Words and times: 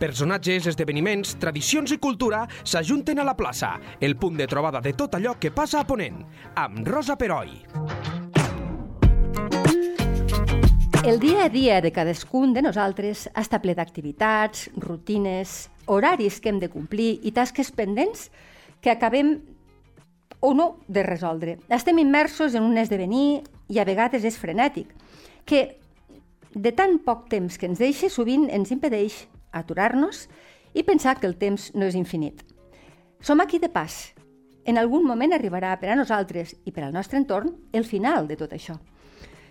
Personatges, 0.00 0.64
esdeveniments, 0.64 1.34
tradicions 1.36 1.92
i 1.92 1.98
cultura 2.00 2.46
s'ajunten 2.64 3.18
a 3.20 3.24
la 3.28 3.34
plaça, 3.36 3.74
el 4.00 4.14
punt 4.16 4.38
de 4.38 4.46
trobada 4.48 4.80
de 4.80 4.94
tot 4.96 5.12
allò 5.18 5.34
que 5.36 5.50
passa 5.52 5.82
a 5.82 5.84
Ponent, 5.84 6.22
amb 6.56 6.86
Rosa 6.88 7.18
Peroi. 7.20 7.50
El 11.04 11.20
dia 11.20 11.44
a 11.44 11.50
dia 11.52 11.82
de 11.84 11.90
cadascun 11.92 12.54
de 12.56 12.62
nosaltres 12.64 13.26
està 13.36 13.60
ple 13.60 13.74
d'activitats, 13.76 14.70
rutines, 14.80 15.68
horaris 15.84 16.38
que 16.40 16.48
hem 16.48 16.62
de 16.62 16.70
complir 16.72 17.18
i 17.20 17.32
tasques 17.36 17.68
pendents 17.68 18.30
que 18.80 18.88
acabem 18.88 19.34
o 20.40 20.54
no 20.56 20.78
de 20.88 21.04
resoldre. 21.04 21.58
Estem 21.68 22.00
immersos 22.00 22.56
en 22.56 22.64
un 22.64 22.80
esdevenir 22.80 23.42
i 23.68 23.76
a 23.76 23.84
vegades 23.84 24.24
és 24.24 24.40
frenètic, 24.40 24.96
que 25.44 25.76
de 26.56 26.72
tan 26.72 26.96
poc 27.04 27.28
temps 27.28 27.60
que 27.60 27.68
ens 27.68 27.84
deixa, 27.84 28.08
sovint 28.08 28.48
ens 28.48 28.72
impedeix 28.72 29.26
aturar-nos 29.52 30.28
i 30.74 30.82
pensar 30.82 31.18
que 31.18 31.26
el 31.26 31.36
temps 31.38 31.70
no 31.74 31.86
és 31.86 31.98
infinit. 31.98 32.44
Som 33.20 33.40
aquí 33.40 33.58
de 33.58 33.68
pas. 33.68 34.14
En 34.64 34.78
algun 34.78 35.04
moment 35.04 35.32
arribarà 35.32 35.74
per 35.80 35.90
a 35.90 35.96
nosaltres 35.98 36.54
i 36.64 36.72
per 36.72 36.84
al 36.86 36.92
nostre 36.94 37.18
entorn 37.18 37.56
el 37.72 37.84
final 37.84 38.28
de 38.28 38.36
tot 38.36 38.52
això. 38.52 38.78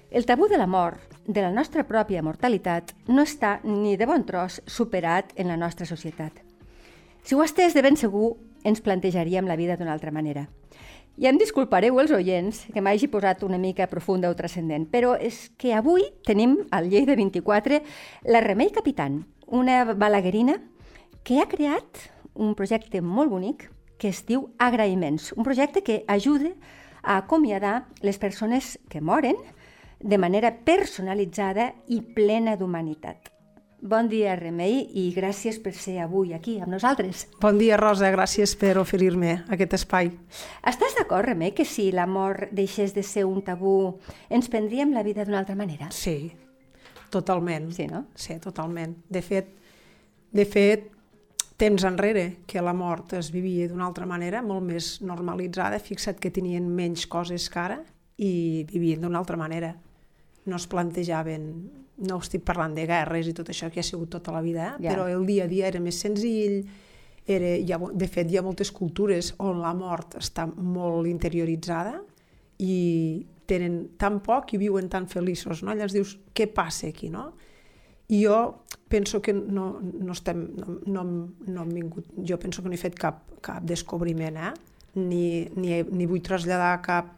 El 0.09 0.25
tabú 0.25 0.47
de 0.49 0.57
la 0.57 0.65
mort, 0.65 1.01
de 1.27 1.41
la 1.41 1.51
nostra 1.51 1.83
pròpia 1.85 2.23
mortalitat, 2.25 2.95
no 3.07 3.21
està 3.21 3.59
ni 3.63 3.95
de 3.97 4.07
bon 4.09 4.23
tros 4.25 4.61
superat 4.65 5.35
en 5.35 5.47
la 5.51 5.57
nostra 5.57 5.85
societat. 5.85 6.33
Si 7.21 7.35
ho 7.35 7.43
estès 7.43 7.75
de 7.77 7.83
ben 7.85 7.97
segur, 7.97 8.37
ens 8.65 8.81
plantejaríem 8.81 9.45
la 9.45 9.57
vida 9.59 9.77
d'una 9.77 9.93
altra 9.93 10.11
manera. 10.11 10.47
I 11.19 11.27
em 11.27 11.35
disculpareu 11.35 11.97
els 11.99 12.13
oients 12.15 12.61
que 12.71 12.79
m'hagi 12.79 13.09
posat 13.11 13.41
una 13.43 13.57
mica 13.59 13.89
profunda 13.91 14.29
o 14.31 14.35
transcendent, 14.39 14.85
però 14.87 15.17
és 15.19 15.49
que 15.59 15.73
avui 15.75 16.05
tenim 16.23 16.53
al 16.71 16.85
Lleida 16.87 17.17
24 17.19 17.81
la 18.31 18.39
Remei 18.45 18.69
Capitan, 18.71 19.25
una 19.45 19.81
balaguerina 19.99 20.55
que 21.27 21.41
ha 21.41 21.49
creat 21.51 22.05
un 22.39 22.53
projecte 22.55 23.01
molt 23.03 23.33
bonic 23.33 23.65
que 23.99 24.13
es 24.13 24.21
diu 24.29 24.45
Agraïments, 24.63 25.33
un 25.35 25.43
projecte 25.43 25.83
que 25.83 26.05
ajuda 26.07 26.53
a 27.03 27.17
acomiadar 27.17 27.89
les 27.99 28.17
persones 28.17 28.77
que 28.87 29.01
moren 29.03 29.35
de 29.99 30.17
manera 30.17 30.53
personalitzada 30.63 31.73
i 31.91 31.99
plena 31.99 32.55
d'humanitat. 32.55 33.38
Bon 33.81 34.09
dia, 34.11 34.33
Remei, 34.35 34.81
i 34.99 35.05
gràcies 35.15 35.55
per 35.63 35.71
ser 35.71 36.01
avui 36.03 36.33
aquí 36.35 36.57
amb 36.59 36.73
nosaltres. 36.73 37.29
Bon 37.39 37.55
dia, 37.55 37.77
Rosa, 37.79 38.09
gràcies 38.11 38.51
per 38.59 38.73
oferir-me 38.81 39.37
aquest 39.55 39.77
espai. 39.77 40.09
Estàs 40.67 40.97
d'acord, 40.97 41.23
Remei, 41.29 41.53
que 41.55 41.63
si 41.63 41.87
la 41.95 42.03
mort 42.03 42.51
deixés 42.51 42.91
de 42.91 43.05
ser 43.07 43.23
un 43.23 43.39
tabú, 43.39 43.95
ens 44.27 44.51
prendríem 44.51 44.91
la 44.91 45.05
vida 45.07 45.23
d'una 45.23 45.39
altra 45.39 45.55
manera? 45.55 45.87
Sí, 45.95 46.27
totalment. 47.09 47.71
Sí, 47.71 47.87
no? 47.87 48.09
Sí, 48.19 48.35
totalment. 48.43 48.97
De 49.07 49.23
fet, 49.23 49.55
de 50.35 50.43
fet, 50.43 50.89
temps 51.55 51.87
enrere 51.87 52.43
que 52.47 52.59
la 52.59 52.75
mort 52.75 53.15
es 53.15 53.31
vivia 53.31 53.71
d'una 53.71 53.87
altra 53.87 54.05
manera, 54.05 54.43
molt 54.43 54.67
més 54.67 54.97
normalitzada, 54.99 55.79
fixa't 55.79 56.19
que 56.19 56.35
tenien 56.35 56.67
menys 56.67 57.07
coses 57.07 57.47
que 57.47 57.63
ara 57.63 57.79
i 58.19 58.65
vivien 58.67 58.99
d'una 59.07 59.23
altra 59.23 59.39
manera. 59.39 59.77
No 60.45 60.55
es 60.55 60.67
plantejaven 60.71 61.49
no 62.07 62.19
estic 62.23 62.45
parlant 62.47 62.75
de 62.77 62.85
guerres 62.87 63.27
i 63.27 63.33
tot 63.35 63.49
això 63.51 63.69
que 63.71 63.81
ha 63.81 63.85
sigut 63.85 64.11
tota 64.13 64.31
la 64.31 64.43
vida, 64.43 64.69
eh? 64.69 64.85
Ja. 64.85 64.93
però 64.93 65.07
el 65.11 65.25
dia 65.27 65.45
a 65.45 65.51
dia 65.51 65.67
era 65.67 65.81
més 65.83 65.99
senzill, 65.99 66.61
era, 67.29 67.51
ha, 67.75 67.79
de 67.91 68.07
fet 68.09 68.31
hi 68.31 68.39
ha 68.39 68.45
moltes 68.45 68.71
cultures 68.71 69.33
on 69.43 69.59
la 69.61 69.73
mort 69.77 70.15
està 70.19 70.47
molt 70.47 71.09
interioritzada 71.09 71.99
i 72.63 73.25
tenen 73.49 73.81
tan 73.99 74.19
poc 74.23 74.53
i 74.53 74.61
viuen 74.61 74.89
tan 74.89 75.07
feliços, 75.09 75.63
no? 75.65 75.73
Llavors 75.73 75.95
dius, 75.95 76.15
què 76.33 76.47
passa 76.53 76.89
aquí, 76.89 77.09
no? 77.09 77.31
I 78.09 78.23
jo 78.23 78.39
penso 78.89 79.21
que 79.21 79.33
no, 79.33 79.71
no 79.81 80.15
estem, 80.15 80.47
no, 80.57 80.79
no, 80.89 81.03
no 81.45 81.65
hem 81.65 81.75
vingut, 81.75 82.09
jo 82.25 82.39
penso 82.41 82.63
que 82.63 82.71
no 82.71 82.77
he 82.77 82.81
fet 82.81 82.97
cap, 82.97 83.21
cap 83.45 83.65
descobriment, 83.65 84.39
eh? 84.49 84.53
Ni, 84.99 85.45
ni, 85.57 85.81
ni 85.83 86.07
vull 86.09 86.23
traslladar 86.25 86.79
cap 86.85 87.13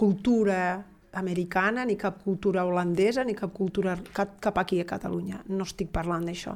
cultura 0.00 0.80
americana, 1.12 1.84
ni 1.84 1.96
cap 1.96 2.22
cultura 2.22 2.64
holandesa, 2.64 3.24
ni 3.24 3.34
cap 3.34 3.52
cultura 3.52 3.96
cap, 4.12 4.38
cap 4.40 4.58
aquí 4.58 4.80
a 4.80 4.86
Catalunya. 4.86 5.42
No 5.48 5.66
estic 5.66 5.90
parlant 5.92 6.26
d'això. 6.26 6.54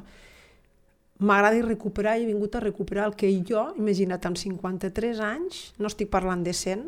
M'agrada 1.19 1.61
recuperar 1.63 2.17
i 2.17 2.25
he 2.25 2.27
vingut 2.27 2.55
a 2.55 2.61
recuperar 2.63 3.07
el 3.07 3.15
que 3.15 3.29
jo, 3.47 3.69
imagina't, 3.79 4.25
amb 4.27 4.39
53 4.39 5.21
anys, 5.23 5.61
no 5.79 5.87
estic 5.87 6.09
parlant 6.11 6.43
de 6.43 6.53
100, 6.53 6.83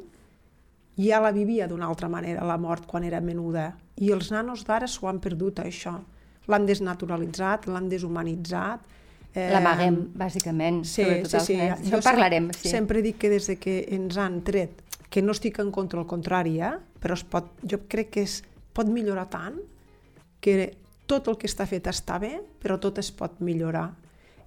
ja 0.99 1.21
la 1.23 1.31
vivia 1.31 1.67
d'una 1.67 1.87
altra 1.87 2.09
manera, 2.09 2.43
la 2.43 2.57
mort, 2.57 2.87
quan 2.89 3.05
era 3.07 3.21
menuda. 3.21 3.69
I 4.03 4.11
els 4.11 4.31
nanos 4.31 4.65
d'ara 4.67 4.87
s'ho 4.87 5.07
han 5.07 5.21
perdut, 5.23 5.61
això. 5.63 5.95
L'han 6.47 6.65
desnaturalitzat, 6.67 7.67
l'han 7.71 7.87
deshumanitzat. 7.91 8.95
Eh, 9.37 9.51
L'amaguem, 9.53 9.99
bàsicament, 10.17 10.81
sí, 10.83 11.03
sobretot 11.03 11.29
sí, 11.29 11.37
els 11.37 11.47
sí. 11.47 11.57
nens. 11.59 11.87
Jo 11.91 12.01
parlarem, 12.03 12.49
sí. 12.55 12.71
Sempre 12.71 13.03
dic 13.05 13.19
que 13.21 13.29
des 13.29 13.47
de 13.51 13.57
que 13.61 13.79
ens 13.95 14.17
han 14.17 14.41
tret 14.47 14.86
que 15.09 15.21
no 15.21 15.33
estic 15.35 15.59
en 15.63 15.71
contra, 15.71 16.01
al 16.01 16.07
contrari, 16.07 16.59
eh? 16.61 16.73
però 16.99 17.15
es 17.15 17.23
pot, 17.23 17.53
jo 17.63 17.79
crec 17.87 18.11
que 18.17 18.25
es 18.27 18.41
pot 18.75 18.89
millorar 18.91 19.27
tant 19.31 19.57
que 20.43 20.73
tot 21.07 21.29
el 21.31 21.37
que 21.39 21.47
està 21.47 21.65
fet 21.65 21.87
està 21.87 22.19
bé, 22.19 22.35
però 22.61 22.77
tot 22.81 22.99
es 22.99 23.09
pot 23.15 23.39
millorar. 23.39 23.89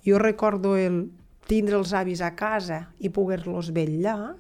Jo 0.05 0.21
recordo 0.21 0.77
el 0.77 1.07
tindre 1.49 1.79
els 1.81 1.95
avis 1.97 2.21
a 2.23 2.35
casa 2.37 2.85
i 3.01 3.11
poder-los 3.11 3.73
vetllar, 3.75 4.37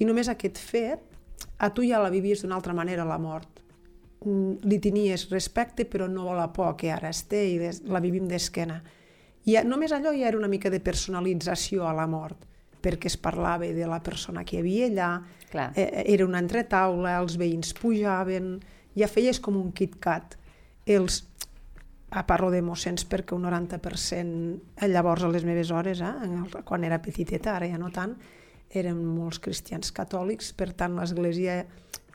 i 0.00 0.08
només 0.08 0.28
aquest 0.28 0.58
fet, 0.58 1.06
a 1.60 1.70
tu 1.72 1.84
ja 1.86 2.00
la 2.02 2.12
vivies 2.12 2.42
d'una 2.42 2.56
altra 2.58 2.74
manera, 2.76 3.06
la 3.06 3.18
mort. 3.20 3.62
Mm, 4.24 4.60
Li 4.68 4.78
tenies 4.82 5.28
respecte, 5.30 5.86
però 5.86 6.08
no 6.08 6.34
la 6.34 6.50
por 6.52 6.76
que 6.76 6.90
ara 6.92 7.08
es 7.08 7.22
té 7.28 7.46
i 7.48 7.58
la 7.88 8.00
vivim 8.00 8.26
d'esquena. 8.28 8.80
I 9.48 9.56
només 9.64 9.92
allò 9.92 10.12
ja 10.12 10.28
era 10.28 10.38
una 10.38 10.50
mica 10.52 10.70
de 10.70 10.80
personalització 10.84 11.86
a 11.88 11.94
la 11.96 12.06
mort, 12.06 12.44
perquè 12.82 13.10
es 13.10 13.16
parlava 13.20 13.68
de 13.68 13.86
la 13.88 14.00
persona 14.02 14.44
que 14.44 14.56
hi 14.56 14.60
havia 14.60 14.88
allà, 14.90 15.10
Clar. 15.50 15.70
eh, 15.76 16.04
era 16.06 16.26
una 16.26 16.40
entretaula, 16.42 17.18
els 17.20 17.36
veïns 17.40 17.74
pujaven, 17.78 18.58
ja 18.96 19.08
feies 19.08 19.40
com 19.40 19.58
un 19.60 19.72
KitKat. 19.72 20.36
Els, 20.90 21.22
a 22.10 22.24
parlo 22.26 22.50
de 22.50 22.62
mossens 22.66 23.04
perquè 23.06 23.36
un 23.36 23.46
90% 23.46 24.58
eh, 24.80 24.88
llavors 24.90 25.24
a 25.24 25.30
les 25.30 25.46
meves 25.46 25.70
hores, 25.70 26.02
eh, 26.02 26.62
quan 26.64 26.84
era 26.84 27.00
petiteta, 27.02 27.54
ara 27.56 27.68
ja 27.70 27.78
no 27.78 27.92
tant, 27.94 28.16
eren 28.70 28.98
molts 29.02 29.40
cristians 29.42 29.90
catòlics, 29.94 30.52
per 30.54 30.72
tant 30.78 30.96
l'església 30.98 31.64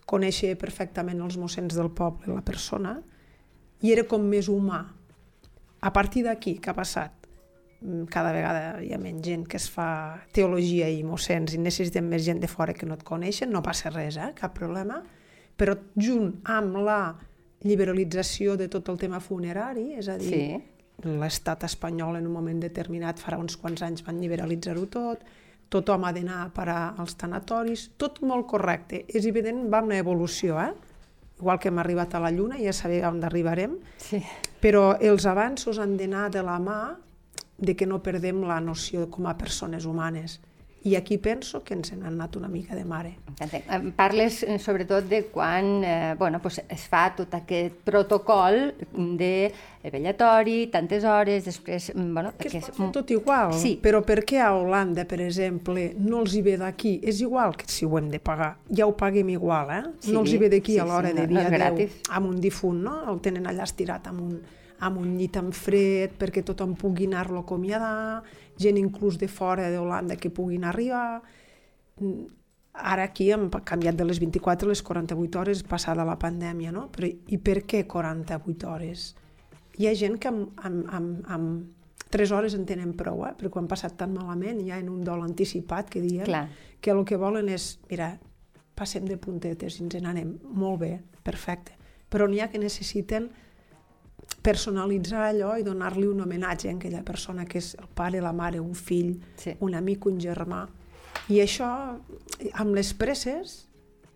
coneixia 0.06 0.56
perfectament 0.59 1.22
els 1.24 1.38
mossens 1.42 1.75
del 1.75 1.90
poble, 1.92 2.34
la 2.34 2.44
persona, 2.46 3.00
i 3.81 3.92
era 3.92 4.06
com 4.08 4.24
més 4.24 4.48
humà. 4.52 4.86
A 5.81 5.92
partir 5.94 6.24
d'aquí, 6.25 6.58
què 6.62 6.72
ha 6.72 6.78
passat? 6.78 7.25
Mm, 7.85 8.06
Cada 8.09 8.31
vegada 8.34 8.81
hi 8.81 8.91
ha 8.96 8.97
menys 8.97 9.22
gent 9.28 9.44
que 9.47 9.57
es 9.62 9.68
fa 9.69 10.18
teologia 10.34 10.88
i 10.90 11.03
mossens 11.06 11.53
i 11.53 11.59
necessitem 11.62 12.07
més 12.09 12.23
gent 12.25 12.40
de 12.41 12.47
fora 12.50 12.73
que 12.73 12.85
no 12.90 12.96
et 12.97 13.03
coneixen, 13.06 13.51
no 13.53 13.62
passa 13.62 13.91
res, 13.94 14.18
eh? 14.18 14.31
cap 14.35 14.56
problema, 14.57 15.01
però 15.56 15.75
junt 15.95 16.40
amb 16.50 16.79
la 16.81 17.00
liberalització 17.66 18.56
de 18.57 18.68
tot 18.72 18.90
el 18.90 18.97
tema 19.01 19.19
funerari, 19.19 19.94
és 20.00 20.07
a 20.09 20.18
dir, 20.18 20.31
Sí. 20.31 20.63
l'estat 21.03 21.63
espanyol 21.68 22.16
en 22.18 22.28
un 22.28 22.34
moment 22.34 22.59
determinat, 22.62 23.19
farà 23.19 23.38
uns 23.38 23.57
quants 23.57 23.81
anys 23.84 24.03
van 24.06 24.19
liberalitzar-ho 24.22 24.85
tot, 24.88 25.24
tothom 25.69 26.06
ha 26.06 26.12
d'anar 26.13 26.41
a 26.45 26.50
parar 26.53 26.95
als 26.97 27.16
tanatoris, 27.18 27.90
tot 27.97 28.22
molt 28.22 28.45
correcte. 28.47 29.03
És 29.09 29.25
evident, 29.25 29.66
va 29.74 29.81
una 29.84 29.97
evolució, 29.97 30.59
eh? 30.62 30.72
Igual 31.40 31.59
que 31.59 31.68
hem 31.68 31.79
arribat 31.79 32.13
a 32.16 32.19
la 32.19 32.31
Lluna, 32.31 32.56
ja 32.63 32.72
sabem 32.72 33.03
on 33.09 33.24
arribarem, 33.24 33.78
Sí. 33.97 34.22
però 34.62 34.95
els 35.01 35.25
avanços 35.25 35.79
han 35.79 35.97
d'anar 35.97 36.29
de 36.31 36.41
la 36.44 36.59
mà 36.59 36.95
de 37.58 37.76
que 37.76 37.86
no 37.86 38.02
perdem 38.04 38.42
la 38.44 38.60
noció 38.60 39.10
com 39.10 39.28
a 39.28 39.38
persones 39.38 39.86
humanes. 39.86 40.42
I 40.86 40.94
aquí 40.96 41.18
penso 41.18 41.64
que 41.66 41.74
ens 41.74 41.90
n'han 41.98 42.12
anat 42.14 42.36
una 42.38 42.48
mica 42.48 42.76
de 42.78 42.84
mare. 42.86 43.16
Entenc. 43.42 43.96
Parles 43.98 44.44
eh, 44.44 44.60
sobretot 44.62 45.08
de 45.10 45.24
quan 45.34 45.82
eh, 45.84 46.14
bueno, 46.20 46.38
pues 46.40 46.62
es 46.70 46.84
fa 46.88 47.08
tot 47.18 47.34
aquest 47.34 47.74
protocol 47.84 48.76
de 48.94 49.52
vellatori, 49.90 50.68
tantes 50.70 51.04
hores, 51.04 51.46
després... 51.46 51.92
mm, 51.96 52.14
Bueno, 52.14 52.34
Que 52.38 52.57
es 52.60 52.69
pot 52.78 52.92
tot 52.94 53.10
igual, 53.12 53.54
Sí. 53.58 53.80
però 53.81 54.04
per 54.06 54.19
què 54.25 54.38
a 54.42 54.51
Holanda, 54.54 55.06
per 55.10 55.22
exemple, 55.25 55.96
no 55.98 56.22
els 56.22 56.36
hi 56.36 56.42
ve 56.46 56.54
d'aquí? 56.62 57.00
És 57.04 57.19
igual 57.22 57.56
que 57.58 57.66
si 57.68 57.86
ho 57.86 57.98
hem 57.98 58.10
de 58.13 58.19
pagar, 58.19 58.58
ja 58.69 58.86
ho 58.86 58.94
paguem 58.96 59.30
igual, 59.34 59.72
eh? 59.72 59.84
Sí, 60.01 60.12
no 60.13 60.22
els 60.22 60.34
hi 60.34 60.38
ve 60.38 60.50
d'aquí 60.50 60.74
sí, 60.74 60.80
a 60.80 60.86
l'hora 60.86 61.10
sí, 61.10 61.16
de 61.16 61.25
no- 61.25 61.34
no 61.34 61.40
dia 61.40 61.48
és 61.48 61.50
10 61.50 61.58
gratis. 61.60 61.98
amb 62.12 62.28
un 62.30 62.40
difunt, 62.40 62.84
no? 62.84 62.96
El 63.12 63.19
tenen 63.22 63.46
allà 63.48 63.63
estirat 63.63 64.06
amb 64.08 64.22
un, 64.22 64.42
amb 64.80 65.00
un 65.00 65.16
llit 65.18 65.38
en 65.39 65.51
fred 65.56 66.16
perquè 66.19 66.44
tothom 66.45 66.75
pugui 66.80 67.07
anar-lo 67.07 67.42
a 67.42 67.45
acomiadar, 67.45 68.24
gent 68.60 68.80
inclús 68.80 69.19
de 69.22 69.27
fora 69.27 69.69
d'Holanda 69.72 70.18
que 70.18 70.33
puguin 70.33 70.66
arribar... 70.66 71.22
Mm, 72.00 72.42
Ara 72.75 73.06
aquí 73.07 73.30
hem 73.31 73.48
canviat 73.63 73.95
de 73.95 74.04
les 74.04 74.19
24 74.19 74.68
a 74.68 74.69
les 74.74 74.81
48 74.83 75.39
hores 75.39 75.62
passada 75.63 76.04
la 76.04 76.18
pandèmia, 76.19 76.74
no? 76.75 76.89
Però 76.92 77.07
i 77.07 77.38
per 77.39 77.62
què 77.63 77.86
48 77.88 78.68
hores? 78.68 79.06
Hi 79.80 79.88
ha 79.88 79.94
gent 79.95 80.18
que 80.19 80.27
amb, 80.27 80.50
amb, 80.60 80.81
amb, 80.92 81.22
amb 81.31 82.10
3 82.12 82.33
hores 82.36 82.54
en 82.56 82.66
tenen 82.68 82.94
prou, 82.95 83.24
eh? 83.27 83.33
perquè 83.39 83.56
ho 83.56 83.62
han 83.62 83.72
passat 83.72 83.95
tan 84.00 84.13
malament, 84.16 84.60
ja 84.68 84.80
en 84.80 84.92
un 84.92 85.04
dol 85.07 85.24
anticipat 85.24 85.89
que 85.92 86.04
diem, 86.04 86.25
Clar. 86.27 86.50
que 86.81 86.92
el 86.92 87.04
que 87.07 87.19
volen 87.19 87.50
és, 87.51 87.77
mira, 87.89 88.13
passem 88.75 89.07
de 89.07 89.18
puntetes 89.18 89.80
i 89.80 89.83
ens 89.86 89.98
n'anem, 90.04 90.36
molt 90.51 90.81
bé, 90.83 90.92
perfecte. 91.24 91.75
Però 92.12 92.27
n'hi 92.27 92.44
ha 92.44 92.50
que 92.51 92.62
necessiten 92.62 93.31
personalitzar 94.42 95.24
allò 95.31 95.56
i 95.57 95.63
donar-li 95.66 96.06
un 96.06 96.22
homenatge 96.22 96.69
a 96.69 96.75
aquella 96.75 97.01
persona 97.04 97.45
que 97.45 97.57
és 97.57 97.74
el 97.80 97.88
pare, 97.94 98.22
la 98.22 98.33
mare, 98.33 98.60
un 98.60 98.75
fill, 98.75 99.19
Sí. 99.38 99.56
un 99.60 99.74
amic, 99.75 100.06
un 100.06 100.19
germà. 100.19 100.68
I 101.30 101.39
això, 101.42 102.00
amb 102.54 102.75
les 102.75 102.94
presses, 102.94 103.68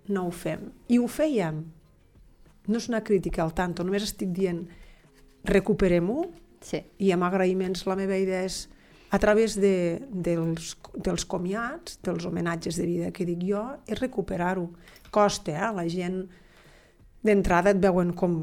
no 0.08 0.28
ho 0.28 0.32
fem. 0.32 0.72
I 0.88 1.00
ho 1.00 1.08
fèiem. 1.08 1.64
No 2.68 2.78
és 2.78 2.88
una 2.90 3.02
crítica 3.04 3.42
al 3.44 3.54
tanto, 3.54 3.84
només 3.84 4.04
estic 4.04 4.30
dient 4.32 4.68
recuperem-ho 5.44 6.26
Sí. 6.62 6.84
i 7.00 7.12
amb 7.12 7.24
agraïments 7.24 7.86
la 7.88 7.96
meva 7.96 8.18
idea 8.18 8.44
és 8.44 8.68
a 9.12 9.18
través 9.18 9.56
de, 9.56 10.02
dels, 10.12 10.76
dels 10.94 11.26
comiats, 11.26 11.98
dels 12.04 12.26
homenatges 12.26 12.76
de 12.78 12.86
vida 12.86 13.12
que 13.12 13.26
dic 13.26 13.40
jo, 13.48 13.64
és 13.88 14.00
recuperar-ho. 14.00 14.70
Costa, 15.10 15.52
eh? 15.52 15.72
La 15.74 15.88
gent 15.90 16.28
d'entrada 17.24 17.72
et 17.76 17.80
veuen 17.84 18.14
com 18.14 18.36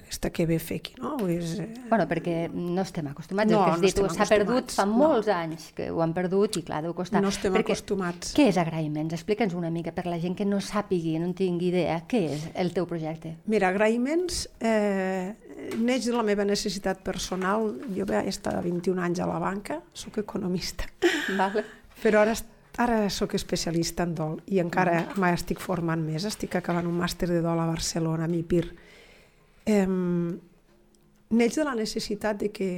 aquesta 0.00 0.30
que 0.34 0.44
ve 0.46 0.58
fer 0.58 0.78
aquí, 0.80 0.94
no? 0.98 1.16
És, 1.28 1.58
eh, 1.60 1.68
Bueno, 1.88 2.06
perquè 2.08 2.48
no 2.52 2.82
estem 2.82 3.06
acostumats, 3.10 3.50
No, 3.50 3.58
el 3.58 3.64
que 3.64 3.70
has 3.70 3.80
no 3.80 3.86
dit, 4.08 4.16
s'ha 4.16 4.26
perdut 4.26 4.72
fa 4.74 4.86
no. 4.86 4.96
molts 4.98 5.28
anys 5.28 5.72
que 5.76 5.90
ho 5.90 6.00
han 6.02 6.12
perdut 6.14 6.56
i 6.56 6.62
clar, 6.62 6.82
deu 6.82 6.94
costar. 6.94 7.20
no 7.22 7.28
estem 7.28 7.52
perquè, 7.52 7.70
acostumats. 7.74 8.32
Què 8.34 8.48
és 8.48 8.56
agraïments? 8.58 9.12
Explica'ns 9.14 9.54
una 9.54 9.70
mica 9.70 9.92
per 9.92 10.06
la 10.06 10.18
gent 10.18 10.34
que 10.36 10.44
no 10.44 10.58
sàpigui, 10.58 11.18
no 11.18 11.26
en 11.30 11.34
tingui 11.34 11.68
idea, 11.68 12.00
què 12.08 12.22
és 12.32 12.48
el 12.54 12.72
teu 12.72 12.86
projecte? 12.86 13.36
Mira, 13.46 13.68
agraïments 13.68 14.48
eh, 14.60 15.34
neix 15.78 16.06
de 16.06 16.12
la 16.16 16.22
meva 16.22 16.44
necessitat 16.44 17.02
personal. 17.06 17.76
Jo 17.94 18.06
vaig 18.06 18.26
estar 18.30 18.56
21 18.62 18.98
anys 19.02 19.20
a 19.20 19.26
la 19.26 19.38
banca, 19.38 19.80
sóc 19.92 20.18
economista, 20.18 20.84
Vale. 21.36 21.64
però 22.02 22.22
ara, 22.24 22.34
ara 22.78 23.08
sóc 23.10 23.34
especialista 23.34 24.04
en 24.06 24.14
dol 24.14 24.38
i 24.46 24.60
encara 24.62 25.08
m'estic 25.20 25.60
formant 25.60 26.02
més. 26.04 26.24
Estic 26.28 26.54
acabant 26.56 26.86
un 26.86 26.98
màster 26.98 27.28
de 27.30 27.40
dol 27.42 27.58
a 27.58 27.66
Barcelona, 27.68 28.24
a 28.24 28.30
MIPIR. 28.30 28.70
Eh, 29.66 29.86
neix 31.30 31.56
de 31.56 31.66
la 31.66 31.74
necessitat 31.78 32.40
de 32.40 32.50
que 32.54 32.70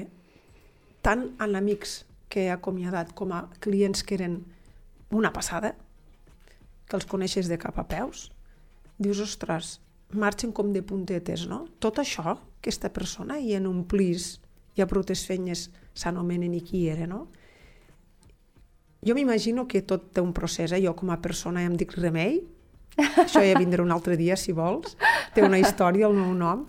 tant 1.03 1.29
en 1.43 1.56
amics 1.59 2.03
que 2.33 2.47
he 2.47 2.50
acomiadat 2.50 3.12
com 3.12 3.33
a 3.33 3.47
clients 3.61 4.03
que 4.06 4.17
eren 4.17 4.39
una 5.12 5.33
passada, 5.33 5.75
que 6.89 6.97
els 6.97 7.09
coneixes 7.09 7.49
de 7.49 7.59
cap 7.61 7.79
a 7.79 7.85
peus, 7.89 8.31
dius, 8.99 9.21
ostres, 9.21 9.79
marxen 10.12 10.53
com 10.53 10.73
de 10.73 10.83
puntetes, 10.85 11.47
no? 11.49 11.67
Tot 11.81 12.00
això, 12.00 12.37
aquesta 12.61 12.93
persona, 12.93 13.39
i 13.41 13.55
en 13.59 13.69
un 13.69 13.85
plis 13.89 14.39
i 14.77 14.83
a 14.83 14.89
brutes 14.89 15.25
fenyes 15.29 15.69
s'anomenen 15.94 16.55
i 16.56 16.62
qui 16.65 16.87
era, 16.89 17.06
no? 17.09 17.27
Jo 19.03 19.17
m'imagino 19.19 19.67
que 19.67 19.83
tot 19.83 20.13
té 20.15 20.23
un 20.23 20.33
procés, 20.33 20.71
eh? 20.73 20.79
Jo 20.85 20.95
com 20.95 21.11
a 21.11 21.19
persona 21.23 21.63
ja 21.65 21.71
em 21.71 21.77
dic 21.77 21.97
Remei, 21.99 22.41
això 23.19 23.43
ja 23.43 23.59
vindrà 23.59 23.83
un 23.83 23.91
altre 23.91 24.17
dia, 24.17 24.37
si 24.37 24.53
vols, 24.55 24.97
té 25.35 25.43
una 25.43 25.59
història, 25.59 26.07
el 26.07 26.15
meu 26.15 26.31
nom, 26.39 26.67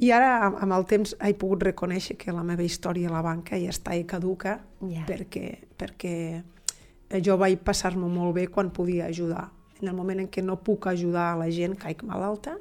i 0.00 0.10
ara, 0.16 0.46
amb 0.48 0.72
el 0.72 0.84
temps, 0.88 1.14
he 1.20 1.32
pogut 1.36 1.64
reconèixer 1.64 2.16
que 2.20 2.32
la 2.32 2.44
meva 2.44 2.64
història 2.64 3.08
a 3.08 3.14
la 3.14 3.22
banca 3.24 3.58
ja 3.60 3.72
està 3.72 3.96
i 3.96 4.04
caduca, 4.08 4.58
Ja. 4.80 5.04
perquè, 5.08 5.58
perquè 5.76 6.42
jo 7.24 7.36
vaig 7.36 7.58
passar-m'ho 7.64 8.08
molt 8.08 8.34
bé 8.34 8.46
quan 8.48 8.70
podia 8.70 9.06
ajudar. 9.06 9.50
En 9.80 9.88
el 9.88 9.96
moment 9.96 10.20
en 10.20 10.28
què 10.28 10.42
no 10.44 10.58
puc 10.60 10.86
ajudar 10.86 11.32
a 11.32 11.36
la 11.36 11.50
gent, 11.50 11.76
caic 11.76 12.02
malalta, 12.04 12.58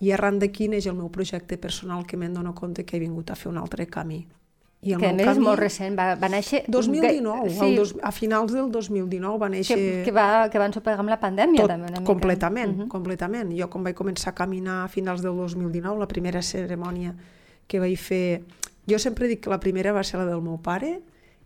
i 0.00 0.10
arran 0.12 0.38
d'aquí 0.38 0.68
neix 0.68 0.86
el 0.86 0.96
meu 0.98 1.08
projecte 1.08 1.56
personal 1.56 2.04
que 2.06 2.16
me'n 2.16 2.34
dono 2.34 2.54
compte 2.54 2.84
que 2.84 2.96
he 2.96 3.00
vingut 3.00 3.30
a 3.30 3.36
fer 3.36 3.50
un 3.52 3.58
altre 3.58 3.86
camí. 3.86 4.26
I 4.82 4.96
Que 4.96 5.06
a 5.06 5.12
més 5.14 5.20
és 5.22 5.28
camí- 5.36 5.44
molt 5.46 5.60
recent, 5.60 5.94
va, 5.98 6.16
va 6.18 6.28
néixer... 6.28 6.64
2019, 6.66 7.50
Sí, 7.54 7.58
el 7.68 7.76
dos, 7.78 7.92
a 8.02 8.10
finals 8.10 8.50
del 8.52 8.70
2019 8.72 9.38
va 9.38 9.48
néixer... 9.48 9.76
que, 9.78 10.02
que, 10.08 10.10
va, 10.10 10.48
que 10.50 10.58
va 10.58 10.66
ensopegar 10.66 10.98
amb 10.98 11.08
la 11.12 11.20
pandèmia, 11.22 11.60
tot, 11.62 11.70
també, 11.70 11.86
una 11.86 12.00
mica. 12.00 12.08
completament, 12.12 12.72
Mhm. 12.76 12.88
completament. 12.90 13.52
Jo 13.54 13.68
quan 13.70 13.84
vaig 13.86 13.94
començar 13.94 14.32
a 14.32 14.34
caminar 14.34 14.80
a 14.84 14.88
finals 14.88 15.22
del 15.22 15.36
2019, 15.38 15.98
la 16.00 16.08
primera 16.10 16.42
cerimònia 16.42 17.14
que 17.68 17.78
vaig 17.78 17.96
fer... 17.96 18.42
Jo 18.90 18.98
sempre 18.98 19.28
dic 19.30 19.44
que 19.44 19.50
la 19.50 19.60
primera 19.60 19.92
va 19.94 20.02
ser 20.02 20.18
la 20.18 20.26
del 20.26 20.42
meu 20.42 20.58
pare 20.58 21.00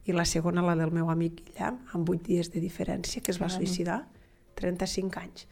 i 0.06 0.12
la 0.16 0.24
segona 0.24 0.62
la 0.64 0.74
del 0.74 0.90
meu 0.90 1.10
amic 1.12 1.42
Guillem, 1.44 1.76
amb 1.92 2.08
8 2.08 2.22
dies 2.24 2.48
de 2.54 2.60
diferència, 2.64 3.20
que 3.20 3.30
es 3.32 3.42
va 3.42 3.50
suïcidar, 3.50 4.06
35 4.54 5.20
anys. 5.20 5.46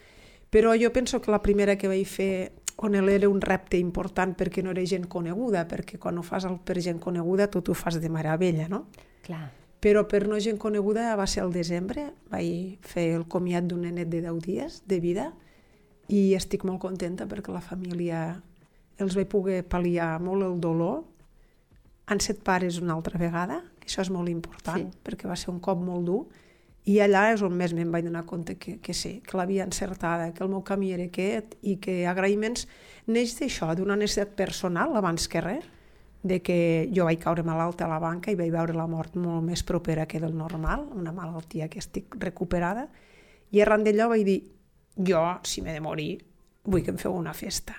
Però 0.49 0.73
jo 0.81 0.89
penso 0.91 1.21
que 1.21 1.31
la 1.31 1.43
primera 1.43 1.77
que 1.77 1.89
vaig 1.89 2.07
fer 2.09 2.53
on 2.77 2.95
ell 2.99 3.09
era 3.09 3.29
un 3.31 3.41
repte 3.41 3.79
important 3.79 4.35
perquè 4.37 4.63
no 4.65 4.73
era 4.75 4.85
gent 4.87 5.07
coneguda, 5.11 5.67
perquè 5.71 5.99
quan 6.01 6.19
ho 6.19 6.25
fas 6.27 6.47
per 6.67 6.81
gent 6.83 6.99
coneguda 7.03 7.49
tot 7.51 7.69
ho 7.71 7.75
fas 7.75 8.01
de 8.01 8.11
meravella, 8.11 8.69
no? 8.69 8.87
Clar. 9.27 9.47
Però 9.85 10.07
per 10.09 10.25
no 10.27 10.41
gent 10.41 10.59
coneguda 10.59 11.15
va 11.17 11.27
ser 11.29 11.45
al 11.45 11.53
desembre, 11.53 12.09
vaig 12.33 12.81
fer 12.89 13.11
el 13.15 13.27
comiat 13.29 13.69
d'un 13.69 13.85
nenet 13.85 14.09
de 14.11 14.23
10 14.25 14.41
dies 14.43 14.83
de 14.89 15.01
vida 15.01 15.31
i 16.09 16.35
estic 16.37 16.65
molt 16.65 16.81
contenta 16.83 17.29
perquè 17.29 17.53
la 17.53 17.63
família 17.65 18.41
els 18.99 19.17
vaig 19.17 19.29
poder 19.31 19.63
pal·liar 19.69 20.19
molt 20.23 20.47
el 20.47 20.61
dolor. 20.61 21.05
Han 22.11 22.21
set 22.21 22.43
pares 22.45 22.81
una 22.83 22.95
altra 22.97 23.19
vegada, 23.19 23.63
això 23.85 24.03
és 24.03 24.11
molt 24.13 24.29
important, 24.29 24.91
sí. 24.91 25.05
perquè 25.05 25.29
va 25.29 25.37
ser 25.37 25.53
un 25.53 25.61
cop 25.61 25.81
molt 25.81 26.05
dur, 26.05 26.25
i 26.85 26.99
allà 27.01 27.31
és 27.33 27.43
on 27.45 27.55
més 27.57 27.73
me'n 27.73 27.93
vaig 27.93 28.05
donar 28.05 28.27
compte 28.29 28.59
que, 28.61 28.77
que 28.85 28.93
sí, 28.93 29.17
que 29.25 29.39
l'havia 29.39 29.65
encertada, 29.65 30.33
que 30.37 30.45
el 30.45 30.51
meu 30.53 30.61
camí 30.67 30.93
era 30.93 31.07
aquest 31.09 31.57
i 31.63 31.79
que 31.81 32.03
agraïments 32.07 32.67
neix 33.09 33.33
d'això, 33.39 33.71
d'una 33.75 33.97
necessitat 33.97 34.35
personal 34.37 34.93
abans 34.97 35.29
que 35.29 35.41
res, 35.41 35.65
de 36.25 36.41
que 36.41 36.89
jo 36.97 37.05
vaig 37.05 37.21
caure 37.21 37.45
malalta 37.45 37.85
a 37.85 37.89
la 37.89 38.01
banca 38.01 38.33
i 38.33 38.37
vaig 38.37 38.53
veure 38.53 38.77
la 38.77 38.87
mort 38.89 39.17
molt 39.21 39.45
més 39.45 39.63
propera 39.65 40.07
que 40.09 40.21
del 40.21 40.37
normal, 40.37 40.87
una 40.97 41.13
malaltia 41.13 41.69
que 41.69 41.81
estic 41.81 42.17
recuperada, 42.21 42.87
i 43.53 43.61
arran 43.61 43.85
d'allò 43.85 44.09
vaig 44.13 44.25
dir, 44.25 44.39
jo, 44.97 45.25
si 45.45 45.61
m'he 45.61 45.73
de 45.77 45.83
morir, 45.85 46.15
vull 46.65 46.85
que 46.85 46.95
em 46.95 47.01
feu 47.01 47.13
una 47.17 47.35
festa. 47.37 47.77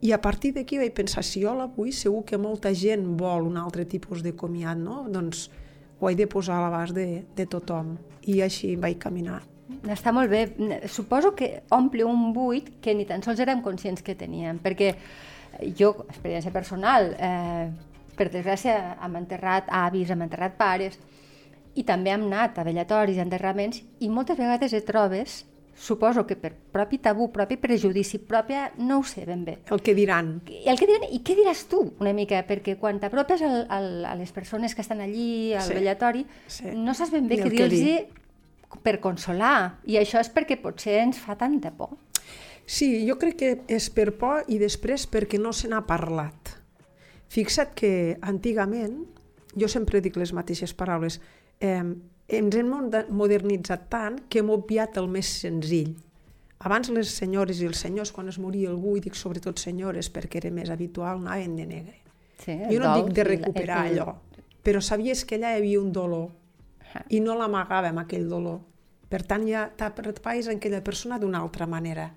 I 0.00 0.12
a 0.12 0.20
partir 0.20 0.52
d'aquí 0.56 0.78
vaig 0.80 0.92
pensar, 0.96 1.24
si 1.24 1.42
jo 1.44 1.52
la 1.56 1.68
vull, 1.68 1.92
segur 1.92 2.22
que 2.28 2.40
molta 2.40 2.72
gent 2.72 3.04
vol 3.20 3.48
un 3.48 3.56
altre 3.60 3.84
tipus 3.84 4.24
de 4.24 4.32
comiat, 4.36 4.80
no? 4.80 5.02
Doncs 5.12 5.48
ho 6.00 6.10
he 6.10 6.16
de 6.16 6.26
posar 6.26 6.58
a 6.58 6.64
l'abast 6.64 6.96
de, 6.96 7.22
de 7.36 7.46
tothom. 7.46 7.96
I 8.26 8.40
així 8.44 8.74
vaig 8.80 8.98
caminar. 9.00 9.42
Està 9.88 10.12
molt 10.12 10.32
bé. 10.32 10.42
Suposo 10.90 11.34
que 11.36 11.62
omple 11.72 12.04
un 12.04 12.32
buit 12.34 12.72
que 12.82 12.94
ni 12.96 13.06
tan 13.08 13.22
sols 13.22 13.40
érem 13.40 13.62
conscients 13.62 14.02
que 14.02 14.16
teníem, 14.18 14.58
perquè 14.60 14.94
jo, 15.76 15.92
experiència 16.08 16.52
personal, 16.52 17.12
eh, 17.18 17.68
per 18.16 18.28
desgràcia, 18.32 18.96
hem 19.04 19.16
enterrat 19.20 19.70
avis, 19.72 20.10
hem 20.10 20.26
enterrat 20.26 20.56
pares, 20.58 20.98
i 21.78 21.84
també 21.86 22.12
hem 22.12 22.26
anat 22.26 22.58
a 22.58 22.64
vellatoris, 22.66 23.18
a 23.18 23.24
enterraments, 23.24 23.82
i 24.00 24.10
moltes 24.10 24.38
vegades 24.38 24.74
et 24.76 24.86
trobes, 24.86 25.44
suposo 25.80 26.26
que 26.28 26.36
per 26.36 26.52
propi 26.52 26.98
tabú, 27.00 27.30
propi 27.32 27.56
prejudici, 27.56 28.18
pròpia, 28.20 28.66
no 28.84 28.98
ho 29.00 29.04
sé 29.08 29.24
ben 29.24 29.46
bé, 29.46 29.58
El 29.72 29.80
que 29.80 29.94
diran, 29.96 30.42
el 30.44 30.76
que 30.78 30.86
diran, 30.86 31.06
i 31.08 31.22
què 31.24 31.34
diràs 31.38 31.64
tu, 31.70 31.80
una 32.04 32.12
mica? 32.12 32.42
Perquè 32.46 32.76
quan 32.76 33.00
t'apropes 33.00 33.40
al, 33.46 33.64
al, 33.72 33.88
a 34.04 34.12
les 34.20 34.32
persones 34.36 34.74
que 34.76 34.84
estan 34.84 35.00
allí, 35.00 35.54
al 35.54 35.64
Sí, 35.64 35.74
vellatori, 35.78 36.26
sí. 36.46 36.74
no 36.76 36.92
saps 36.92 37.14
ben 37.16 37.30
bé 37.30 37.40
què 37.40 37.48
dir-los 37.48 38.82
per 38.84 39.00
consolar. 39.00 39.80
I 39.88 39.96
això 39.98 40.20
és 40.20 40.28
perquè 40.30 40.60
potser 40.60 41.00
ens 41.00 41.18
fa 41.18 41.34
tanta 41.40 41.72
por. 41.72 41.96
Sí, 42.70 42.92
jo 43.08 43.16
crec 43.18 43.40
que 43.40 43.50
és 43.72 43.88
per 43.90 44.12
por 44.20 44.44
i 44.52 44.60
després 44.60 45.08
perquè 45.10 45.40
no 45.40 45.50
se 45.56 45.66
n'ha 45.72 45.80
parlat. 45.88 46.52
Fixa't 47.32 47.72
que 47.74 48.18
antigament, 48.20 49.00
jo 49.58 49.66
sempre 49.66 50.02
dic 50.04 50.16
les 50.20 50.32
mateixes 50.36 50.74
paraules, 50.76 51.20
eh, 51.58 51.82
ens 52.38 52.54
hem 52.56 52.68
modernitzat 53.10 53.88
tant 53.90 54.20
que 54.28 54.38
hem 54.40 54.50
obviat 54.54 54.96
el 55.00 55.08
més 55.08 55.26
senzill. 55.40 55.94
Abans 56.60 56.90
les 56.92 57.08
senyores 57.16 57.60
i 57.62 57.66
els 57.66 57.78
senyors, 57.80 58.12
quan 58.12 58.28
es 58.28 58.38
moria 58.38 58.68
algú, 58.68 58.96
i 58.96 59.00
dic 59.00 59.14
sobretot 59.16 59.58
senyores 59.58 60.10
perquè 60.12 60.36
era 60.42 60.50
més 60.50 60.68
habitual, 60.70 61.18
anaven 61.22 61.56
de 61.56 61.66
negre. 61.66 61.96
Sí, 62.44 62.52
Jo 62.70 62.78
no 62.80 62.90
dol 62.94 63.06
dic 63.06 63.14
de 63.16 63.24
recuperar 63.24 63.86
el- 63.86 63.98
allò, 63.98 64.14
però 64.62 64.80
sabies 64.80 65.24
que 65.24 65.36
allà 65.36 65.54
hi 65.54 65.58
havia 65.62 65.80
un 65.80 65.90
dolor 65.92 66.28
i 67.08 67.20
no 67.20 67.34
l'amagàvem, 67.38 67.98
aquell 67.98 68.28
dolor. 68.28 68.60
Per 69.08 69.22
tant, 69.26 69.46
ja 69.48 69.70
t'aprepaves 69.76 70.46
en 70.48 70.56
aquella 70.58 70.82
persona 70.84 71.18
d'una 71.18 71.38
altra 71.40 71.66
manera. 71.66 72.12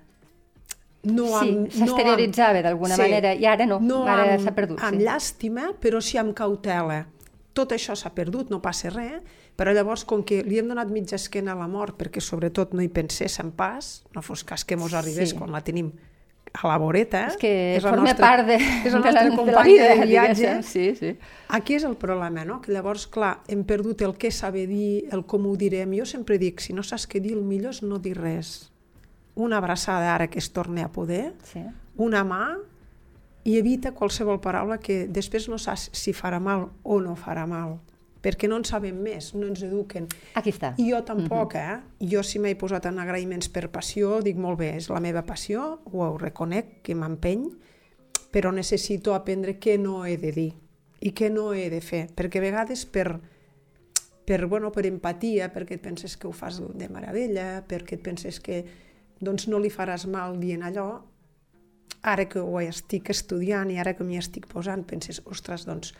No 1.04 1.26
Sí, 1.26 1.34
amb, 1.50 1.68
s'exterioritzava 1.70 2.62
d'alguna 2.62 2.96
manera, 2.96 3.34
i 3.34 3.44
ara 3.44 3.66
no, 3.66 3.80
ara 4.08 4.34
amb, 4.34 4.44
s'ha 4.44 4.54
perdut, 4.56 4.78
Amb 4.80 4.98
sí. 5.00 5.04
llàstima, 5.04 5.66
però 5.80 6.00
sí 6.00 6.16
amb 6.16 6.32
cautela. 6.34 7.06
Tot 7.54 7.70
això 7.72 7.94
s'ha 7.94 8.10
perdut, 8.14 8.50
no 8.50 8.60
passa 8.60 8.90
res, 8.90 9.22
però 9.56 9.72
llavors, 9.72 10.02
com 10.04 10.24
que 10.26 10.42
li 10.42 10.58
hem 10.58 10.68
donat 10.68 10.88
mitja 10.90 11.14
esquena 11.16 11.52
a 11.54 11.58
la 11.60 11.68
mort, 11.70 11.94
perquè 11.96 12.20
sobretot 12.20 12.72
no 12.74 12.82
hi 12.82 12.88
penséssim 12.90 13.52
pas, 13.54 14.02
no 14.14 14.22
fos 14.22 14.42
cas 14.44 14.64
que 14.64 14.76
mos 14.76 14.92
arribés 14.92 15.30
Sí. 15.30 15.36
quan 15.38 15.52
la 15.54 15.60
tenim 15.62 15.92
a 16.54 16.68
la 16.68 16.76
voreta, 16.78 17.28
És 17.28 17.36
que 17.36 17.76
és 17.76 17.82
la 17.82 17.90
forma 17.90 18.08
nostra- 18.08 18.26
part 18.26 18.46
de, 18.46 18.54
és 18.56 18.84
de, 18.84 18.90
la 18.90 18.98
nostra 18.98 19.24
de 19.44 19.52
la 19.52 19.62
vida, 19.62 19.88
de 19.94 20.06
viatge. 20.06 20.62
Sí, 20.62 20.94
sí. 20.96 21.16
Aquí 21.48 21.74
és 21.74 21.84
el 21.84 21.96
problema, 21.96 22.44
no? 22.44 22.60
Que 22.60 22.72
llavors, 22.72 23.06
clar, 23.06 23.40
hem 23.48 23.64
perdut 23.64 24.02
el 24.02 24.14
què 24.18 24.30
saber 24.30 24.66
dir, 24.68 25.08
el 25.12 25.24
com 25.24 25.46
ho 25.46 25.56
direm. 25.56 25.94
Jo 25.98 26.04
sempre 26.06 26.38
dic, 26.38 26.60
si 26.60 26.72
no 26.72 26.82
saps 26.82 27.08
què 27.08 27.20
dir, 27.20 27.32
el 27.34 27.42
millor 27.42 27.70
és 27.70 27.82
no 27.82 27.98
dir 27.98 28.16
res. 28.18 28.70
Una 29.34 29.58
abraçada 29.58 30.12
ara 30.14 30.28
que 30.28 30.38
es 30.38 30.50
torni 30.52 30.82
a 30.82 30.88
poder, 30.92 31.34
sí. 31.44 31.62
una 31.96 32.22
mà 32.24 32.56
i 33.44 33.58
evita 33.58 33.92
qualsevol 33.92 34.40
paraula 34.40 34.78
que 34.80 35.04
després 35.08 35.48
no 35.52 35.58
saps 35.60 35.90
si 35.92 36.14
farà 36.16 36.40
mal 36.40 36.70
o 36.82 37.00
no 37.04 37.16
farà 37.16 37.44
mal. 37.48 37.78
Perquè 38.24 38.48
no 38.48 38.56
en 38.56 38.64
sabem 38.64 38.96
més, 39.04 39.34
no 39.36 39.44
ens 39.50 39.60
eduquen. 39.66 40.06
Aquí 40.40 40.54
està. 40.54 40.72
I 40.80 40.86
jo 40.88 41.02
tampoc, 41.04 41.58
eh? 41.60 41.76
Jo 42.08 42.22
si 42.24 42.40
m'he 42.40 42.54
posat 42.56 42.88
en 42.88 43.02
agraïments 43.02 43.50
per 43.52 43.68
passió, 43.68 44.16
dic 44.24 44.40
molt 44.40 44.62
bé, 44.62 44.70
és 44.78 44.88
la 44.88 45.02
meva 45.04 45.26
passió, 45.28 45.74
ho 45.92 46.08
reconec, 46.16 46.78
que 46.86 46.96
m'empeny, 46.96 47.44
però 48.32 48.50
necessito 48.50 49.12
aprendre 49.12 49.58
què 49.60 49.76
no 49.78 50.06
he 50.08 50.16
de 50.16 50.32
dir 50.32 50.50
i 51.04 51.12
què 51.12 51.28
no 51.28 51.50
he 51.52 51.68
de 51.68 51.82
fer, 51.84 52.06
perquè 52.16 52.40
a 52.40 52.44
vegades 52.46 52.86
per, 52.88 53.18
per, 54.24 54.38
bueno, 54.48 54.70
per 54.72 54.86
empatia, 54.88 55.50
perquè 55.52 55.76
et 55.76 55.84
penses 55.84 56.16
que 56.16 56.26
ho 56.26 56.32
fas 56.32 56.62
de 56.64 56.88
meravella, 56.88 57.60
perquè 57.68 57.98
et 57.98 58.04
penses 58.04 58.40
que 58.40 58.62
doncs, 59.20 59.46
no 59.52 59.60
li 59.60 59.68
faràs 59.72 60.08
mal 60.08 60.38
dient 60.40 60.64
allò, 60.64 60.88
ara 62.04 62.28
que 62.28 62.40
ho 62.40 62.60
estic 62.60 63.08
estudiant 63.14 63.70
i 63.72 63.78
ara 63.80 63.94
que 63.96 64.04
m'hi 64.04 64.20
estic 64.20 64.46
posant, 64.50 64.84
penses, 64.84 65.22
ostres, 65.24 65.64
doncs, 65.64 65.94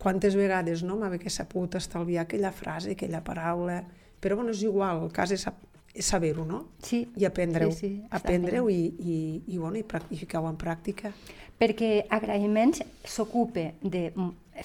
quantes 0.00 0.34
vegades 0.34 0.82
no 0.82 0.96
m'haver 0.98 1.30
sabut 1.30 1.76
estalviar 1.78 2.24
aquella 2.24 2.50
frase, 2.52 2.96
aquella 2.96 3.22
paraula, 3.22 3.84
però 4.20 4.36
bueno, 4.36 4.50
és 4.50 4.64
igual, 4.66 5.04
el 5.04 5.12
cas 5.12 5.30
és, 5.36 5.46
és 5.94 6.06
saber-ho, 6.06 6.44
no? 6.48 6.64
Sí. 6.82 7.04
I 7.16 7.28
aprendre-ho. 7.28 7.70
Sí, 7.70 7.86
sí, 7.86 7.92
aprendre-ho 8.10 8.68
i, 8.72 8.80
i, 8.98 9.16
i, 9.46 9.58
bueno, 9.58 9.78
i 9.78 9.84
practificar-ho 9.86 10.50
en 10.50 10.58
pràctica. 10.60 11.12
Perquè 11.60 12.06
agraïments 12.08 12.82
s'ocupa 13.04 13.70
de 13.82 14.08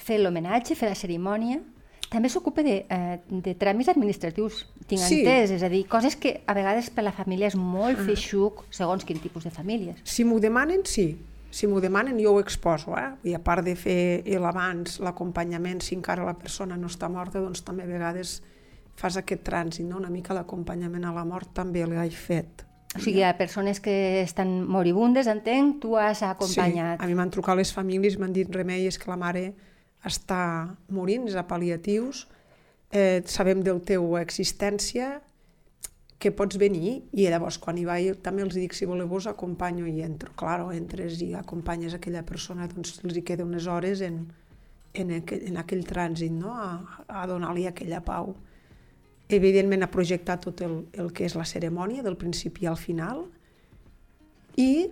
fer 0.00 0.18
l'homenatge, 0.22 0.76
fer 0.76 0.90
la 0.90 0.98
cerimònia, 0.98 1.60
també 2.10 2.28
s'ocupa 2.28 2.62
de, 2.62 2.86
eh, 2.88 3.18
de 3.28 3.54
tràmits 3.58 3.88
administratius, 3.88 4.66
tinc 4.86 5.00
Sí. 5.02 5.20
entès, 5.20 5.50
és 5.50 5.62
a 5.62 5.68
dir, 5.68 5.86
coses 5.86 6.16
que 6.16 6.40
a 6.46 6.54
vegades 6.54 6.90
per 6.90 7.04
la 7.04 7.12
família 7.12 7.46
és 7.48 7.56
molt 7.56 7.98
feixuc, 7.98 8.64
segons 8.70 9.04
quin 9.04 9.18
tipus 9.18 9.44
de 9.44 9.50
famílies. 9.50 9.98
Si 10.04 10.24
m'ho 10.24 10.38
demanen, 10.40 10.84
sí. 10.84 11.18
Si 11.50 11.66
m'ho 11.66 11.80
demanen, 11.80 12.18
jo 12.20 12.34
ho 12.34 12.40
exposo. 12.40 12.96
Eh? 12.98 13.30
I 13.30 13.34
a 13.34 13.38
part 13.42 13.64
de 13.64 13.74
fer 13.76 14.22
l'abans, 14.38 14.98
l'acompanyament, 15.00 15.80
si 15.82 15.94
encara 15.94 16.24
la 16.24 16.34
persona 16.34 16.76
no 16.76 16.86
està 16.86 17.08
morta, 17.08 17.40
doncs 17.40 17.62
també 17.64 17.84
a 17.84 17.86
vegades 17.86 18.42
fas 18.94 19.16
aquest 19.16 19.42
trànsit, 19.44 19.84
no? 19.86 19.96
una 19.96 20.10
mica 20.10 20.34
l'acompanyament 20.34 21.04
a 21.04 21.12
la 21.12 21.24
mort 21.24 21.52
també 21.54 21.86
l'he 21.86 22.10
fet. 22.10 22.64
O 22.96 22.98
sigui, 22.98 23.22
ha 23.22 23.36
persones 23.36 23.80
que 23.80 24.22
estan 24.22 24.66
moribundes, 24.66 25.26
entenc, 25.26 25.80
tu 25.82 25.96
has 25.96 26.22
acompanyat. 26.22 26.98
Sí, 26.98 27.04
a 27.04 27.06
mi 27.06 27.14
m'han 27.14 27.30
trucat 27.30 27.56
les 27.56 27.72
famílies, 27.72 28.18
m'han 28.18 28.32
dit 28.32 28.48
remei, 28.54 28.86
és 28.86 28.96
que 28.98 29.10
la 29.10 29.16
mare 29.20 29.54
està 30.06 30.40
morint, 30.94 31.26
és 31.28 31.36
a 31.36 31.44
pal·liatius, 31.46 32.26
eh, 32.90 33.22
sabem 33.26 33.62
del 33.66 33.82
teu 33.84 34.16
existència, 34.20 35.16
que 36.18 36.32
pots 36.32 36.56
venir, 36.56 37.02
i 37.12 37.26
llavors 37.28 37.58
quan 37.60 37.76
hi 37.76 37.84
vaig 37.84 38.22
també 38.24 38.44
els 38.46 38.56
dic, 38.56 38.72
si 38.72 38.88
voleu 38.88 39.08
vos 39.08 39.26
acompanyo 39.28 39.84
i 39.86 40.00
entro, 40.04 40.32
claro, 40.38 40.70
entres 40.72 41.20
i 41.20 41.34
acompanyes 41.36 41.94
aquella 41.94 42.24
persona, 42.24 42.68
doncs 42.72 43.02
els 43.04 43.18
hi 43.18 43.22
queda 43.26 43.44
unes 43.44 43.66
hores 43.68 44.00
en, 44.06 44.22
en, 44.94 45.12
aquell, 45.18 45.44
en 45.50 45.60
aquell 45.60 45.84
trànsit, 45.84 46.32
no? 46.32 46.54
a, 46.56 47.04
a 47.08 47.26
donar-li 47.28 47.66
aquella 47.68 48.00
pau. 48.04 48.32
Evidentment 49.28 49.84
a 49.84 49.90
projectar 49.92 50.38
tot 50.40 50.62
el, 50.64 50.78
el 50.96 51.12
que 51.12 51.26
és 51.26 51.36
la 51.36 51.44
cerimònia, 51.44 52.04
del 52.06 52.16
principi 52.16 52.68
al 52.70 52.78
final, 52.80 53.26
i 54.56 54.88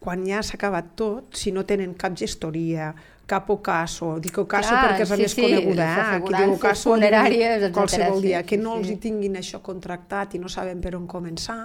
quan 0.00 0.22
ja 0.28 0.38
s'ha 0.44 0.54
acabat 0.54 0.94
tot, 0.96 1.34
si 1.36 1.50
no 1.52 1.66
tenen 1.66 1.96
cap 1.98 2.14
gestoria, 2.16 2.92
cap 3.30 3.50
ocaso, 3.54 4.14
dic 4.22 4.40
ocaso 4.42 4.72
Clar, 4.72 4.82
perquè 4.88 5.04
és 5.06 5.12
la 5.12 5.18
sí, 5.18 5.26
més 5.26 5.36
sí, 5.36 5.44
coneguda, 5.46 5.86
eh? 5.86 6.18
Qui 6.26 6.34
diu 6.34 6.56
funeràries, 6.58 7.54
etcètera, 7.56 7.72
qualsevol 7.76 8.24
dia, 8.24 8.42
que 8.46 8.58
sí, 8.58 8.62
no 8.64 8.76
els 8.78 8.88
sí. 8.88 8.96
hi 8.96 9.02
tinguin 9.06 9.38
això 9.40 9.62
contractat 9.64 10.34
i 10.34 10.42
no 10.42 10.50
saben 10.52 10.82
per 10.82 10.96
on 10.98 11.06
començar, 11.10 11.60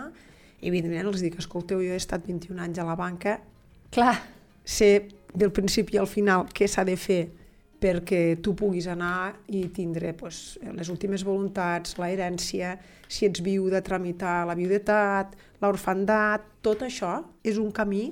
evidentment 0.62 1.10
els 1.12 1.26
dic, 1.26 1.40
escolteu, 1.42 1.82
jo 1.82 1.96
he 1.96 2.02
estat 2.02 2.28
21 2.28 2.62
anys 2.68 2.82
a 2.84 2.88
la 2.88 2.98
banca, 3.00 3.40
Clar, 3.96 4.16
sé 4.66 4.92
del 5.36 5.52
principi 5.56 5.98
al 5.98 6.08
final 6.10 6.48
què 6.54 6.68
s'ha 6.70 6.86
de 6.88 6.96
fer 7.00 7.24
perquè 7.86 8.38
tu 8.42 8.56
puguis 8.58 8.88
anar 8.90 9.36
i 9.54 9.66
tindre 9.76 10.14
pues, 10.18 10.58
les 10.74 10.90
últimes 10.90 11.26
voluntats, 11.28 11.98
la 12.02 12.10
herència, 12.10 12.76
si 13.08 13.28
ets 13.28 13.44
viuda, 13.46 13.84
tramitar 13.86 14.44
la 14.48 14.56
viudetat, 14.58 15.36
l'orfandat, 15.62 16.48
tot 16.66 16.86
això 16.88 17.20
és 17.46 17.60
un 17.62 17.72
camí 17.76 18.08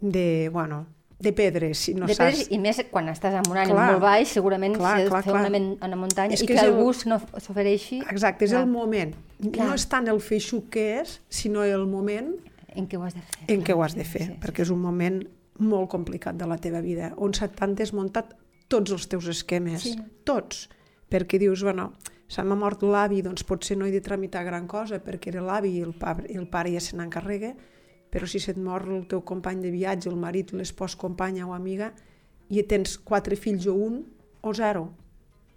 de, 0.00 0.48
bueno, 0.52 0.84
de 1.18 1.32
pedres, 1.32 1.78
si 1.78 1.94
no 1.94 2.06
de 2.06 2.14
saps... 2.14 2.36
pedres, 2.36 2.50
i 2.54 2.58
més 2.62 2.78
quan 2.92 3.08
estàs 3.10 3.34
en 3.34 3.48
un 3.50 3.56
ànim 3.58 3.74
Clar. 3.74 3.86
molt 3.92 4.02
baix, 4.04 4.28
segurament 4.36 4.76
Clar, 4.76 4.96
si 4.98 5.04
de 5.04 5.10
clar, 5.10 5.22
fer 5.24 5.32
clar. 5.32 5.40
una, 5.42 5.50
men- 5.50 5.78
una 5.82 5.96
muntanya 5.98 6.34
És 6.34 6.42
i 6.42 6.46
que 6.46 6.54
que, 6.54 6.66
el 6.66 6.76
bus 6.76 7.06
no 7.10 7.18
s'ofereixi 7.42 7.98
Exacte, 8.10 8.44
és 8.46 8.52
Clar. 8.52 8.62
el 8.62 8.70
moment. 8.70 9.16
Clar. 9.52 9.66
No 9.66 9.74
és 9.74 9.86
tant 9.90 10.06
el 10.08 10.20
feixuc 10.20 10.68
que 10.70 11.00
és, 11.00 11.20
sinó 11.28 11.64
el 11.64 11.86
moment 11.90 12.36
en 12.76 12.86
què 12.86 12.96
ho 12.98 13.02
has 13.02 13.14
de 13.18 13.22
fer. 13.22 13.44
en 13.56 13.64
què 13.64 13.74
ho 13.74 13.82
has 13.82 13.96
de 13.98 14.04
fer, 14.04 14.22
sí, 14.28 14.32
sí. 14.34 14.38
perquè 14.44 14.62
és 14.62 14.70
un 14.70 14.78
moment 14.78 15.18
molt 15.58 15.90
complicat 15.90 16.36
de 16.38 16.46
la 16.46 16.56
teva 16.62 16.80
vida, 16.80 17.12
on 17.16 17.32
t'han 17.32 17.74
desmuntat 17.74 18.36
tots 18.68 18.92
els 18.92 19.08
teus 19.08 19.26
esquemes, 19.26 19.82
Sí. 19.82 19.96
tots, 20.22 20.68
perquè 21.10 21.38
dius, 21.40 21.64
bueno, 21.64 21.94
se 22.28 22.44
m'ha 22.44 22.54
mort 22.54 22.82
l'avi, 22.84 23.22
doncs 23.22 23.42
potser 23.42 23.76
no 23.76 23.86
he 23.86 23.90
de 23.90 24.00
tramitar 24.00 24.44
gran 24.44 24.68
cosa, 24.68 25.02
perquè 25.02 25.32
era 25.32 25.40
l'avi 25.42 25.78
i 25.78 25.80
el 25.82 25.94
pare, 25.98 26.28
el 26.30 26.46
pare 26.46 26.70
ja 26.74 26.80
se 26.80 26.94
n'encarrega, 26.96 27.54
però 28.10 28.26
si 28.26 28.40
se't 28.40 28.60
mor 28.60 28.86
el 28.88 29.06
teu 29.10 29.22
company 29.26 29.62
de 29.64 29.72
viatge, 29.74 30.08
el 30.10 30.16
marit, 30.16 30.54
l'espòs, 30.56 30.96
companya 30.96 31.46
o 31.46 31.54
amiga, 31.56 31.92
i 32.48 32.62
tens 32.64 32.96
quatre 33.04 33.36
fills 33.36 33.66
o 33.68 33.76
un, 33.76 34.02
o 34.42 34.54
zero, 34.56 34.88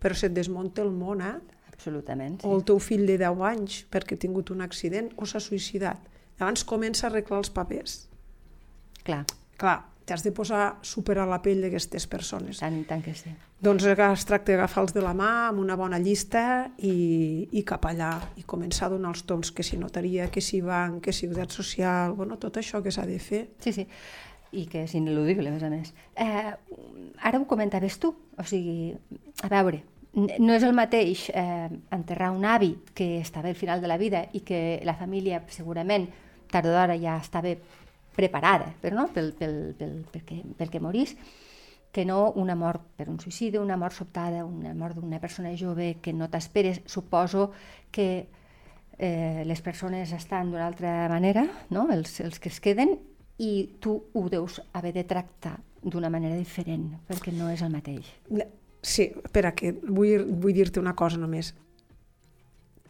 però 0.01 0.17
se't 0.17 0.35
desmunta 0.35 0.83
el 0.83 0.91
món, 0.91 1.21
eh? 1.23 1.37
Absolutament, 1.71 2.41
sí. 2.41 2.47
o 2.47 2.55
el 2.57 2.65
teu 2.67 2.79
fill 2.83 3.07
de 3.09 3.17
10 3.21 3.45
anys 3.51 3.83
perquè 3.89 4.17
ha 4.17 4.21
tingut 4.21 4.51
un 4.53 4.61
accident 4.61 5.09
o 5.17 5.25
s'ha 5.25 5.41
suïcidat. 5.41 6.09
Llavors 6.39 6.65
comença 6.67 7.07
a 7.07 7.11
arreglar 7.11 7.39
els 7.41 7.53
papers. 7.53 7.95
Clar, 9.05 9.23
Clar, 9.61 9.77
t'has 10.05 10.23
de 10.23 10.31
posar 10.35 10.77
super 10.81 11.17
a 11.21 11.25
la 11.29 11.41
pell 11.41 11.61
d'aquestes 11.63 12.07
persones. 12.07 12.59
tant, 12.59 12.81
tant 12.89 13.03
que 13.03 13.13
sí. 13.15 13.31
Doncs 13.61 13.85
es 13.85 14.25
tracta 14.25 14.51
d'agafar-los 14.51 14.93
de 14.93 15.03
la 15.05 15.13
mà 15.13 15.49
amb 15.49 15.61
una 15.61 15.75
bona 15.77 15.99
llista 16.01 16.71
i, 16.77 17.47
i 17.51 17.61
cap 17.63 17.85
allà, 17.85 18.15
i 18.37 18.43
començar 18.43 18.87
a 18.87 18.95
donar 18.95 19.13
els 19.13 19.23
toms 19.29 19.51
que 19.51 19.63
si 19.63 19.77
notaria, 19.77 20.31
que 20.33 20.41
si 20.41 20.61
banc, 20.61 21.03
que 21.03 21.13
si 21.13 21.27
seguretat 21.27 21.53
social, 21.53 22.13
bueno, 22.17 22.37
tot 22.37 22.57
això 22.57 22.81
que 22.81 22.91
s'ha 22.91 23.05
de 23.05 23.19
fer. 23.19 23.45
Sí, 23.61 23.73
sí, 23.73 23.87
i 24.51 24.65
que 24.67 24.83
és 24.87 24.95
ineludible, 24.97 25.49
a 25.49 25.53
més 25.53 25.63
a 25.63 25.69
més. 25.69 25.93
Eh, 26.15 26.51
ara 27.21 27.39
ho 27.39 27.45
comentaves 27.45 27.99
tu, 28.01 28.11
o 28.11 28.43
sigui, 28.43 28.95
a 29.43 29.51
veure, 29.53 29.83
no 30.13 30.55
és 30.57 30.63
el 30.67 30.73
mateix 30.75 31.29
eh, 31.29 31.69
enterrar 31.95 32.31
un 32.35 32.43
avi 32.45 32.73
que 32.93 33.21
estava 33.21 33.47
al 33.47 33.55
final 33.55 33.81
de 33.81 33.87
la 33.87 33.97
vida 33.97 34.25
i 34.33 34.41
que 34.43 34.81
la 34.83 34.97
família 34.99 35.39
segurament 35.47 36.09
tard 36.51 36.67
o 36.67 36.73
d'hora 36.73 36.97
ja 36.99 37.15
estava 37.21 37.53
preparada 38.15 38.73
però 38.81 38.97
no? 38.97 39.07
pel, 39.13 39.31
pel, 39.37 39.55
pel, 39.77 39.95
perquè, 40.11 40.41
perquè 40.57 40.81
morís, 40.83 41.15
que 41.91 42.05
no 42.05 42.31
una 42.39 42.55
mort 42.55 42.83
per 42.95 43.09
un 43.11 43.19
suïcidi, 43.19 43.59
una 43.59 43.77
mort 43.77 43.95
sobtada, 43.95 44.45
una 44.45 44.73
mort 44.73 44.95
d'una 44.95 45.19
persona 45.19 45.51
jove 45.59 45.97
que 46.01 46.13
no 46.15 46.29
t'esperes. 46.31 46.79
Suposo 46.87 47.51
que 47.91 48.27
eh, 48.97 49.43
les 49.45 49.61
persones 49.61 50.13
estan 50.15 50.51
d'una 50.51 50.69
altra 50.69 51.09
manera, 51.11 51.43
no? 51.69 51.89
els, 51.91 52.19
els 52.23 52.39
que 52.39 52.49
es 52.49 52.61
queden, 52.63 52.95
i 53.41 53.77
tu 53.83 53.97
ho 54.13 54.23
deus 54.29 54.61
haver 54.77 54.93
de 54.95 55.03
tractar 55.09 55.57
d'una 55.81 56.11
manera 56.13 56.37
diferent, 56.37 56.93
perquè 57.09 57.33
no 57.33 57.49
és 57.51 57.63
el 57.65 57.73
mateix. 57.73 58.07
Sí, 58.81 59.09
espera, 59.25 59.51
que 59.57 59.73
vull, 59.73 60.23
vull 60.41 60.55
dir-te 60.55 60.79
una 60.79 60.93
cosa 60.97 61.19
només. 61.19 61.51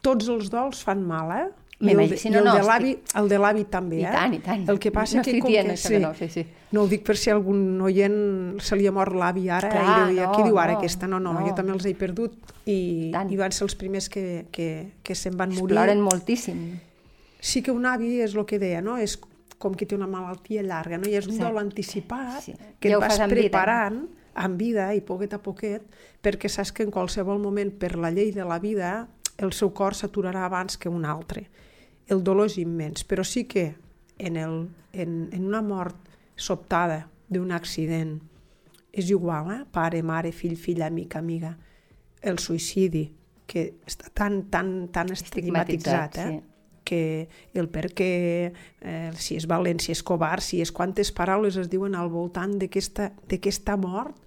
Tots 0.03 0.29
els 0.33 0.49
dols 0.51 0.83
fan 0.85 1.01
mal, 1.07 1.31
eh? 1.31 1.47
I 1.81 1.89
el, 1.89 1.97
de, 1.97 2.03
M'imagino, 2.03 2.35
i 2.35 2.37
el 2.37 2.45
no, 2.45 2.53
de 2.53 2.63
l'avi 2.67 2.91
l'avi 3.41 3.63
també, 3.65 3.99
I 4.01 4.05
eh? 4.05 4.11
tant, 4.13 4.33
i 4.35 4.39
tant. 4.39 4.67
El 4.69 4.77
que 4.79 4.91
passa 4.93 5.17
no 5.17 5.23
que 5.23 5.31
estic 5.31 5.41
com 5.41 5.51
que... 5.51 5.61
això 5.73 5.89
que 5.89 5.99
no, 5.99 6.13
sí, 6.13 6.27
sí. 6.29 6.43
No 6.71 6.83
ho 6.83 6.87
dic 6.87 7.03
per 7.03 7.15
si 7.17 7.31
algun 7.33 7.81
oient 7.81 8.61
se 8.61 8.75
li 8.77 8.85
ha 8.87 8.91
mort 8.93 9.15
l'avi 9.17 9.49
ara 9.49 9.69
Clar, 9.73 10.11
i 10.11 10.17
"I 10.17 10.21
no, 10.21 10.31
què 10.35 10.43
diu 10.45 10.59
ara 10.61 10.73
no, 10.73 10.77
aquesta? 10.79 11.07
No, 11.07 11.19
no, 11.19 11.33
no. 11.33 11.41
jo 11.47 11.55
també 11.57 11.73
els 11.73 11.85
he 11.89 11.95
perdut 11.95 12.37
i, 12.69 13.09
Tant. 13.11 13.31
i 13.33 13.35
van 13.37 13.51
ser 13.51 13.65
els 13.65 13.75
primers 13.75 14.07
que, 14.09 14.45
que, 14.51 14.67
que 15.03 15.15
se'n 15.15 15.35
van 15.35 15.49
morir. 15.49 15.65
Exploren 15.73 16.01
moltíssim. 16.05 16.61
Sí 17.41 17.63
que 17.65 17.71
un 17.73 17.85
avi 17.89 18.19
és 18.21 18.35
el 18.37 18.45
que 18.45 18.59
deia, 18.61 18.81
no? 18.85 18.97
És 19.01 19.17
com 19.57 19.73
que 19.73 19.85
té 19.85 19.95
una 19.97 20.07
malaltia 20.07 20.61
llarga, 20.61 20.97
no? 21.01 21.09
I 21.09 21.15
és 21.17 21.25
un 21.25 21.33
Exacte. 21.33 21.49
dol 21.53 21.61
anticipat 21.63 22.41
Sí. 22.45 22.53
que 22.79 22.89
Ja 22.89 22.95
et 22.95 23.01
vas 23.01 23.19
en 23.19 23.29
vida. 23.29 23.41
preparant 23.41 24.03
en 24.45 24.57
vida 24.57 24.93
i 24.95 25.01
poquet 25.01 25.33
a 25.33 25.39
poquet 25.41 25.81
perquè 26.23 26.47
saps 26.47 26.71
que 26.71 26.83
en 26.83 26.91
qualsevol 26.91 27.39
moment 27.41 27.73
per 27.73 27.95
la 27.97 28.11
llei 28.11 28.31
de 28.31 28.45
la 28.45 28.59
vida 28.59 29.07
el 29.37 29.51
seu 29.53 29.73
cor 29.73 29.93
s'aturarà 29.95 30.45
abans 30.45 30.77
que 30.77 30.87
un 30.89 31.03
altre. 31.05 31.49
El 32.07 32.23
dolor 32.23 32.49
és 32.49 32.57
immens, 32.61 33.05
però 33.07 33.23
sí 33.27 33.45
que 33.47 33.75
en, 34.17 34.37
el, 34.37 34.69
en, 34.93 35.29
en 35.31 35.45
una 35.47 35.61
mort 35.61 35.97
sobtada 36.35 37.05
d'un 37.31 37.51
accident 37.51 38.17
és 38.91 39.09
igual, 39.09 39.51
eh? 39.53 39.61
pare, 39.71 40.01
mare, 40.03 40.33
fill, 40.35 40.57
filla, 40.59 40.87
amic, 40.91 41.15
amiga. 41.15 41.53
El 42.21 42.39
suïcidi, 42.43 43.05
que 43.47 43.67
està 43.87 44.11
tan, 44.13 44.43
tan, 44.51 44.89
tan 44.91 45.11
estigmatitzat, 45.11 46.17
eh? 46.19 46.27
sí. 46.27 46.39
que 46.83 47.03
el 47.55 47.69
per 47.71 47.89
què, 47.95 48.11
eh, 48.51 49.11
si 49.15 49.37
és 49.39 49.47
valent, 49.47 49.79
si 49.79 49.93
és 49.95 50.03
covard, 50.03 50.43
si 50.43 50.61
és 50.63 50.73
quantes 50.75 51.13
paraules 51.15 51.57
es 51.59 51.71
diuen 51.71 51.95
al 51.95 52.11
voltant 52.11 52.57
d'aquesta 52.59 53.77
mort 53.79 54.19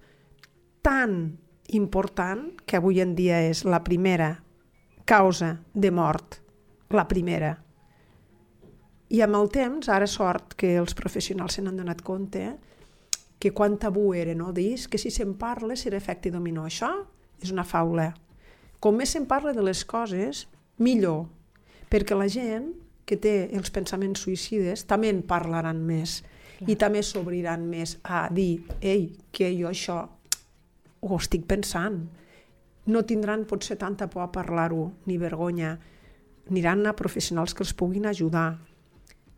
tan 0.85 1.37
important 1.73 2.51
que 2.65 2.77
avui 2.77 3.01
en 3.01 3.15
dia 3.17 3.41
és 3.41 3.63
la 3.65 3.81
primera 3.83 4.35
causa 5.05 5.59
de 5.73 5.91
mort, 5.91 6.39
la 6.89 7.07
primera. 7.09 7.55
I 9.09 9.21
amb 9.21 9.37
el 9.37 9.51
temps, 9.53 9.89
ara 9.89 10.07
sort 10.09 10.55
que 10.57 10.75
els 10.79 10.95
professionals 10.97 11.57
se 11.57 11.61
n'han 11.61 11.77
donat 11.77 12.01
compte, 12.01 12.45
que 13.39 13.51
quan 13.53 13.77
tabú 13.77 14.13
era, 14.17 14.33
no? 14.33 14.51
Dir 14.55 14.79
que 14.89 14.97
si 14.97 15.11
se'n 15.13 15.35
parla 15.37 15.75
serà 15.77 15.99
efecte 15.99 16.31
dominó. 16.33 16.65
Això 16.65 16.89
és 17.43 17.51
una 17.53 17.67
faula. 17.67 18.09
Com 18.79 18.97
més 18.97 19.13
se'n 19.13 19.27
parla 19.29 19.53
de 19.53 19.61
les 19.61 19.83
coses, 19.85 20.47
millor. 20.81 21.27
Perquè 21.91 22.17
la 22.17 22.29
gent 22.31 22.71
que 23.05 23.17
té 23.21 23.51
els 23.53 23.69
pensaments 23.69 24.25
suïcides 24.25 24.87
també 24.89 25.11
en 25.13 25.21
parlaran 25.21 25.83
més. 25.85 26.23
i 26.71 26.77
també 26.79 27.01
s'obriran 27.03 27.65
més 27.67 27.97
a 28.07 28.29
dir, 28.31 28.63
ei, 28.79 29.09
que 29.35 29.49
jo 29.51 29.67
això 29.67 29.97
ho 31.01 31.17
estic 31.17 31.43
pensant. 31.45 31.97
No 32.87 33.01
tindran 33.03 33.43
potser 33.45 33.75
tanta 33.75 34.07
por 34.07 34.23
a 34.23 34.31
parlar-ho, 34.31 34.93
ni 35.05 35.17
vergonya. 35.17 35.73
Aniran 36.49 36.87
a 36.87 36.95
professionals 36.95 37.53
que 37.53 37.65
els 37.65 37.73
puguin 37.75 38.05
ajudar 38.07 38.55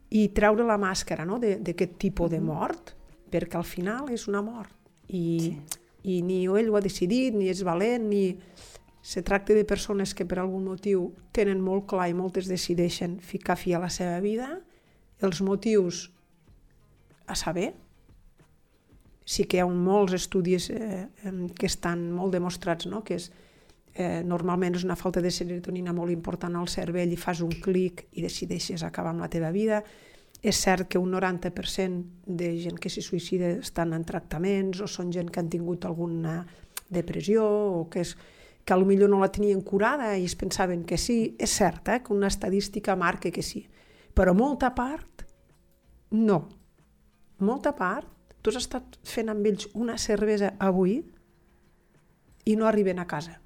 i 0.10 0.28
treure 0.36 0.66
la 0.68 0.78
màscara 0.80 1.26
no, 1.28 1.40
d'aquest 1.40 1.98
tipus 2.00 2.32
de 2.32 2.40
mort, 2.44 2.94
perquè 3.32 3.60
al 3.60 3.68
final 3.68 4.12
és 4.14 4.28
una 4.32 4.42
mort. 4.46 4.74
I, 5.08 5.24
sí. 5.44 5.80
i 6.14 6.22
ni 6.24 6.44
ell 6.48 6.72
ho 6.72 6.78
ha 6.80 6.84
decidit, 6.84 7.36
ni 7.36 7.52
és 7.54 7.64
valent, 7.68 8.10
ni... 8.12 8.26
Se 9.08 9.22
tracta 9.24 9.56
de 9.56 9.64
persones 9.64 10.12
que 10.12 10.26
per 10.28 10.42
algun 10.42 10.66
motiu 10.68 11.06
tenen 11.32 11.62
molt 11.64 11.86
clar 11.88 12.10
i 12.12 12.16
moltes 12.18 12.50
decideixen 12.52 13.14
ficar 13.24 13.56
fi 13.56 13.72
a 13.72 13.80
la 13.80 13.88
seva 13.88 14.18
vida, 14.20 14.50
els 15.24 15.40
motius 15.40 16.10
a 17.24 17.38
saber. 17.40 17.70
Sí 19.24 19.46
que 19.48 19.62
hi 19.62 19.64
ha 19.64 19.70
molts 19.70 20.18
estudis 20.18 20.68
eh, 20.76 21.08
que 21.56 21.70
estan 21.70 22.10
molt 22.12 22.36
demostrats, 22.36 22.90
no? 22.92 23.00
que 23.08 23.16
és, 23.16 23.30
eh, 23.98 24.22
normalment 24.24 24.78
és 24.78 24.86
una 24.86 24.96
falta 24.96 25.22
de 25.26 25.32
serotonina 25.34 25.94
molt 25.94 26.14
important 26.14 26.56
al 26.56 26.70
cervell 26.70 27.12
i 27.12 27.18
fas 27.18 27.42
un 27.42 27.56
clic 27.64 28.06
i 28.14 28.22
decideixes 28.22 28.84
acabar 28.86 29.16
amb 29.16 29.26
la 29.26 29.32
teva 29.34 29.50
vida. 29.52 29.82
És 30.38 30.60
cert 30.62 30.86
que 30.86 31.00
un 31.02 31.10
90% 31.16 32.30
de 32.30 32.52
gent 32.62 32.78
que 32.78 32.92
se 32.94 33.02
suïcida 33.02 33.56
estan 33.58 33.96
en 33.98 34.06
tractaments 34.06 34.84
o 34.86 34.88
són 34.88 35.10
gent 35.12 35.32
que 35.34 35.42
han 35.42 35.50
tingut 35.50 35.88
alguna 35.90 36.44
depressió 36.94 37.44
o 37.48 37.88
que 37.90 38.06
és 38.06 38.14
que 38.68 38.76
potser 38.76 39.08
no 39.08 39.22
la 39.22 39.32
tenien 39.32 39.62
curada 39.64 40.12
i 40.18 40.26
es 40.28 40.36
pensaven 40.36 40.84
que 40.86 40.98
sí. 41.02 41.36
És 41.40 41.58
cert 41.58 41.90
eh, 41.90 42.02
que 42.04 42.14
una 42.14 42.28
estadística 42.28 42.96
marca 42.96 43.32
que 43.32 43.42
sí, 43.42 43.66
però 44.14 44.36
molta 44.36 44.76
part, 44.76 45.26
no. 46.12 46.48
Molta 47.40 47.74
part, 47.74 48.08
tu 48.42 48.52
has 48.52 48.62
estat 48.62 49.00
fent 49.04 49.30
amb 49.34 49.46
ells 49.46 49.70
una 49.74 49.98
cervesa 49.98 50.54
avui 50.60 51.02
i 52.46 52.56
no 52.56 52.68
arriben 52.68 53.00
a 53.00 53.08
casa. 53.08 53.40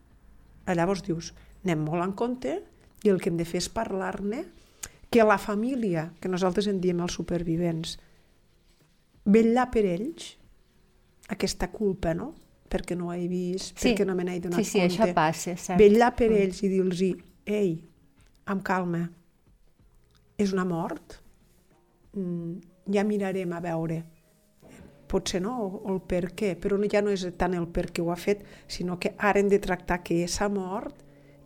Llavors 0.70 1.02
dius, 1.04 1.32
anem 1.66 1.82
molt 1.88 2.04
en 2.04 2.14
compte 2.18 2.60
i 3.04 3.10
el 3.10 3.20
que 3.22 3.32
hem 3.32 3.40
de 3.40 3.48
fer 3.48 3.62
és 3.64 3.70
parlar-ne 3.74 4.44
que 5.12 5.26
la 5.28 5.38
família, 5.42 6.12
que 6.22 6.30
nosaltres 6.32 6.70
en 6.72 6.80
diem 6.84 7.02
els 7.04 7.18
supervivents, 7.18 7.98
vetllar 9.26 9.68
per 9.74 9.84
ells, 9.90 10.36
aquesta 11.34 11.68
culpa, 11.74 12.14
no? 12.16 12.32
perquè 12.72 12.96
no 12.96 13.10
ho 13.10 13.14
he 13.14 13.28
vist, 13.28 13.76
sí. 13.76 13.90
perquè 13.90 14.06
no 14.08 14.16
me 14.16 14.24
n'he 14.24 14.38
donat 14.40 14.62
sí, 14.62 14.64
sí, 14.64 14.80
compte. 14.80 14.96
Sí, 14.96 15.02
això 15.02 15.16
passa, 15.18 15.56
cert. 15.60 15.80
Vetllar 15.82 16.14
per 16.16 16.30
mm. 16.30 16.44
ells 16.46 16.62
i 16.64 16.70
dir-los, 16.72 17.02
ei, 17.52 17.74
amb 18.54 18.64
calma, 18.64 19.02
és 20.40 20.54
una 20.56 20.64
mort, 20.68 21.18
mm, 22.16 22.54
ja 22.96 23.04
mirarem 23.08 23.52
a 23.52 23.60
veure, 23.64 24.00
potser 25.12 25.42
no, 25.44 25.58
o, 25.66 25.84
el 25.92 26.00
per 26.08 26.32
què, 26.38 26.56
però 26.56 26.80
ja 26.92 27.04
no 27.04 27.12
és 27.12 27.28
tant 27.38 27.56
el 27.58 27.68
per 27.68 27.90
què 27.92 28.04
ho 28.04 28.12
ha 28.12 28.20
fet, 28.20 28.44
sinó 28.68 28.98
que 29.00 29.14
ara 29.18 29.40
hem 29.40 29.52
de 29.52 29.60
tractar 29.60 30.02
que 30.04 30.24
s'ha 30.28 30.50
mort 30.50 30.96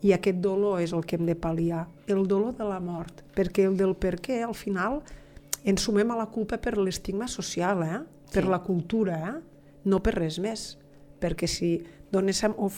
i 0.05 0.13
aquest 0.13 0.39
dolor 0.39 0.81
és 0.83 0.93
el 0.93 1.05
que 1.05 1.17
hem 1.17 1.25
de 1.25 1.35
pal·liar, 1.35 1.87
el 2.07 2.27
dolor 2.29 2.53
de 2.55 2.67
la 2.69 2.79
mort, 2.79 3.23
perquè 3.35 3.65
el 3.65 3.77
del 3.77 3.95
per 3.97 4.19
què, 4.21 4.43
al 4.45 4.53
final, 4.53 5.01
ens 5.65 5.81
sumem 5.81 6.11
a 6.13 6.19
la 6.21 6.29
culpa 6.29 6.61
per 6.61 6.77
l'estigma 6.77 7.27
social, 7.27 7.81
eh? 7.83 8.01
per 8.31 8.43
sí. 8.45 8.49
la 8.49 8.61
cultura, 8.61 9.19
eh? 9.31 9.35
no 9.85 10.01
per 10.05 10.15
res 10.19 10.37
més 10.41 10.75
perquè 11.21 11.47
si 11.49 11.71
donéssim 12.13 12.55
o 12.57 12.69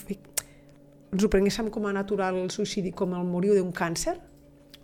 ens 1.08 1.24
ho 1.24 1.30
prenguéssim 1.32 1.70
com 1.72 1.86
a 1.88 1.92
natural 1.96 2.36
el 2.36 2.50
suïcidi 2.52 2.92
com 2.96 3.14
el 3.16 3.28
morir 3.28 3.56
d'un 3.56 3.72
càncer, 3.72 4.18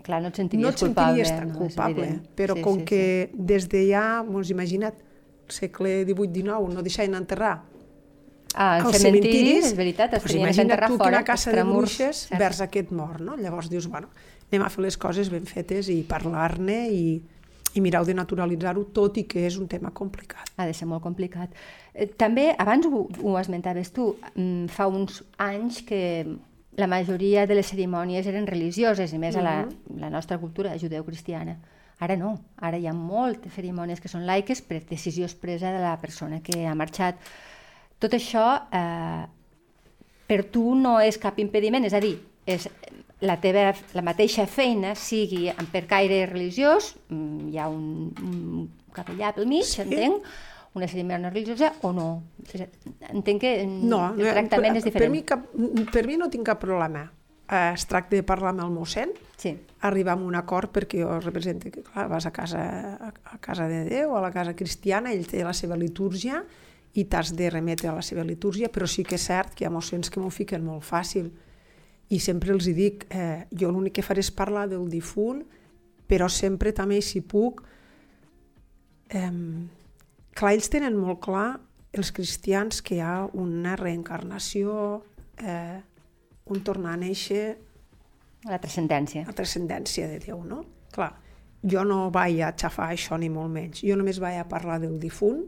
Clar, 0.04 0.20
no 0.20 0.28
et 0.28 0.36
sentiries 0.36 0.64
no 0.64 0.70
et 0.72 0.80
culpable. 0.80 1.24
tan 1.24 1.52
no, 1.52 1.58
culpable, 1.58 2.08
però 2.36 2.56
sí, 2.58 2.64
com 2.64 2.80
sí, 2.80 2.84
que 2.90 3.02
sí. 3.30 3.44
des 3.52 3.68
de 3.72 3.86
ja, 3.88 4.04
doncs 4.26 4.50
imagina't, 4.52 4.98
segle 5.48 6.02
XVIII-XIX, 6.04 6.74
no 6.74 6.84
deixaven 6.84 7.16
enterrar 7.18 7.56
Ah, 8.54 8.78
els 8.78 9.02
cementiris, 9.02 9.66
és 9.66 9.74
veritat, 9.74 10.12
es 10.14 10.22
pues 10.22 10.36
imagina't 10.36 10.68
enterrar 10.68 10.88
tu 10.92 10.96
fora, 10.96 11.18
una 11.18 11.24
casa 11.26 11.50
de 11.50 11.64
bruixes 11.66 12.28
cert. 12.28 12.38
vers 12.38 12.60
aquest 12.62 12.92
mort, 12.94 13.18
no? 13.20 13.34
Llavors 13.36 13.66
dius, 13.70 13.88
bueno, 13.90 14.12
anem 14.46 14.62
a 14.62 14.70
fer 14.70 14.84
les 14.84 14.96
coses 14.96 15.30
ben 15.32 15.48
fetes 15.50 15.90
i 15.90 16.04
parlar-ne 16.06 16.76
i, 16.94 17.04
i 17.74 17.82
mireu 17.82 18.06
de 18.06 18.14
naturalitzar-ho, 18.14 18.86
tot 18.94 19.18
i 19.18 19.26
que 19.26 19.42
és 19.48 19.58
un 19.58 19.66
tema 19.66 19.90
complicat. 19.90 20.52
Ha 20.54 20.68
de 20.70 20.74
ser 20.78 20.86
molt 20.86 21.02
complicat. 21.02 21.50
Eh, 21.92 22.06
també, 22.06 22.52
abans 22.54 22.86
ho, 22.86 23.08
ho 23.10 23.36
esmentaves 23.40 23.90
tu, 23.90 24.12
mm, 24.36 24.70
fa 24.70 24.86
uns 24.86 25.24
anys 25.42 25.82
que 25.82 26.02
la 26.78 26.86
majoria 26.86 27.48
de 27.50 27.58
les 27.58 27.66
cerimònies 27.66 28.26
eren 28.30 28.46
religioses, 28.46 29.12
i 29.12 29.18
més 29.18 29.34
a 29.34 29.42
la, 29.42 29.56
mhm. 29.64 29.98
la 29.98 30.14
nostra 30.14 30.38
cultura 30.38 30.78
judeu-cristiana. 30.78 31.58
Ara 32.02 32.16
no, 32.18 32.34
ara 32.58 32.78
hi 32.80 32.88
ha 32.90 32.94
moltes 32.96 33.54
cerimònies 33.54 34.00
que 34.02 34.10
són 34.10 34.26
laiques 34.26 34.60
per 34.66 34.82
decisió 34.88 35.28
expresa 35.28 35.70
de 35.70 35.82
la 35.82 35.94
persona 36.02 36.40
que 36.42 36.64
ha 36.66 36.74
marxat. 36.74 37.20
Tot 38.02 38.16
això 38.18 38.46
eh, 38.74 39.22
per 40.26 40.40
tu 40.50 40.74
no 40.74 40.98
és 41.00 41.20
cap 41.22 41.38
impediment, 41.38 41.84
és 41.86 41.94
a 41.94 42.02
dir, 42.02 42.16
és 42.46 42.66
la 43.24 43.36
teva, 43.40 43.70
la 43.94 44.04
mateixa 44.04 44.46
feina 44.50 44.94
sigui 44.98 45.46
per 45.72 45.84
caire 45.88 46.24
religiós, 46.30 46.94
mm, 47.08 47.52
hi 47.52 47.60
ha 47.60 47.68
un, 47.72 48.10
un 48.24 48.66
capellà 48.94 49.32
pel 49.36 49.48
mig, 49.48 49.64
sí. 49.68 49.82
entenc, 49.84 50.26
una 50.74 50.88
cerimònia 50.90 51.30
religiosa 51.30 51.70
o 51.86 51.92
no? 51.94 52.08
Entenc 53.12 53.40
que 53.40 53.52
no, 53.66 54.08
el 54.16 54.26
tractament 54.26 54.74
per, 54.74 54.80
és 54.80 54.88
diferent. 54.88 55.06
Per 55.06 55.12
mi, 55.14 55.22
cap, 55.28 55.46
per 55.94 56.04
mi 56.08 56.18
no 56.18 56.28
tinc 56.32 56.50
cap 56.50 56.60
problema. 56.62 57.06
Eh, 57.50 57.72
es 57.74 57.84
tracta 57.86 58.16
de 58.16 58.24
parlar 58.24 58.54
amb 58.54 58.64
el 58.64 58.72
mossèn, 58.72 59.10
sí. 59.36 59.52
arribar 59.84 60.14
a 60.16 60.22
un 60.24 60.36
acord 60.38 60.72
perquè 60.72 61.02
jo 61.02 61.18
represento 61.20 61.70
que 61.70 61.82
clar, 61.84 62.08
vas 62.08 62.24
a 62.24 62.32
casa, 62.32 62.62
a 63.04 63.38
casa 63.38 63.68
de 63.68 63.82
Déu, 63.84 64.14
a 64.16 64.22
la 64.24 64.32
casa 64.32 64.54
cristiana, 64.56 65.12
ell 65.12 65.26
té 65.28 65.44
la 65.44 65.52
seva 65.52 65.76
litúrgia 65.76 66.40
i 66.94 67.04
t'has 67.04 67.34
de 67.36 67.50
remetre 67.50 67.90
a 67.90 67.96
la 67.96 68.02
seva 68.06 68.24
litúrgia, 68.24 68.70
però 68.72 68.88
sí 68.88 69.04
que 69.04 69.18
és 69.18 69.26
cert 69.28 69.52
que 69.52 69.64
hi 69.64 69.68
ha 69.68 69.74
mossens 69.74 70.08
que 70.08 70.22
m'ho 70.22 70.30
fiquen 70.32 70.64
molt 70.64 70.86
fàcil 70.86 71.28
i 72.08 72.20
sempre 72.20 72.52
els 72.54 72.68
hi 72.68 72.74
dic, 72.76 73.06
eh, 73.10 73.44
jo 73.52 73.70
l'únic 73.72 73.98
que 73.98 74.06
faré 74.06 74.22
és 74.24 74.32
parlar 74.32 74.66
del 74.70 74.88
difunt, 74.88 75.42
però 76.08 76.28
sempre 76.30 76.72
també, 76.72 77.00
si 77.02 77.20
puc, 77.20 77.62
eh, 79.08 79.30
clar, 80.32 80.52
ells 80.52 80.70
tenen 80.72 80.96
molt 80.96 81.20
clar, 81.24 81.60
els 81.92 82.12
cristians, 82.12 82.82
que 82.82 82.96
hi 82.96 83.00
ha 83.00 83.28
una 83.32 83.76
reencarnació, 83.76 85.02
eh, 85.38 85.73
un 86.50 86.64
tornar 86.64 86.94
a 86.94 87.00
néixer... 87.00 87.44
La 88.44 88.58
transcendència. 88.60 89.24
La 89.24 89.32
transcendència 89.32 90.08
de 90.10 90.18
Déu, 90.20 90.42
no? 90.44 90.58
Clar, 90.92 91.14
jo 91.64 91.84
no 91.88 92.10
vaig 92.12 92.42
a 92.44 92.50
xafar 92.52 92.90
això 92.92 93.16
ni 93.16 93.30
molt 93.32 93.52
menys. 93.54 93.80
Jo 93.80 93.96
només 93.96 94.20
vaig 94.20 94.36
a 94.42 94.48
parlar 94.48 94.76
del 94.82 94.98
difunt 95.00 95.46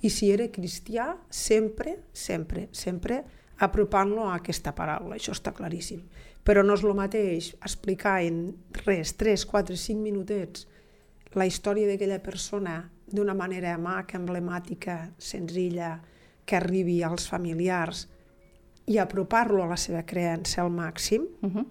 i 0.00 0.08
si 0.08 0.30
era 0.32 0.46
cristià, 0.48 1.10
sempre, 1.28 1.98
sempre, 2.12 2.68
sempre 2.72 3.20
apropant-lo 3.58 4.28
a 4.28 4.38
aquesta 4.38 4.72
paraula, 4.72 5.18
això 5.18 5.34
està 5.34 5.52
claríssim. 5.52 6.00
Però 6.46 6.62
no 6.64 6.78
és 6.78 6.84
el 6.86 6.96
mateix 6.96 7.50
explicar 7.58 8.20
en 8.24 8.54
res, 8.86 9.12
3, 9.20 9.44
4, 9.50 9.76
5 9.76 10.00
minutets 10.00 10.64
la 11.36 11.44
història 11.44 11.88
d'aquella 11.90 12.22
persona 12.24 12.78
d'una 13.12 13.34
manera 13.36 13.74
maca, 13.78 14.16
emblemàtica, 14.16 15.10
senzilla, 15.18 15.98
que 16.48 16.56
arribi 16.56 17.02
als 17.04 17.28
familiars 17.28 18.06
i 18.88 18.96
apropar-lo 18.98 19.62
a 19.62 19.72
la 19.74 19.76
seva 19.76 20.02
creença 20.08 20.62
al 20.62 20.70
màxim, 20.72 21.26
uh 21.42 21.50
-huh. 21.50 21.66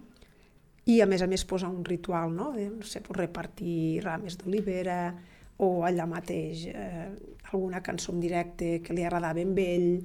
i 0.86 1.02
a 1.02 1.06
més 1.06 1.22
a 1.22 1.28
més 1.28 1.46
posar 1.46 1.70
un 1.70 1.84
ritual, 1.84 2.34
no? 2.34 2.52
De, 2.54 2.70
no 2.70 2.84
sé, 2.84 3.02
repartir 3.10 4.02
rames 4.04 4.38
d'olivera, 4.38 5.16
o 5.58 5.84
allà 5.84 6.06
mateix 6.06 6.68
eh, 6.68 7.10
alguna 7.52 7.82
cançó 7.82 8.12
en 8.12 8.20
directe 8.20 8.82
que 8.82 8.94
li 8.94 9.04
agradava 9.04 9.42
amb 9.42 9.58
ell, 9.58 10.04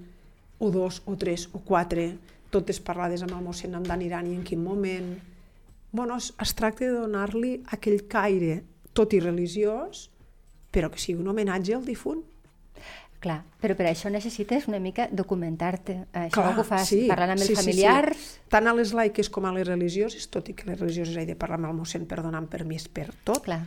o 0.59 0.71
dos, 0.71 1.03
o 1.07 1.17
tres, 1.17 1.49
o 1.53 1.59
quatre, 1.59 2.19
totes 2.51 2.81
parlades 2.81 3.23
amb 3.23 3.33
el 3.33 3.45
mossèn 3.45 3.83
d'aniran 3.83 4.27
i 4.27 4.35
en 4.35 4.43
quin 4.43 4.63
moment. 4.63 5.19
Bueno, 5.91 6.17
es, 6.17 6.33
es 6.41 6.55
tracta 6.55 6.87
de 6.87 6.93
donar-li 6.93 7.63
aquell 7.67 8.07
caire, 8.09 8.63
tot 8.93 9.13
i 9.13 9.21
religiós, 9.21 10.11
però 10.71 10.91
que 10.91 10.99
sigui 10.99 11.21
un 11.21 11.29
homenatge 11.29 11.75
al 11.75 11.85
difunt. 11.85 12.23
Clar, 13.23 13.39
però 13.63 13.77
per 13.79 13.87
això 13.87 14.11
necessites 14.11 14.65
una 14.67 14.81
mica 14.83 15.05
documentar-te. 15.15 15.95
Això 16.25 16.41
Clar, 16.41 16.57
ho 16.59 16.65
fas 16.67 16.89
sí, 16.91 17.05
parlant 17.07 17.37
amb 17.37 17.45
els 17.45 17.53
sí, 17.53 17.55
familiars... 17.55 18.19
Sí, 18.19 18.31
sí. 18.35 18.41
Tant 18.51 18.67
a 18.67 18.75
les 18.75 18.91
laiques 18.99 19.29
com 19.31 19.47
a 19.47 19.53
les 19.55 19.69
religioses, 19.69 20.27
tot 20.33 20.51
i 20.51 20.57
que 20.59 20.67
les 20.67 20.81
religioses 20.81 21.21
he 21.21 21.23
de 21.29 21.37
parlar 21.39 21.61
amb 21.61 21.71
el 21.71 21.77
mossèn 21.79 22.09
per 22.11 22.19
donar 22.25 22.41
permís 22.51 22.89
per 22.91 23.13
tot, 23.23 23.45
Clar. 23.47 23.61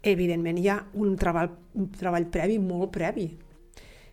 evidentment 0.00 0.56
hi 0.58 0.70
ha 0.72 0.78
un 0.96 1.12
treball, 1.20 1.52
un 1.76 1.90
treball 1.92 2.30
previ, 2.32 2.56
molt 2.64 2.94
previ. 2.94 3.26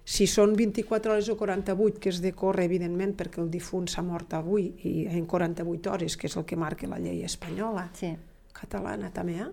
Si 0.08 0.28
són 0.28 0.58
24 0.60 1.16
hores 1.16 1.30
o 1.32 1.38
48, 1.40 2.02
que 2.04 2.12
és 2.12 2.20
de 2.24 2.34
córrer, 2.36 2.68
evidentment, 2.68 3.16
perquè 3.16 3.40
el 3.44 3.48
difunt 3.52 3.88
s'ha 3.92 4.04
mort 4.04 4.36
avui, 4.36 4.68
i 4.88 5.08
en 5.08 5.26
48 5.32 5.94
hores, 5.94 6.20
que 6.20 6.28
és 6.28 6.36
el 6.36 6.44
que 6.48 6.60
marca 6.60 6.92
la 6.92 7.00
llei 7.00 7.24
espanyola, 7.28 7.88
sí. 7.96 8.12
catalana 8.56 9.14
també, 9.16 9.40
eh? 9.44 9.50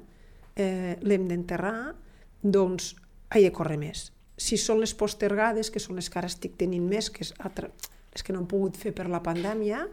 eh 0.67 0.99
l'hem 1.07 1.31
d'enterrar, 1.31 1.95
doncs 2.43 2.97
ha 3.31 3.39
de 3.39 3.55
córrer 3.55 3.79
més. 3.79 4.09
Si 4.37 4.59
són 4.59 4.81
les 4.83 4.95
postergades, 4.99 5.71
que 5.71 5.83
són 5.83 6.01
les 6.01 6.11
que 6.11 6.19
ara 6.19 6.31
estic 6.31 6.57
tenint 6.59 6.87
més, 6.89 7.11
que 7.11 7.23
és 7.23 7.33
altra, 7.39 7.71
les 8.15 8.23
que 8.23 8.35
no 8.35 8.43
hem 8.43 8.49
pogut 8.51 8.77
fer 8.79 8.95
per 8.97 9.07
la 9.11 9.23
pandèmia, 9.23 9.85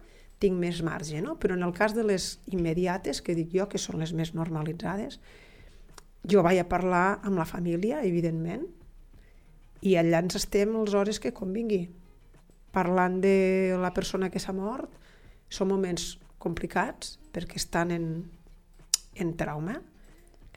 tinc 0.41 0.57
més 0.57 0.81
marge, 0.81 1.21
no? 1.21 1.37
Però 1.37 1.53
en 1.53 1.63
el 1.63 1.73
cas 1.77 1.93
de 1.93 2.03
les 2.03 2.39
immediates, 2.49 3.21
que 3.21 3.35
dic 3.37 3.53
jo, 3.53 3.67
que 3.69 3.81
són 3.81 4.01
les 4.01 4.13
més 4.17 4.33
normalitzades, 4.33 5.19
jo 6.25 6.41
vaig 6.45 6.61
a 6.61 6.69
parlar 6.69 7.19
amb 7.21 7.37
la 7.37 7.45
família, 7.45 8.03
evidentment, 8.05 8.67
I 9.81 9.95
allà 9.97 10.19
ens 10.21 10.35
estem 10.37 10.75
les 10.77 10.93
hores 10.93 11.17
que 11.17 11.31
convingui. 11.33 11.87
Parlant 12.69 13.15
de 13.23 13.73
la 13.81 13.89
persona 13.95 14.29
que 14.29 14.37
s'ha 14.37 14.53
mort, 14.53 14.91
són 15.49 15.71
moments 15.71 16.19
complicats 16.37 17.17
perquè 17.33 17.57
estan 17.57 17.89
en, 17.95 18.05
en 19.17 19.33
trauma, 19.39 19.79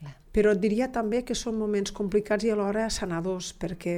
Clar. 0.04 0.14
però 0.34 0.52
et 0.52 0.60
diria 0.60 0.90
també 0.92 1.22
que 1.24 1.34
són 1.38 1.56
moments 1.58 1.92
complicats 1.94 2.44
i 2.44 2.50
alhora 2.50 2.88
sanadors, 2.90 3.52
perquè 3.56 3.96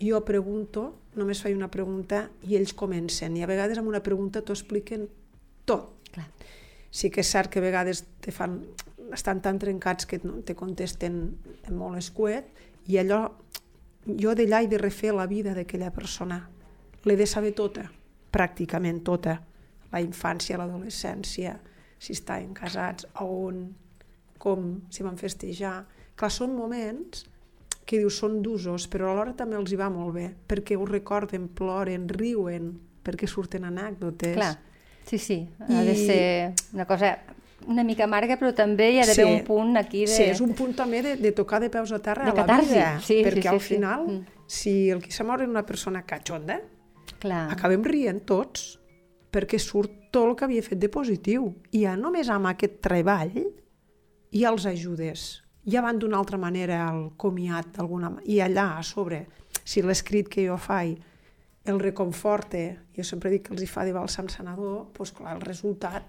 jo 0.00 0.20
pregunto, 0.24 0.84
només 1.18 1.42
faig 1.42 1.56
una 1.56 1.68
pregunta 1.68 2.28
i 2.48 2.56
ells 2.56 2.72
comencen, 2.72 3.36
i 3.36 3.42
a 3.44 3.48
vegades 3.50 3.78
amb 3.78 3.90
una 3.90 4.02
pregunta 4.02 4.40
t'ho 4.40 4.56
expliquen 4.56 5.08
tot. 5.68 5.90
Clar. 6.14 6.28
Sí 6.90 7.10
que 7.10 7.22
és 7.22 7.30
cert 7.30 7.50
que 7.52 7.60
a 7.60 7.66
vegades 7.66 8.04
te 8.22 8.32
fan, 8.34 8.56
estan 9.12 9.42
tan 9.42 9.58
trencats 9.58 10.06
que 10.06 10.20
no 10.24 10.40
te 10.46 10.56
contesten 10.58 11.20
molt 11.74 11.98
escuet, 11.98 12.48
i 12.88 12.98
allò, 13.02 13.26
jo 14.06 14.34
d'allà 14.34 14.62
he 14.64 14.70
de 14.70 14.80
refer 14.80 15.12
la 15.14 15.28
vida 15.30 15.54
d'aquella 15.54 15.92
persona. 15.94 16.40
L'he 17.04 17.16
de 17.16 17.26
saber 17.26 17.52
tota, 17.58 17.84
pràcticament 18.32 19.02
tota. 19.04 19.40
La 19.90 20.00
infància, 20.02 20.58
l'adolescència, 20.58 21.56
si 21.98 22.14
estaven 22.14 22.52
casats, 22.54 23.08
a 23.14 23.24
on, 23.26 23.64
com, 24.40 24.80
si 24.90 25.04
van 25.06 25.18
festejar... 25.20 25.82
Clar, 26.20 26.28
són 26.32 26.52
moments 26.56 27.22
que 27.88 27.96
dius 27.98 28.18
són 28.20 28.40
d'usos, 28.44 28.84
però 28.92 29.08
alhora 29.12 29.32
també 29.36 29.56
els 29.56 29.72
hi 29.72 29.76
va 29.80 29.86
molt 29.90 30.12
bé, 30.14 30.26
perquè 30.48 30.76
ho 30.76 30.84
recorden, 30.86 31.46
ploren, 31.56 32.04
riuen, 32.12 32.74
perquè 33.04 33.26
surten 33.28 33.64
anècdotes. 33.64 34.34
Clar, 34.36 34.50
sí, 35.08 35.16
sí, 35.18 35.38
ha 35.64 35.80
I- 35.82 35.86
de 35.88 35.94
ser 35.96 36.24
una 36.76 36.84
cosa 36.86 37.14
una 37.68 37.82
mica 37.84 38.04
amarga, 38.04 38.36
però 38.40 38.54
també 38.56 38.86
hi 38.92 38.98
ha 39.00 39.06
d'haver 39.08 39.26
Sí. 39.26 39.32
un 39.34 39.42
punt 39.44 39.76
aquí 39.76 40.00
de... 40.06 40.12
Sí, 40.12 40.22
és 40.32 40.40
un 40.40 40.54
punt 40.56 40.72
també 40.76 41.02
de, 41.04 41.16
de 41.20 41.32
tocar 41.36 41.58
de 41.60 41.68
peus 41.72 41.90
a 41.92 41.98
terra 42.00 42.24
De 42.24 42.30
a 42.30 42.34
la 42.34 42.40
catarsi, 42.46 42.70
vida, 42.72 43.00
sí, 43.00 43.06
sí, 43.18 43.24
perquè 43.26 43.42
sí, 43.42 43.48
al 43.48 43.60
sí. 43.60 43.74
final, 43.74 44.06
Mm. 44.06 44.24
si 44.46 44.72
el 44.90 45.02
que 45.02 45.10
s'ha 45.12 45.24
mort 45.28 45.42
és 45.44 45.48
una 45.48 45.64
persona 45.66 46.00
catxonda, 46.08 46.60
Clar. 47.20 47.50
acabem 47.52 47.82
rient 47.84 48.22
tots, 48.24 48.78
perquè 49.32 49.58
surt 49.60 50.10
tot 50.10 50.28
el 50.30 50.36
que 50.36 50.44
havia 50.48 50.62
fet 50.62 50.78
de 50.80 50.88
positiu. 50.88 51.50
I 51.72 51.82
ja 51.84 51.96
només 51.96 52.28
amb 52.32 52.48
aquest 52.48 52.80
treball 52.80 53.34
ja 54.32 54.50
els 54.50 54.66
ajudes. 54.66 55.42
Ja 55.66 55.82
van 55.84 55.98
d'una 56.00 56.18
altra 56.18 56.38
manera 56.40 56.88
al 56.88 57.10
comiat, 57.20 57.74
d'alguna 57.76 58.14
i 58.24 58.40
allà 58.40 58.78
a 58.78 58.82
sobre, 58.82 59.26
si 59.64 59.82
l'escrit 59.82 60.28
que 60.28 60.46
jo 60.46 60.56
faig 60.58 60.96
el 61.68 61.78
reconforte, 61.78 62.78
jo 62.96 63.04
sempre 63.04 63.30
dic 63.30 63.46
que 63.48 63.54
els 63.54 63.62
hi 63.62 63.68
fa 63.68 63.84
de 63.84 63.92
bàlsam 63.92 64.30
sanador, 64.32 64.86
doncs 64.96 65.12
clar, 65.12 65.36
el 65.36 65.42
resultat, 65.44 66.02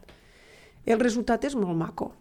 el 0.85 0.99
resultat 0.99 1.43
és 1.45 1.55
molt 1.59 1.77
maco. 1.77 2.13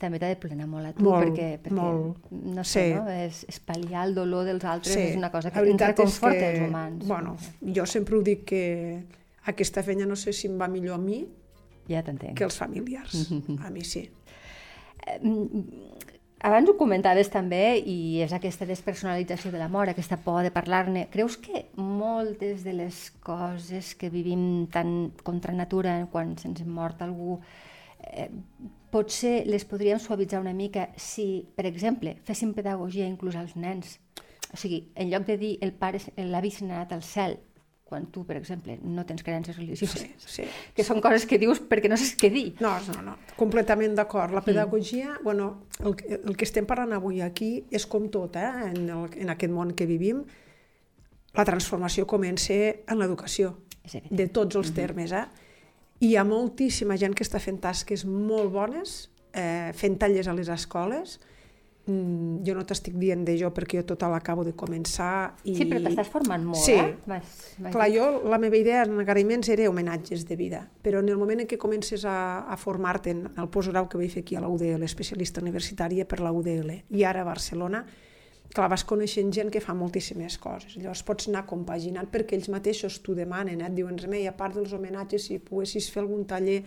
També 0.00 0.18
t'ha 0.18 0.30
de 0.32 0.38
plenar 0.40 0.66
molt 0.70 0.86
a 0.88 0.92
tu, 0.96 1.04
Molt, 1.04 1.26
perquè, 1.28 1.58
perquè 1.60 1.76
molt. 1.76 2.30
no 2.30 2.64
sé, 2.64 2.86
Sí. 2.88 2.94
no? 2.94 3.04
És, 3.10 3.44
és 3.48 3.60
pal·liar 3.60 4.06
el 4.06 4.14
dolor 4.14 4.46
dels 4.46 4.64
altres, 4.64 4.96
és 4.96 5.16
una 5.16 5.30
cosa 5.30 5.50
que 5.50 5.60
ens 5.60 5.80
reconforta 5.82 6.50
els 6.50 6.60
humans. 6.68 7.06
Bueno, 7.06 7.36
jo 7.60 7.84
sempre 7.86 8.16
ho 8.16 8.22
dic 8.22 8.44
que 8.46 9.04
aquesta 9.44 9.82
feina 9.82 10.06
no 10.06 10.16
sé 10.16 10.32
si 10.32 10.48
em 10.48 10.58
va 10.58 10.68
millor 10.68 10.94
a 10.94 10.98
mi 10.98 11.26
Ja 11.86 12.02
que 12.02 12.44
els 12.44 12.56
familiars. 12.56 13.30
Mhm. 13.30 13.58
A 13.66 13.70
mi 13.70 13.84
sí. 13.84 14.08
Abans 16.44 16.68
ho 16.68 16.74
comentaves 16.76 17.30
també, 17.32 17.78
i 17.88 18.20
és 18.20 18.32
aquesta 18.36 18.66
despersonalització 18.68 19.48
de 19.52 19.60
la 19.62 19.70
mort, 19.72 19.88
aquesta 19.88 20.18
por 20.20 20.42
de 20.44 20.50
parlar-ne. 20.52 21.06
Creus 21.12 21.38
que 21.40 21.62
moltes 21.80 22.66
de 22.66 22.74
les 22.76 22.98
coses 23.24 23.94
que 23.96 24.10
vivim 24.12 24.66
tan 24.72 25.14
contra 25.24 25.56
natura 25.56 26.02
quan 26.12 26.34
se'ns 26.36 26.60
mort 26.68 27.00
algú, 27.00 27.38
eh, 28.12 28.28
potser 28.92 29.46
les 29.48 29.64
podríem 29.64 29.98
suavitzar 29.98 30.42
una 30.44 30.52
mica 30.52 30.90
si, 30.96 31.48
per 31.56 31.64
exemple, 31.64 32.18
féssim 32.28 32.52
pedagogia 32.52 33.08
inclús 33.08 33.40
als 33.40 33.56
nens? 33.56 33.98
O 34.52 34.60
sigui, 34.60 34.84
en 34.94 35.08
lloc 35.10 35.24
de 35.26 35.38
dir 35.40 35.54
el 35.64 35.72
pare, 35.72 35.98
l'avi 36.16 36.52
se 36.52 36.68
n'ha 36.68 36.82
anat 36.82 36.92
al 36.92 37.02
cel, 37.02 37.40
quan 37.84 38.06
tu, 38.10 38.22
per 38.24 38.38
exemple, 38.38 38.78
no 38.82 39.04
tens 39.06 39.22
creences 39.22 39.56
religioses, 39.58 40.00
Sí, 40.18 40.42
sí. 40.42 40.44
que 40.74 40.82
són 40.82 41.02
coses 41.04 41.26
que 41.28 41.36
dius 41.38 41.60
perquè 41.60 41.90
no 41.92 41.98
saps 42.00 42.14
què 42.18 42.30
dir. 42.32 42.54
No, 42.64 42.72
no, 42.88 43.02
no, 43.04 43.16
completament 43.36 43.94
d'acord. 43.94 44.32
La 44.32 44.40
pedagogia, 44.42 45.18
bueno, 45.22 45.66
el, 45.84 45.94
que- 45.94 46.20
el 46.24 46.36
que 46.36 46.44
estem 46.48 46.64
parlant 46.66 46.94
avui 46.96 47.20
aquí 47.20 47.64
és 47.70 47.84
com 47.86 48.08
tot, 48.10 48.36
eh? 48.40 48.48
en, 48.72 48.88
el, 48.88 49.04
en 49.20 49.30
aquest 49.34 49.52
món 49.52 49.74
que 49.76 49.86
vivim, 49.86 50.24
la 51.34 51.44
transformació 51.44 52.06
comença 52.06 52.54
en 52.54 52.98
l'educació, 52.98 53.58
de 54.10 54.28
tots 54.32 54.56
els 54.56 54.72
termes. 54.72 55.12
Eh? 55.12 55.26
I 56.00 56.14
hi 56.14 56.16
ha 56.16 56.24
moltíssima 56.24 56.96
gent 56.96 57.12
que 57.14 57.22
està 57.26 57.38
fent 57.42 57.60
tasques 57.60 58.06
molt 58.08 58.50
bones, 58.54 59.10
eh, 59.34 59.72
fent 59.76 59.98
tallers 60.00 60.28
a 60.28 60.34
les 60.34 60.48
escoles. 60.48 61.18
Mm, 61.86 62.38
jo 62.46 62.54
no 62.56 62.62
t'estic 62.64 62.94
dient 62.96 63.26
de 63.28 63.34
jo 63.36 63.50
perquè 63.52 63.76
jo 63.82 63.84
tota 63.90 64.08
l'acabo 64.08 64.40
de 64.46 64.54
començar. 64.56 65.34
I... 65.44 65.52
Sí, 65.58 65.66
però 65.68 65.82
t'estàs 65.84 66.08
formant 66.08 66.46
molt, 66.48 66.62
Sí. 66.64 66.72
eh? 66.72 66.94
M'has- 67.06 67.58
m'has 67.60 67.74
Clar, 67.74 67.88
jo, 67.92 68.06
la 68.24 68.38
meva 68.40 68.56
idea 68.56 68.84
en 68.86 68.96
agraïments 69.02 69.50
era 69.52 69.68
homenatges 69.68 70.24
de 70.24 70.36
vida, 70.40 70.62
però 70.82 71.00
en 71.04 71.10
el 71.12 71.18
moment 71.20 71.40
en 71.44 71.46
què 71.46 71.58
comences 71.60 72.06
a, 72.08 72.46
a 72.48 72.56
formar-te 72.56 73.10
en 73.12 73.26
el 73.36 73.48
postgrau 73.52 73.86
que 73.88 73.98
vaig 74.00 74.10
fer 74.14 74.22
aquí 74.24 74.34
a 74.34 74.40
la 74.40 74.48
UDL, 74.48 74.82
especialista 74.82 75.42
universitària 75.44 76.06
per 76.08 76.20
la 76.24 76.32
UDL, 76.32 76.72
i 76.88 77.04
ara 77.04 77.20
a 77.20 77.28
Barcelona, 77.28 77.84
clar, 78.54 78.70
vas 78.72 78.84
coneixent 78.88 79.30
gent 79.34 79.50
que 79.52 79.60
fa 79.60 79.74
moltíssimes 79.76 80.38
coses. 80.38 80.78
Llavors 80.80 81.02
pots 81.04 81.28
anar 81.28 81.44
compaginant 81.44 82.08
perquè 82.08 82.38
ells 82.38 82.48
mateixos 82.48 83.02
t'ho 83.02 83.12
demanen, 83.14 83.60
eh? 83.60 83.66
et 83.68 83.74
diuen, 83.76 83.98
remei, 83.98 84.24
a 84.26 84.32
part 84.32 84.54
dels 84.56 84.72
homenatges, 84.72 85.26
si 85.28 85.38
poguessis 85.38 85.90
fer 85.92 86.00
algun 86.06 86.24
taller... 86.24 86.62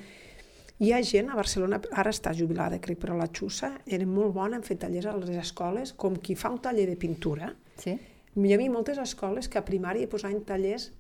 Hi 0.80 0.92
ha 0.94 1.00
gent 1.02 1.32
a 1.34 1.36
Barcelona, 1.40 1.80
ara 1.98 2.12
està 2.14 2.34
jubilada, 2.38 2.78
crec, 2.80 3.00
però 3.02 3.16
la 3.18 3.30
Xussa 3.34 3.72
era 3.86 4.06
molt 4.06 4.34
bona 4.36 4.60
en 4.60 4.64
fer 4.66 4.78
tallers 4.78 5.08
a 5.10 5.16
les 5.18 5.32
escoles, 5.42 5.94
com 5.98 6.16
qui 6.22 6.36
fa 6.38 6.52
un 6.54 6.60
taller 6.62 6.86
de 6.90 6.96
pintura, 7.02 7.56
Sí? 7.82 7.96
hi 8.38 8.54
havia 8.54 8.70
moltes 8.70 8.98
escoles 9.02 9.48
que 9.50 9.58
a 9.58 9.66
primària 9.66 10.04
hi 10.06 10.08
posaven 10.12 10.44
tallers 10.46 10.92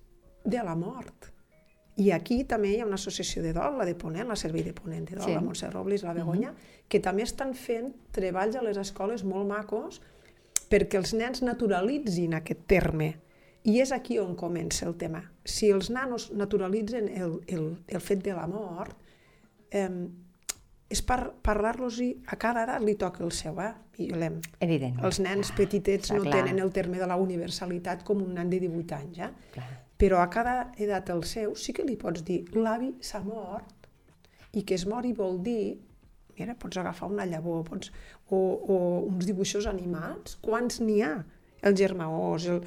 de 0.43 0.63
la 0.63 0.73
mort. 0.75 1.29
I 1.97 2.11
aquí 2.11 2.43
també 2.43 2.71
hi 2.73 2.79
ha 2.81 2.85
una 2.85 2.95
associació 2.97 3.41
de 3.43 3.53
dol, 3.53 3.77
la 3.77 3.85
de 3.85 3.93
Ponent, 3.95 4.27
la 4.29 4.35
Servei 4.35 4.63
de 4.63 4.73
Ponent 4.73 5.05
de 5.09 5.15
dol, 5.15 5.25
Sí. 5.25 5.33
la 5.33 5.41
Montse 5.41 5.69
Robles, 5.69 6.03
la 6.03 6.13
Begoña, 6.13 6.53
que 6.87 6.99
també 6.99 7.23
estan 7.23 7.53
fent 7.53 7.93
treballs 8.11 8.55
a 8.55 8.61
les 8.61 8.77
escoles 8.77 9.23
molt 9.23 9.47
macos 9.47 10.01
perquè 10.69 10.95
els 10.97 11.13
nens 11.13 11.41
naturalitzin 11.41 12.33
aquest 12.33 12.65
terme. 12.67 13.15
I 13.63 13.79
és 13.81 13.91
aquí 13.91 14.17
on 14.19 14.35
comença 14.35 14.85
el 14.87 14.95
tema. 14.95 15.31
Si 15.43 15.69
els 15.71 15.89
nanos 15.89 16.31
naturalitzen 16.31 17.09
el, 17.09 17.41
el, 17.47 17.77
el 17.87 18.01
fet 18.01 18.23
de 18.23 18.33
la 18.33 18.47
mort, 18.47 18.95
eh, 19.71 19.89
és 20.89 21.01
per 21.03 21.19
parlar-los 21.43 21.99
a 22.31 22.37
cada 22.39 22.63
edat 22.63 22.83
li 22.83 22.95
toca 22.95 23.23
el 23.25 23.33
seu, 23.35 23.59
eh? 23.59 23.73
I 23.97 24.11
l'hem 24.13 24.37
Evident. 24.61 24.99
els 25.03 25.19
nens 25.19 25.51
petitets 25.57 26.11
està 26.11 26.19
no 26.19 26.27
clar. 26.27 26.43
tenen 26.43 26.61
el 26.63 26.71
terme 26.71 26.99
de 27.01 27.07
la 27.09 27.17
universalitat 27.17 28.05
com 28.07 28.21
un 28.23 28.35
nen 28.37 28.49
de 28.49 28.61
18 28.61 28.95
anys, 28.95 29.19
eh? 29.25 29.31
Clar. 29.55 29.67
Però 29.97 30.21
a 30.21 30.29
cada 30.29 30.71
edat 30.77 31.09
el 31.09 31.23
seu 31.25 31.55
sí 31.57 31.73
que 31.73 31.83
li 31.83 31.97
pots 31.97 32.23
dir 32.23 32.43
l'avi 32.53 32.93
s'ha 33.01 33.23
mort 33.25 33.89
i 34.53 34.63
que 34.63 34.77
es 34.77 34.85
mori 34.85 35.13
vol 35.17 35.41
dir 35.43 35.77
mira, 36.37 36.53
pots 36.53 36.77
agafar 36.77 37.09
una 37.09 37.25
llavor 37.25 37.63
pots, 37.65 37.91
o, 38.29 38.37
o 38.37 38.77
uns 39.09 39.25
dibuixos 39.25 39.65
animats 39.65 40.37
quants 40.45 40.79
n'hi 40.79 41.01
ha? 41.01 41.15
El 41.65 41.75
germaós, 41.75 42.45
el, 42.45 42.61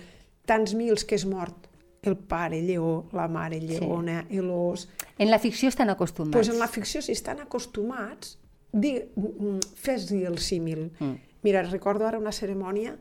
tants 0.50 0.74
mils 0.74 1.06
que 1.06 1.14
és 1.14 1.24
mort 1.30 1.69
el 2.02 2.16
pare 2.16 2.62
lleó, 2.62 3.08
la 3.12 3.28
mare 3.28 3.60
lleona, 3.60 4.24
sí. 4.28 4.40
l'os... 4.40 4.88
En 5.18 5.30
la 5.30 5.38
ficció 5.38 5.68
estan 5.68 5.90
acostumats. 5.90 6.32
Pues 6.32 6.48
en 6.48 6.58
la 6.58 6.68
ficció, 6.68 7.02
si 7.02 7.12
estan 7.12 7.40
acostumats, 7.40 8.38
di, 8.72 8.94
mm, 9.14 9.58
fes-li 9.76 10.24
el 10.24 10.38
símil. 10.38 10.90
Mm. 10.98 11.14
Mira, 11.42 11.62
recordo 11.62 12.06
ara 12.06 12.18
una 12.18 12.32
cerimònia 12.32 12.96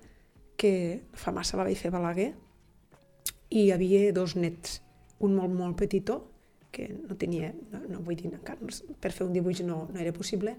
que 0.60 1.04
fa 1.14 1.32
massa 1.32 1.58
la 1.58 1.64
vaig 1.64 1.80
fer 1.80 1.92
Balaguer 1.92 2.34
i 3.50 3.66
hi 3.66 3.72
havia 3.72 4.12
dos 4.14 4.36
nets, 4.36 4.82
un 5.24 5.36
molt, 5.36 5.56
molt 5.56 5.78
petitó, 5.80 6.26
que 6.72 6.90
no 6.92 7.16
tenia, 7.18 7.54
no, 7.72 7.82
no 7.90 8.02
vull 8.06 8.20
dir, 8.20 8.30
encara, 8.30 8.60
per 9.02 9.12
fer 9.16 9.26
un 9.26 9.34
dibuix 9.34 9.64
no, 9.66 9.88
no 9.90 10.00
era 10.00 10.14
possible, 10.14 10.54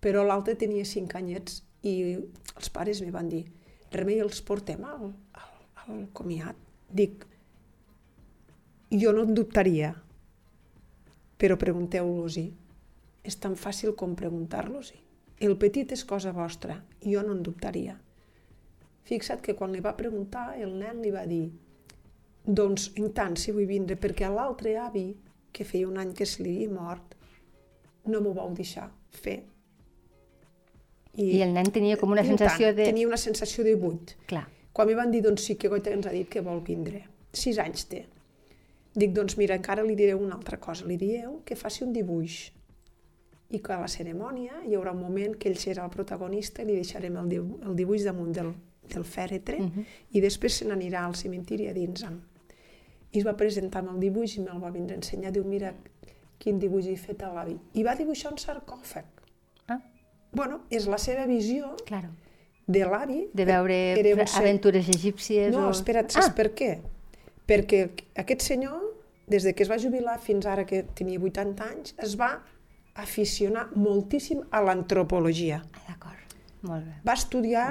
però 0.00 0.22
l'altre 0.22 0.54
tenia 0.54 0.84
cinc 0.86 1.16
anyets 1.18 1.62
i 1.82 2.14
els 2.14 2.70
pares 2.70 3.00
me 3.02 3.10
van 3.10 3.28
dir, 3.32 3.46
Remei, 3.92 4.18
els 4.20 4.40
portem 4.42 4.82
al, 4.84 5.12
al, 5.38 5.52
al 5.84 6.00
comiat. 6.12 6.58
Dic, 6.90 7.24
jo 8.90 9.12
no 9.12 9.26
en 9.26 9.34
dubtaria, 9.34 9.92
però 11.36 11.58
pregunteu-los-hi. 11.60 12.46
És 13.26 13.36
tan 13.42 13.56
fàcil 13.58 13.96
com 13.98 14.14
preguntar-los-hi. 14.14 15.00
El 15.42 15.56
petit 15.60 15.90
és 15.92 16.04
cosa 16.06 16.32
vostra, 16.32 16.78
jo 17.02 17.22
no 17.26 17.34
en 17.34 17.42
dubtaria. 17.44 17.96
Fixa't 19.06 19.42
que 19.42 19.54
quan 19.54 19.74
li 19.74 19.82
va 19.82 19.96
preguntar, 19.98 20.54
el 20.58 20.72
nen 20.78 21.02
li 21.02 21.12
va 21.14 21.26
dir 21.26 21.50
doncs, 22.46 22.92
en 22.96 23.10
tant, 23.12 23.34
si 23.36 23.52
vull 23.52 23.66
vindre, 23.66 23.96
perquè 23.98 24.30
l'altre 24.30 24.76
avi, 24.78 25.08
que 25.52 25.66
feia 25.66 25.88
un 25.88 25.98
any 25.98 26.12
que 26.14 26.26
se 26.26 26.44
li 26.44 26.54
havia 26.54 26.72
mort, 26.72 27.14
no 28.06 28.20
m'ho 28.22 28.32
vau 28.36 28.52
deixar 28.54 28.86
fer. 29.10 29.40
I 31.16 31.40
el 31.42 31.54
nen 31.56 31.72
tenia 31.72 31.96
com 31.98 32.12
una 32.12 32.22
en 32.22 32.34
sensació 32.34 32.68
tant, 32.68 32.76
de... 32.78 32.90
Tenia 32.92 33.08
una 33.08 33.18
sensació 33.18 33.64
de 33.66 33.74
buit. 33.80 34.14
Clar. 34.30 34.44
Quan 34.76 34.88
mi 34.88 34.94
van 34.94 35.10
dir, 35.10 35.22
doncs 35.24 35.46
sí, 35.48 35.56
que 35.56 35.70
Goita 35.72 35.90
ens 35.90 36.06
ha 36.06 36.12
dit 36.12 36.28
que 36.30 36.44
vol 36.44 36.60
vindre. 36.62 37.06
Sis 37.32 37.58
anys 37.58 37.86
té. 37.90 38.04
Dic, 38.96 39.12
doncs 39.12 39.36
mira, 39.36 39.56
encara 39.60 39.84
li 39.84 39.94
direu 39.94 40.22
una 40.24 40.38
altra 40.38 40.56
cosa. 40.56 40.86
Li 40.88 40.96
dieu 40.96 41.40
que 41.44 41.56
faci 41.56 41.84
un 41.84 41.92
dibuix. 41.92 42.52
I 43.52 43.60
que 43.62 43.74
a 43.74 43.80
la 43.82 43.88
cerimònia 43.88 44.62
hi 44.64 44.74
haurà 44.74 44.94
un 44.96 45.02
moment 45.04 45.36
que 45.38 45.50
ell 45.50 45.58
serà 45.60 45.84
el 45.84 45.92
protagonista 45.92 46.64
i 46.64 46.66
li 46.66 46.78
deixarem 46.80 47.18
el, 47.20 47.28
dibu 47.30 47.60
el 47.62 47.76
dibuix 47.78 48.06
damunt 48.08 48.32
del, 48.34 48.54
del 48.90 49.04
fèretre, 49.04 49.60
uh 49.60 49.68
-huh. 49.68 49.84
i 50.10 50.20
després 50.20 50.56
se 50.56 50.64
n'anirà 50.64 51.04
al 51.04 51.14
cementiri 51.14 51.68
a 51.68 51.72
dins 51.72 52.02
amb... 52.02 52.22
I 53.12 53.18
es 53.18 53.26
va 53.26 53.36
presentar 53.36 53.80
amb 53.80 53.94
el 53.94 54.00
dibuix 54.00 54.36
i 54.36 54.40
me'l 54.40 54.62
va 54.62 54.70
vindre 54.70 54.94
a 54.94 54.98
ensenyar. 54.98 55.32
Diu, 55.32 55.44
mira, 55.44 55.74
quin 56.38 56.58
dibuix 56.58 56.86
he 56.86 56.96
fet 56.96 57.22
a 57.22 57.32
l'avi. 57.32 57.56
I 57.74 57.82
va 57.82 57.94
dibuixar 57.94 58.32
un 58.32 58.38
sarcòfag. 58.38 59.04
Ah. 59.68 59.80
Bueno, 60.32 60.60
és 60.70 60.86
la 60.86 60.98
seva 60.98 61.26
visió 61.26 61.76
Claro. 61.86 62.08
de 62.66 62.84
l'avi. 62.84 63.28
De 63.32 63.44
veure 63.44 63.78
aventures 64.34 64.88
egípcies 64.88 65.54
No, 65.54 65.68
o... 65.68 65.70
espera't, 65.70 66.10
saps 66.10 66.28
ah, 66.28 66.34
per 66.34 66.52
què? 66.54 66.78
Perquè 67.46 67.88
aquest 68.16 68.42
senyor, 68.42 68.80
des 69.26 69.42
de 69.42 69.54
que 69.54 69.64
es 69.64 69.70
va 69.70 69.78
jubilar 69.82 70.18
fins 70.22 70.46
ara 70.46 70.64
que 70.66 70.82
tenia 70.94 71.18
80 71.20 71.64
anys, 71.66 71.94
es 71.98 72.14
va 72.20 72.42
aficionar 72.94 73.68
moltíssim 73.74 74.44
a 74.50 74.60
l'antropologia. 74.62 75.62
ah, 75.74 75.82
d'acord, 75.88 76.36
molt 76.62 76.84
bé. 76.86 76.94
Va 77.06 77.14
estudiar 77.14 77.66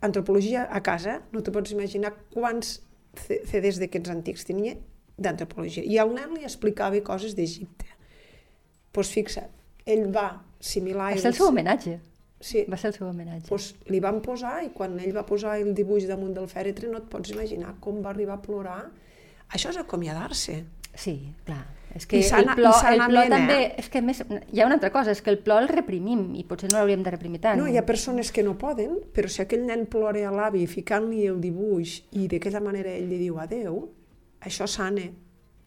antropologia 0.00 0.66
a 0.70 0.80
casa, 0.82 1.20
no 1.32 1.42
te 1.42 1.50
pots 1.52 1.72
imaginar 1.72 2.12
quants 2.32 2.80
CDs 3.14 3.80
d'aquests 3.80 4.10
antics 4.12 4.44
tenia 4.46 4.76
d'antropologia. 5.18 5.82
I 5.84 5.98
el 5.98 6.14
nen 6.14 6.36
li 6.38 6.44
explicava 6.44 7.00
coses 7.04 7.34
d'Egipte. 7.36 7.84
Doncs 7.86 8.92
pues 8.92 9.10
fixa't, 9.14 9.50
ell 9.86 10.06
va 10.14 10.42
similar... 10.58 11.12
Va 11.14 11.20
ser 11.20 11.30
el 11.30 11.36
seu 11.36 11.46
homenatge. 11.50 11.98
Sí, 12.40 12.64
Va 12.72 12.78
ser 12.80 12.88
el 12.88 12.94
seu 12.96 13.06
homenatge. 13.06 13.48
pues, 13.48 13.74
li 13.92 14.00
van 14.00 14.22
posar 14.24 14.62
i 14.64 14.70
quan 14.72 14.98
ell 14.98 15.12
va 15.14 15.26
posar 15.28 15.58
el 15.60 15.74
dibuix 15.76 16.06
damunt 16.08 16.32
del 16.34 16.48
fèretre 16.48 16.88
no 16.88 16.96
et 16.98 17.08
pots 17.12 17.30
imaginar 17.34 17.74
com 17.80 18.00
va 18.02 18.10
arribar 18.14 18.38
a 18.38 18.42
plorar. 18.42 18.90
Això 19.52 19.68
és 19.70 19.76
acomiadar-se. 19.76 20.64
Sí, 20.94 21.32
clar. 21.44 21.66
És 21.94 22.06
que 22.06 22.20
sana- 22.22 22.52
el 22.54 22.60
plor, 22.60 22.72
el 22.86 22.98
plor 22.98 23.24
sanament, 23.24 23.30
també... 23.32 23.54
eh? 23.64 23.74
És 23.82 23.88
que 23.90 24.00
més, 24.02 24.20
hi 24.52 24.60
ha 24.60 24.66
una 24.66 24.76
altra 24.76 24.92
cosa, 24.94 25.10
és 25.10 25.20
que 25.22 25.30
el 25.30 25.38
plor 25.42 25.62
el 25.64 25.68
reprimim 25.68 26.34
i 26.38 26.44
potser 26.46 26.68
no 26.70 26.78
l'hauríem 26.78 27.02
de 27.02 27.10
reprimir 27.10 27.40
tant. 27.42 27.58
No, 27.58 27.66
hi 27.66 27.76
ha 27.80 27.84
persones 27.86 28.30
que 28.30 28.44
no 28.46 28.52
poden, 28.58 28.92
però 29.14 29.26
si 29.28 29.42
aquell 29.42 29.64
nen 29.66 29.86
plora 29.90 30.22
a 30.28 30.30
l'avi 30.30 30.66
ficant-li 30.70 31.24
el 31.26 31.40
dibuix 31.42 31.96
i 32.12 32.28
d'aquella 32.30 32.60
manera 32.62 32.92
ell 32.94 33.08
li 33.10 33.18
diu 33.18 33.40
adeu, 33.42 33.80
això 34.46 34.68
sana. 34.70 35.08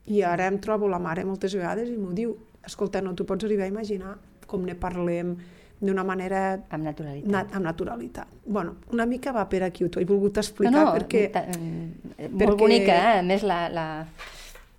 I 0.06 0.22
ara 0.28 0.48
em 0.48 0.60
trobo 0.64 0.88
la 0.88 1.00
mare 1.00 1.26
moltes 1.28 1.54
vegades 1.56 1.90
i 1.92 1.98
m'ho 2.00 2.14
diu, 2.16 2.38
escolta, 2.64 3.02
no 3.04 3.12
t'ho 3.16 3.26
pots 3.28 3.44
arribar 3.44 3.66
a 3.68 3.74
imaginar 3.74 4.16
com 4.48 4.64
ne 4.64 4.76
parlem 4.80 5.36
d'una 5.84 6.04
manera 6.08 6.62
Amb 6.72 6.86
naturalitat. 6.88 7.30
nat 7.32 7.52
amb 7.56 7.66
naturalitat. 7.66 8.28
bueno, 8.46 8.78
una 8.94 9.06
mica 9.06 9.34
va 9.36 9.44
per 9.50 9.64
aquí, 9.64 9.90
t'ho 9.90 10.00
he 10.00 10.06
volgut 10.06 10.38
explicar 10.38 10.86
perquè, 10.96 11.26
ta- 11.32 11.46
mm, 11.52 12.30
molt 12.32 12.44
perquè- 12.44 12.58
bonica, 12.60 12.96
eh? 13.16 13.20
A 13.20 13.22
més, 13.24 13.44
la... 13.44 13.68
la... 13.68 14.06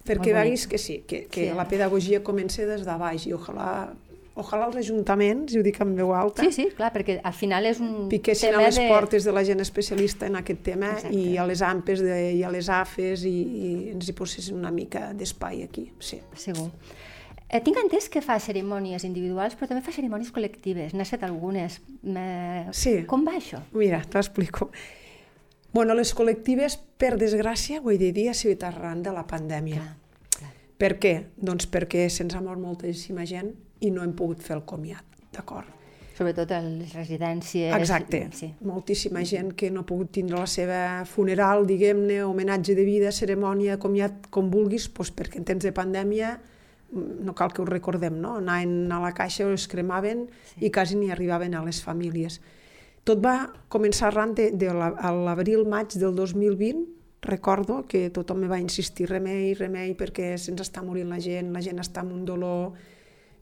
perquè 0.04 0.32
veus 0.36 0.66
que 0.68 0.78
sí, 0.78 1.02
que, 1.06 1.26
que 1.26 1.50
Sí. 1.50 1.56
la 1.56 1.66
pedagogia 1.68 2.22
comença 2.22 2.64
des 2.66 2.84
de 2.84 2.96
baix 3.00 3.26
i 3.26 3.32
ojalà, 3.32 3.92
ojalà 4.36 4.66
els 4.66 4.76
ajuntaments, 4.82 5.54
i 5.54 5.58
ho 5.60 5.62
dic 5.62 5.80
en 5.80 5.94
veu 5.96 6.12
alta, 6.14 6.42
Sí, 6.42 6.50
sí, 6.52 6.66
clar, 6.76 6.90
perquè 6.92 7.20
al 7.22 7.32
final 7.32 7.66
és 7.66 7.80
un 7.80 8.08
piquessin 8.10 8.50
tema 8.50 8.62
a 8.62 8.66
les 8.66 8.76
de... 8.76 8.88
portes 8.88 9.24
de 9.24 9.32
la 9.32 9.44
gent 9.44 9.60
especialista 9.60 10.26
en 10.26 10.36
aquest 10.36 10.62
tema 10.66 10.92
Exacte. 10.96 11.14
i 11.16 11.36
a 11.38 11.46
les 11.46 11.62
AMPES 11.62 12.02
de, 12.02 12.18
i 12.34 12.42
a 12.42 12.50
les 12.50 12.68
AFES 12.68 13.24
i, 13.24 13.32
i 13.32 13.72
ens 13.94 14.08
hi 14.08 14.12
posessin 14.18 14.56
una 14.58 14.70
mica 14.74 15.12
d'espai 15.14 15.62
aquí. 15.62 15.90
Sí. 16.00 16.20
Segur. 16.34 16.70
Eh, 17.48 17.60
tinc 17.62 17.76
entès 17.78 18.08
que 18.10 18.20
fa 18.24 18.40
cerimònies 18.42 19.04
individuals, 19.06 19.54
però 19.54 19.68
també 19.70 19.84
fa 19.86 19.92
cerimònies 19.94 20.32
col·lectives. 20.34 20.92
N'has 20.96 21.10
fet 21.12 21.22
algunes. 21.22 21.76
Me... 22.02 22.66
Sí. 22.74 23.04
Com 23.06 23.22
va 23.24 23.36
això? 23.38 23.60
Mira, 23.72 24.00
t'explico. 24.10 24.70
Bueno, 25.74 25.96
les 25.98 26.12
col·lectives, 26.14 26.76
per 27.02 27.16
desgràcia, 27.18 27.80
ho 27.82 27.90
he 27.90 27.98
de 27.98 28.12
dir, 28.14 28.28
ha 28.30 28.34
sigut 28.38 28.62
arran 28.62 29.00
de 29.02 29.10
la 29.10 29.24
pandèmia. 29.26 29.80
Clar, 29.82 30.36
clar. 30.38 30.52
Per 30.78 30.92
què? 31.02 31.14
Doncs 31.34 31.66
perquè 31.66 32.04
se'ns 32.14 32.36
ha 32.38 32.42
mort 32.44 32.62
moltíssima 32.62 33.26
gent 33.26 33.50
i 33.82 33.90
no 33.90 34.04
hem 34.06 34.12
pogut 34.14 34.44
fer 34.44 34.54
el 34.54 34.62
comiat, 34.70 35.02
d'acord? 35.34 35.74
Sobretot 36.14 36.54
a 36.54 36.60
les 36.62 36.94
residències... 36.94 37.74
Exacte. 37.74 38.22
Sí. 38.38 38.52
Moltíssima 38.62 39.24
gent 39.26 39.50
que 39.58 39.72
no 39.74 39.82
ha 39.82 39.88
pogut 39.88 40.14
tindre 40.14 40.38
la 40.38 40.46
seva 40.46 40.80
funeral, 41.10 41.66
diguem-ne, 41.66 42.20
homenatge 42.22 42.78
de 42.78 42.86
vida, 42.86 43.10
cerimònia, 43.10 43.80
comiat, 43.82 44.28
com 44.30 44.54
vulguis, 44.54 44.86
doncs 44.94 45.10
perquè 45.18 45.42
en 45.42 45.48
temps 45.48 45.66
de 45.66 45.74
pandèmia 45.74 46.36
mm, 46.38 47.24
no 47.26 47.34
cal 47.34 47.50
que 47.50 47.64
ho 47.64 47.66
recordem, 47.66 48.22
no? 48.22 48.36
Anaven 48.38 48.94
a 48.94 49.02
la 49.02 49.10
caixa, 49.16 49.50
es 49.50 49.66
cremaven 49.66 50.28
sí. 50.52 50.68
i 50.68 50.70
quasi 50.70 51.02
ni 51.02 51.10
arribaven 51.10 51.58
a 51.58 51.66
les 51.66 51.82
famílies. 51.82 52.38
Tot 53.04 53.20
va 53.20 53.36
començar 53.68 54.08
arran 54.08 54.32
de, 54.36 54.48
de 54.56 54.72
l'abril-maig 54.72 55.96
del 56.00 56.14
2020, 56.16 56.84
recordo 57.24 57.82
que 57.88 58.08
tothom 58.12 58.44
me 58.44 58.48
va 58.48 58.60
insistir 58.60 59.08
remei, 59.10 59.52
remei, 59.56 59.92
perquè 59.96 60.34
se'ns 60.40 60.64
està 60.64 60.82
morint 60.84 61.12
la 61.12 61.20
gent, 61.20 61.52
la 61.52 61.62
gent 61.64 61.80
està 61.80 62.04
amb 62.04 62.14
un 62.16 62.24
dolor, 62.28 62.72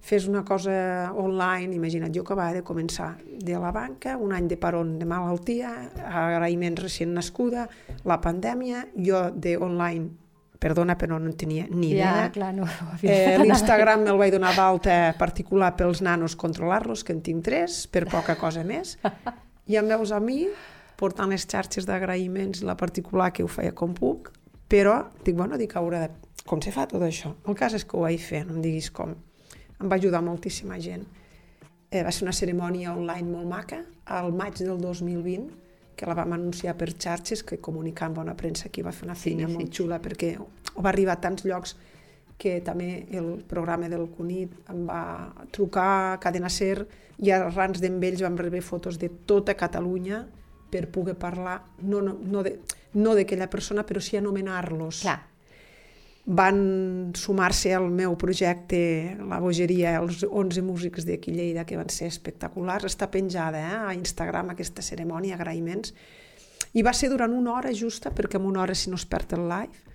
fes 0.03 0.27
una 0.27 0.42
cosa 0.44 1.12
online, 1.14 1.77
imagina't, 1.77 2.11
jo 2.14 2.25
acabava 2.27 2.57
de 2.57 2.64
començar 2.66 3.12
de 3.22 3.59
la 3.59 3.70
banca, 3.75 4.16
un 4.18 4.35
any 4.35 4.48
de 4.51 4.59
peron 4.59 4.96
de 4.98 5.07
malaltia, 5.07 5.70
agraïments 6.11 6.83
recient 6.83 7.14
nascuda, 7.14 7.68
la 8.03 8.18
pandèmia, 8.22 8.88
jo 8.98 9.29
de 9.31 9.55
online, 9.62 10.11
perdona, 10.62 10.98
però 10.98 11.18
no 11.18 11.31
en 11.31 11.38
tenia 11.38 11.68
ni 11.70 11.92
idea. 11.94 12.11
Ja, 12.18 12.27
clar, 12.35 12.51
no. 12.55 12.66
Eh, 13.03 13.38
L'Instagram 13.42 14.03
me'l 14.07 14.18
vaig 14.18 14.35
donar 14.35 14.55
d'alta 14.59 14.98
particular 15.18 15.72
pels 15.79 16.03
nanos, 16.03 16.37
controlar-los, 16.38 17.03
que 17.07 17.14
en 17.14 17.22
tinc 17.22 17.46
tres, 17.46 17.85
per 17.90 18.07
poca 18.11 18.38
cosa 18.38 18.66
més. 18.66 18.98
I 19.70 19.79
em 19.79 19.88
veus 19.88 20.11
a 20.11 20.20
mi 20.20 20.44
portant 20.98 21.31
les 21.31 21.46
xarxes 21.46 21.87
d'agraïments, 21.87 22.62
la 22.66 22.77
particular 22.79 23.31
que 23.35 23.44
ho 23.44 23.51
feia 23.51 23.75
com 23.75 23.94
puc, 23.94 24.31
però 24.70 24.98
dic, 25.25 25.35
bueno, 25.37 25.59
dic, 25.59 25.75
haurà 25.79 26.05
de... 26.07 26.11
com 26.46 26.62
se 26.62 26.72
fa 26.75 26.87
tot 26.90 27.03
això? 27.03 27.35
El 27.48 27.59
cas 27.59 27.75
és 27.79 27.85
que 27.87 27.98
ho 27.98 28.05
vaig 28.07 28.22
fer, 28.22 28.44
no 28.46 28.57
em 28.57 28.62
diguis 28.64 28.90
com. 28.94 29.14
Em 29.81 29.90
va 29.90 29.98
ajudar 29.98 30.22
moltíssima 30.22 30.79
gent. 30.83 31.05
Eh, 31.90 32.03
va 32.03 32.12
ser 32.14 32.25
una 32.25 32.35
cerimònia 32.37 32.94
online 32.94 33.29
molt 33.29 33.51
maca, 33.51 33.83
al 34.07 34.33
maig 34.33 34.62
del 34.62 34.79
2020, 34.81 35.51
que 35.96 36.09
la 36.09 36.16
vam 36.16 36.33
anunciar 36.35 36.77
per 36.79 36.92
xarxes, 36.94 37.42
que 37.44 37.61
comunicant 37.61 38.14
bona 38.16 38.35
premsa 38.38 38.68
aquí 38.68 38.83
va 38.83 38.94
fer 38.94 39.07
una 39.09 39.18
feina 39.18 39.46
sí. 39.46 39.53
sí, 39.53 39.59
molt 39.59 39.75
xula, 39.77 39.98
perquè 40.03 40.37
ho 40.40 40.81
va 40.81 40.90
arribar 40.90 41.18
a 41.18 41.22
tants 41.22 41.44
llocs 41.44 41.77
que 42.42 42.59
també 42.66 43.07
el 43.14 43.37
programa 43.48 43.88
del 43.92 44.09
CUNIT 44.11 44.72
em 44.74 44.85
va 44.88 45.02
trucar 45.55 45.88
a 46.12 46.20
Cadena 46.22 46.50
Ser 46.50 46.88
i 47.22 47.31
arran 47.31 47.76
d'en 47.78 48.00
ells 48.02 48.22
vam 48.24 48.38
rebre 48.40 48.62
fotos 48.66 48.98
de 48.98 49.11
tota 49.31 49.55
Catalunya 49.55 50.24
per 50.72 50.88
poder 50.90 51.14
parlar, 51.20 51.61
no, 51.85 52.00
no, 52.00 52.16
no 52.18 52.42
de 52.42 52.57
no 52.94 53.14
d'aquella 53.16 53.48
persona, 53.48 53.85
però 53.88 54.00
sí 54.05 54.18
anomenar-los. 54.18 55.05
Clar, 55.05 55.20
Van 56.22 57.11
sumar-se 57.18 57.72
al 57.74 57.88
meu 57.90 58.12
projecte 58.14 59.16
La 59.26 59.40
Bogeria, 59.42 59.96
els 59.98 60.20
11 60.22 60.62
músics 60.62 61.02
d'aquí 61.02 61.33
Lleida, 61.35 61.64
que 61.66 61.74
van 61.74 61.90
ser 61.90 62.07
espectaculars. 62.07 62.87
Està 62.87 63.09
penjada 63.11 63.59
eh, 63.59 63.81
a 63.88 63.94
Instagram 63.96 64.52
aquesta 64.52 64.85
cerimònia, 64.87 65.35
agraïments. 65.35 65.90
I 66.78 66.85
va 66.87 66.92
ser 66.94 67.11
durant 67.11 67.35
una 67.35 67.57
hora 67.57 67.72
justa, 67.74 68.14
perquè 68.14 68.38
en 68.38 68.46
una 68.46 68.62
hora 68.62 68.76
si 68.78 68.92
no 68.92 69.00
es 69.00 69.05
perd 69.05 69.35
el 69.35 69.48
live, 69.50 69.91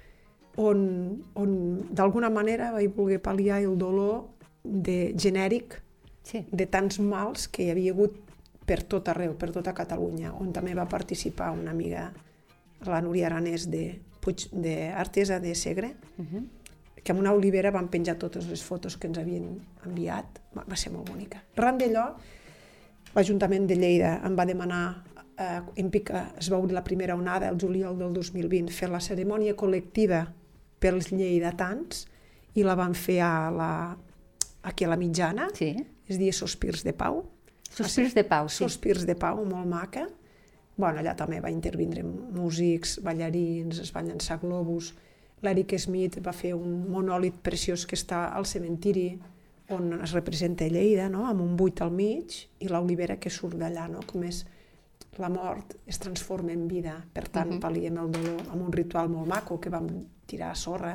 on, 0.57 1.23
on 1.37 1.51
d'alguna 1.93 2.29
manera 2.33 2.71
vaig 2.73 2.93
voler 2.95 3.21
pal·liar 3.21 3.61
el 3.61 3.77
dolor 3.77 4.25
de 4.63 5.13
genèric 5.15 5.77
sí. 6.25 6.43
de 6.51 6.65
tants 6.65 6.99
mals 6.99 7.47
que 7.47 7.63
hi 7.63 7.71
havia 7.71 7.93
hagut 7.93 8.17
per 8.67 8.81
tot 8.83 9.07
arreu, 9.07 9.37
per 9.39 9.53
tota 9.55 9.71
Catalunya, 9.71 10.33
on 10.35 10.51
també 10.51 10.73
va 10.75 10.87
participar 10.91 11.53
una 11.55 11.71
amiga, 11.71 12.09
la 12.85 12.99
Núria 13.01 13.29
Aranès 13.29 13.69
de, 13.71 14.01
Puig, 14.19 14.49
de 14.51 14.89
Artesa 14.91 15.39
de 15.39 15.55
Segre, 15.55 15.95
Uh 16.17 16.25
-huh. 16.25 16.43
que 17.03 17.11
amb 17.13 17.21
una 17.21 17.31
olivera 17.31 17.71
van 17.71 17.87
penjar 17.87 18.17
totes 18.17 18.47
les 18.47 18.61
fotos 18.61 18.97
que 18.97 19.07
ens 19.07 19.17
havien 19.17 19.61
enviat. 19.85 20.25
Va, 20.53 20.65
va 20.69 20.75
ser 20.75 20.91
molt 20.91 21.09
bonica. 21.09 21.41
Arran 21.55 21.77
d'allò, 21.77 22.15
l'Ajuntament 23.15 23.67
de 23.67 23.75
Lleida 23.75 24.21
em 24.25 24.35
va 24.35 24.45
demanar, 24.45 25.03
eh, 25.37 25.61
en 25.75 25.89
pica, 25.89 26.33
es 26.37 26.51
va 26.51 26.57
obrir 26.57 26.73
la 26.73 26.83
primera 26.83 27.15
onada 27.15 27.47
el 27.47 27.57
juliol 27.57 27.97
del 27.97 28.11
2020, 28.11 28.73
fer 28.73 28.89
la 28.89 28.99
cerimònia 28.99 29.55
col·lectiva 29.55 30.33
pels 30.79 31.11
lleidatans 31.11 32.05
i 32.55 32.63
la 32.63 32.75
van 32.75 32.93
fer 32.95 33.19
a 33.21 33.49
la, 33.51 33.71
aquí 34.63 34.85
a 34.85 34.89
la 34.89 34.97
mitjana, 34.97 35.49
Sí. 35.53 35.75
es 36.07 36.17
diu 36.17 36.31
Sospirs 36.33 36.83
de 36.83 36.93
Pau. 36.93 37.25
Sospirs 37.69 38.13
de 38.15 38.23
pau, 38.23 38.47
sí. 38.49 38.63
Sospirs 38.63 39.05
de 39.05 39.13
Pau, 39.15 39.43
molt 39.45 39.67
maca. 39.67 40.07
Bueno, 40.77 40.99
allà 40.99 41.15
també 41.15 41.39
va 41.41 41.51
intervindre 41.51 42.01
músics, 42.03 42.99
ballarins, 43.03 43.79
es 43.79 43.91
van 43.93 44.07
llançar 44.07 44.39
globus. 44.39 44.93
L'Eric 45.41 45.77
Smith 45.77 46.17
va 46.25 46.33
fer 46.33 46.53
un 46.55 46.87
monòlit 46.89 47.33
preciós 47.43 47.85
que 47.85 47.95
està 47.95 48.31
al 48.33 48.45
cementiri 48.45 49.19
on 49.69 49.99
es 50.01 50.13
representa 50.13 50.65
Lleida, 50.65 51.09
no? 51.09 51.25
amb 51.27 51.41
un 51.41 51.55
buit 51.57 51.81
al 51.81 51.91
mig, 51.91 52.47
i 52.59 52.67
l'olivera 52.69 53.17
que 53.19 53.29
surt 53.29 53.57
d'allà, 53.59 53.87
no? 53.91 53.99
com 54.07 54.23
és 54.23 54.45
la 55.19 55.29
mort 55.29 55.75
es 55.85 55.99
transforma 55.99 56.53
en 56.53 56.67
vida. 56.67 57.05
Per 57.13 57.27
tant, 57.27 57.49
uh 57.51 57.53
Mhm. 57.53 57.59
-huh. 57.59 57.67
pal·liem 57.67 57.99
el 58.05 58.11
dolor 58.11 58.41
amb 58.49 58.61
un 58.61 58.71
ritual 58.71 59.09
molt 59.09 59.27
maco 59.27 59.59
que 59.59 59.69
vam 59.69 59.87
tirar 60.27 60.51
a 60.53 60.57
sorra. 60.59 60.93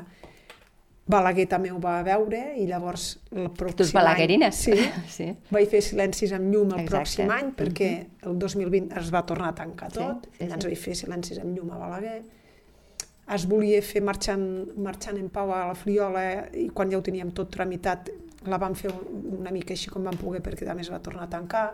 Balaguer 1.12 1.48
també 1.50 1.72
ho 1.74 1.80
va 1.82 1.96
veure 2.06 2.40
i 2.62 2.66
llavors 2.68 3.06
el 3.34 3.48
pròxim 3.58 3.80
Tu 3.80 3.86
ets 3.88 3.94
balaguerina. 3.96 4.52
any... 4.52 4.54
Sí, 4.54 4.76
sí. 5.16 5.26
vaig 5.50 5.66
fer 5.72 5.80
silencis 5.82 6.32
amb 6.36 6.52
llum 6.54 6.70
el 6.76 6.84
Exacte. 6.84 6.92
pròxim 6.94 7.32
any 7.34 7.50
perquè 7.58 7.88
el 8.28 8.38
2020 8.38 8.94
es 9.00 9.10
va 9.12 9.24
tornar 9.26 9.50
a 9.50 9.56
tancar 9.64 9.90
tot, 9.92 10.28
sí, 10.30 10.36
sí, 10.38 10.44
llavors 10.46 10.62
sí. 10.62 10.70
vaig 10.70 10.84
fer 10.84 10.94
silencis 11.02 11.40
amb 11.42 11.58
llum 11.58 11.72
a 11.74 11.80
Balaguer. 11.82 12.20
Es 13.32 13.46
volia 13.50 13.80
fer 13.82 14.02
marxant, 14.04 14.46
marxant 14.82 15.18
en 15.18 15.28
pau 15.32 15.50
a 15.54 15.64
la 15.72 15.74
Friola 15.78 16.22
i 16.58 16.68
quan 16.74 16.90
ja 16.90 16.98
ho 16.98 17.02
teníem 17.02 17.32
tot 17.34 17.50
tramitat 17.54 18.10
la 18.46 18.58
vam 18.58 18.74
fer 18.74 18.90
una 18.92 19.50
mica 19.54 19.74
així 19.74 19.90
com 19.90 20.06
vam 20.06 20.16
poder 20.18 20.40
perquè 20.42 20.66
també 20.66 20.82
es 20.82 20.90
va 20.90 20.98
tornar 21.02 21.28
a 21.28 21.30
tancar 21.30 21.66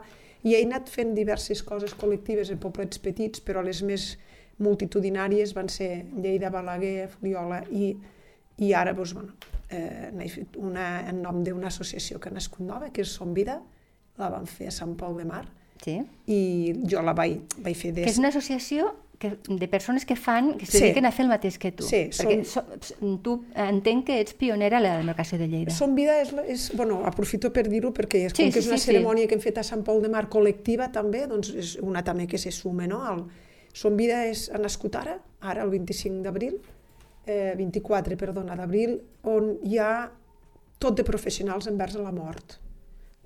i 0.45 0.55
he 0.55 0.63
anat 0.65 0.91
fent 0.93 1.15
diverses 1.17 1.63
coses 1.67 1.95
col·lectives 1.99 2.53
en 2.53 2.61
poblets 2.63 3.01
petits, 3.03 3.41
però 3.43 3.63
les 3.65 3.81
més 3.83 4.13
multitudinàries 4.59 5.55
van 5.55 5.69
ser 5.69 6.05
Lleida, 6.23 6.51
Balaguer, 6.51 7.09
Fliola 7.09 7.63
i, 7.71 7.93
i 8.59 8.73
ara 8.75 8.93
doncs, 8.97 9.15
bueno, 9.15 9.35
eh, 9.71 10.11
n'he 10.15 10.29
fet 10.33 10.57
una 10.59 11.05
en 11.09 11.23
nom 11.23 11.43
d'una 11.45 11.69
associació 11.71 12.19
que 12.21 12.31
ha 12.31 12.35
nascut 12.35 12.67
nova, 12.67 12.91
que 12.93 13.03
és 13.07 13.13
Som 13.15 13.35
Vida, 13.37 13.61
la 14.19 14.31
vam 14.35 14.47
fer 14.51 14.69
a 14.69 14.75
Sant 14.75 14.97
Pol 14.99 15.17
de 15.17 15.25
Mar, 15.29 15.45
Sí. 15.79 16.01
i 16.27 16.73
jo 16.91 17.03
la 17.07 17.13
vaig, 17.15 17.39
vaig 17.63 17.77
fer 17.79 17.93
des... 17.95 18.05
Que 18.05 18.11
és 18.11 18.19
una 18.19 18.33
associació 18.33 18.89
que, 19.19 19.37
de 19.47 19.69
persones 19.71 20.05
que 20.05 20.17
fan, 20.17 20.57
que 20.59 20.65
es 20.65 20.71
Sí. 20.73 20.81
dediquen 20.81 21.07
a 21.07 21.13
fer 21.15 21.25
el 21.25 21.31
mateix 21.31 21.57
que 21.59 21.71
tu. 21.71 21.85
Sí, 21.87 22.09
Perquè 22.11 22.45
so, 22.45 22.65
tu 23.23 23.37
entenc 23.55 24.05
que 24.07 24.17
ets 24.21 24.35
pionera 24.35 24.79
a 24.79 24.81
la 24.81 24.97
demarcació 24.99 25.39
de 25.39 25.47
Lleida. 25.47 25.71
Som 25.75 25.95
Vida 25.95 26.21
és, 26.21 26.33
és 26.49 26.73
bueno, 26.75 27.05
aprofito 27.07 27.53
per 27.53 27.69
dir-ho 27.71 27.93
perquè 27.95 28.25
és, 28.27 28.33
Sí, 28.35 28.43
com 28.43 28.53
que 28.53 28.59
sí, 28.61 28.67
és 28.67 28.67
una 28.73 28.79
sí, 28.79 28.85
sí. 28.89 28.91
cerimònia 28.93 29.29
que 29.29 29.35
hem 29.39 29.41
fet 29.41 29.59
a 29.59 29.63
Sant 29.63 29.85
Pol 29.87 30.03
de 30.03 30.09
Mar 30.11 30.27
col·lectiva 30.29 30.91
també, 30.91 31.27
doncs 31.31 31.55
és 31.55 31.77
una 31.81 32.03
també 32.03 32.27
que 32.27 32.39
se 32.39 32.51
sume, 32.51 32.89
no? 32.91 33.05
El, 33.13 33.25
Som 33.79 33.99
Vida 33.99 34.25
és, 34.27 34.49
ha 34.51 34.59
nascut 34.59 34.97
ara, 34.99 35.19
ara 35.41 35.63
el 35.63 35.71
25 35.71 36.25
d'abril, 36.25 36.57
eh, 37.27 37.55
24, 37.59 38.17
perdona, 38.19 38.57
d'abril, 38.59 38.97
on 39.23 39.53
hi 39.63 39.79
ha 39.79 39.93
tot 40.83 40.97
de 40.99 41.05
professionals 41.07 41.69
envers 41.71 41.95
a 41.95 42.03
la 42.03 42.15
mort. 42.15 42.59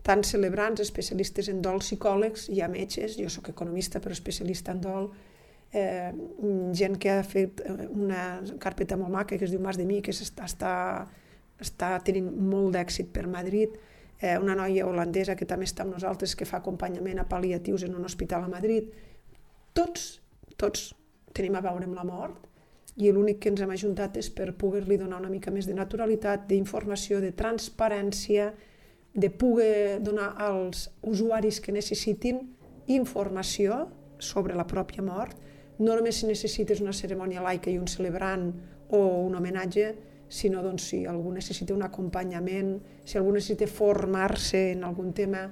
Tant 0.02 0.24
celebrants, 0.26 0.82
especialistes 0.82 1.48
en 1.48 1.62
dol, 1.62 1.78
psicòlegs, 1.80 2.48
hi 2.50 2.60
ha 2.60 2.68
metges, 2.68 3.16
jo 3.20 3.30
sóc 3.30 3.52
economista 3.52 4.00
però 4.00 4.12
especialista 4.12 4.74
en 4.74 4.80
dol, 4.82 5.10
eh, 5.72 6.12
gent 6.76 6.98
que 6.98 7.10
ha 7.10 7.22
fet 7.22 7.62
eh, 7.64 7.88
una 7.88 8.42
carpeta 8.60 8.98
molt 8.98 9.14
maca 9.14 9.38
que 9.38 9.46
es 9.46 9.54
diu 9.54 9.60
Mas 9.60 9.78
de 9.80 9.86
mi, 9.88 10.02
que 10.02 10.12
s'està, 10.12 10.48
està, 10.50 10.74
està 11.60 11.94
tenint 12.04 12.28
molt 12.28 12.74
d'èxit 12.76 13.12
per 13.14 13.28
Madrid, 13.30 13.78
eh, 14.20 14.36
una 14.38 14.56
noia 14.58 14.88
holandesa 14.88 15.36
que 15.36 15.48
també 15.48 15.64
està 15.64 15.86
amb 15.86 15.94
nosaltres 15.94 16.34
que 16.36 16.48
fa 16.48 16.60
acompanyament 16.60 17.22
a 17.22 17.28
pal·liatius 17.28 17.86
en 17.86 17.94
un 17.96 18.04
hospital 18.04 18.44
a 18.44 18.52
Madrid. 18.52 18.90
Tots, 19.72 20.21
tots 20.62 20.92
tenim 21.34 21.56
a 21.58 21.64
veure 21.64 21.88
amb 21.88 21.98
la 21.98 22.06
mort 22.06 22.48
i 22.96 23.10
l'únic 23.12 23.40
que 23.40 23.52
ens 23.52 23.62
hem 23.64 23.72
ajuntat 23.72 24.18
és 24.20 24.28
per 24.30 24.50
poder-li 24.58 24.98
donar 25.00 25.20
una 25.22 25.30
mica 25.32 25.50
més 25.50 25.66
de 25.68 25.74
naturalitat, 25.74 26.44
d'informació, 26.48 27.22
de 27.24 27.32
transparència, 27.32 28.50
de 29.14 29.30
poder 29.30 30.00
donar 30.04 30.34
als 30.40 30.88
usuaris 31.02 31.60
que 31.60 31.72
necessitin 31.72 32.42
informació 32.92 33.86
sobre 34.18 34.56
la 34.56 34.66
pròpia 34.68 35.04
mort. 35.04 35.36
No 35.78 35.96
només 35.96 36.20
si 36.20 36.28
necessites 36.28 36.80
una 36.84 36.92
cerimònia 36.92 37.42
laica 37.44 37.70
i 37.70 37.78
un 37.80 37.88
celebrant 37.88 38.50
o 38.92 39.00
un 39.26 39.34
homenatge, 39.36 39.92
sinó 40.32 40.62
doncs, 40.64 40.86
si 40.88 41.02
algú 41.08 41.32
necessita 41.32 41.74
un 41.74 41.84
acompanyament, 41.84 42.78
si 43.04 43.18
algú 43.18 43.34
necessita 43.34 43.68
formar-se 43.68 44.70
en 44.72 44.84
algun 44.88 45.12
tema. 45.12 45.46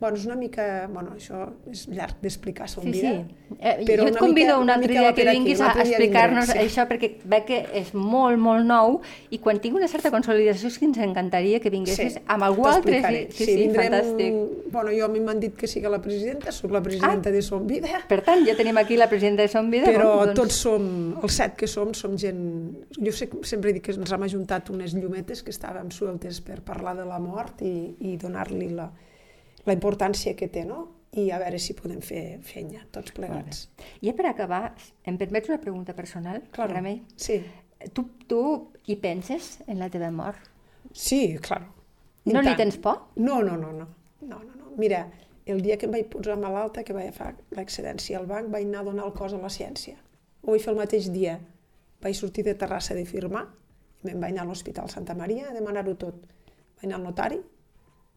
Bueno, 0.00 0.16
és 0.18 0.24
una 0.26 0.34
mica... 0.36 0.64
Bueno, 0.92 1.12
això 1.14 1.46
és 1.70 1.84
llarg 1.88 2.16
d'explicar, 2.20 2.66
som 2.68 2.82
Sí, 2.84 2.92
sí. 2.92 3.00
vida. 3.00 3.24
Eh, 3.60 3.84
però 3.86 4.02
jo 4.02 4.08
et 4.10 4.16
convido 4.18 4.56
mica- 4.56 4.60
un 4.60 4.70
altre 4.70 4.92
dia 4.92 5.12
que 5.14 5.22
aquí, 5.22 5.38
vinguis 5.38 5.60
a 5.62 5.68
explicar-nos 5.80 6.48
sí. 6.50 6.58
això, 6.58 6.84
perquè 6.90 7.12
veig 7.24 7.44
que 7.46 7.60
és 7.78 7.92
molt, 7.94 8.36
molt 8.42 8.66
nou 8.66 8.98
i 9.30 9.38
quan 9.38 9.60
tinc 9.62 9.76
una 9.78 9.86
certa 9.88 10.10
consolidació 10.10 10.68
és 10.68 10.78
que 10.80 10.84
ens 10.88 10.98
encantaria 10.98 11.60
que 11.62 11.70
vinguessis 11.70 12.18
amb 12.26 12.42
algú 12.48 12.66
altre. 12.66 13.00
Sí, 13.06 13.22
sí, 13.30 13.44
sí, 13.46 13.54
vindrem, 13.62 13.92
fantàstic. 13.94 14.34
Bueno, 14.74 14.90
jo 14.98 15.06
a 15.06 15.08
mi 15.14 15.20
m'han 15.24 15.40
dit 15.40 15.54
que 15.56 15.70
sigui 15.70 15.88
la 15.88 16.02
presidenta, 16.02 16.52
sóc 16.52 16.74
la 16.74 16.82
presidenta 16.82 17.30
de 17.30 17.40
Som 17.42 17.66
Vida, 17.70 18.02
Per 18.10 18.20
tant, 18.26 18.44
ja 18.44 18.56
tenim 18.58 18.76
aquí 18.82 18.98
la 18.98 19.08
presidenta 19.08 19.42
de 19.46 19.48
Som 19.54 19.70
Vida. 19.70 19.86
però 19.94 20.10
doncs, 20.26 20.34
tots 20.40 20.54
som, 20.66 20.90
els 21.22 21.32
set 21.38 21.54
que 21.56 21.66
som, 21.70 21.94
som 21.94 22.18
gent... 22.18 22.42
Jo 22.98 23.12
sé, 23.14 23.30
sempre 23.46 23.72
dic 23.72 23.86
que 23.86 23.92
ens 23.96 24.12
hem 24.12 24.22
ajuntat 24.26 24.68
unes 24.74 24.92
llumetes 24.98 25.42
que 25.46 25.54
estàvem 25.54 25.90
sueltes 25.94 26.40
per 26.44 26.60
parlar 26.66 26.96
de 26.98 27.06
la 27.06 27.18
mort 27.22 27.62
i, 27.62 27.94
i 28.00 28.16
donar-li 28.20 28.68
la, 28.74 28.90
la 29.66 29.72
importància 29.72 30.34
que 30.36 30.48
té, 30.48 30.64
no? 30.64 30.88
I 31.14 31.28
a 31.30 31.38
veure 31.38 31.58
si 31.62 31.74
podem 31.78 32.00
fer 32.02 32.40
fenya, 32.42 32.82
tots 32.90 33.12
plegats. 33.14 33.68
I 34.02 34.08
ja 34.10 34.14
per 34.18 34.26
acabar, 34.26 34.74
em 35.06 35.16
permets 35.18 35.48
una 35.48 35.60
pregunta 35.62 35.94
personal, 35.94 36.42
Claro. 36.50 36.74
Remei? 36.74 37.02
Sí, 37.16 37.42
Tu, 37.92 38.02
tu 38.26 38.70
hi 38.88 38.96
penses 38.96 39.58
en 39.66 39.78
la 39.78 39.90
teva 39.90 40.10
mort? 40.10 40.38
sí, 40.92 41.36
claro. 41.40 41.66
I 42.24 42.32
No 42.32 42.40
li 42.40 42.54
tens 42.56 42.78
por? 42.78 43.10
No, 43.16 43.42
no, 43.42 43.56
no, 43.58 43.72
no. 43.72 43.86
no, 44.22 44.38
no, 44.38 44.54
no. 44.56 44.70
Mira, 44.78 45.10
el 45.44 45.60
dia 45.60 45.76
que 45.76 45.84
em 45.86 45.92
vaig 45.92 46.06
posar 46.08 46.38
malalta, 46.40 46.82
que 46.82 46.94
vaig 46.96 47.12
fer 47.12 47.34
l'excedència 47.52 48.18
al 48.18 48.26
banc, 48.26 48.48
vaig 48.48 48.64
anar 48.64 48.80
a 48.80 48.84
donar 48.84 49.04
el 49.06 49.12
cos 49.12 49.34
a 49.34 49.38
la 49.38 49.50
ciència. 49.52 49.96
Ho 50.42 50.50
vaig 50.52 50.62
fer 50.64 50.72
el 50.72 50.78
mateix 50.80 51.10
dia. 51.12 51.38
Vaig 52.00 52.16
sortir 52.16 52.44
de 52.44 52.54
Terrassa 52.54 52.94
de 52.96 53.04
firmar, 53.04 53.44
me'n 54.02 54.20
vaig 54.20 54.32
anar 54.32 54.46
a 54.46 54.48
l'Hospital 54.48 54.88
Santa 54.88 55.14
Maria 55.14 55.50
a 55.50 55.52
demanar-ho 55.52 55.94
tot. 56.00 56.14
Vaig 56.80 56.86
anar 56.88 56.96
al 57.02 57.04
notari, 57.10 57.42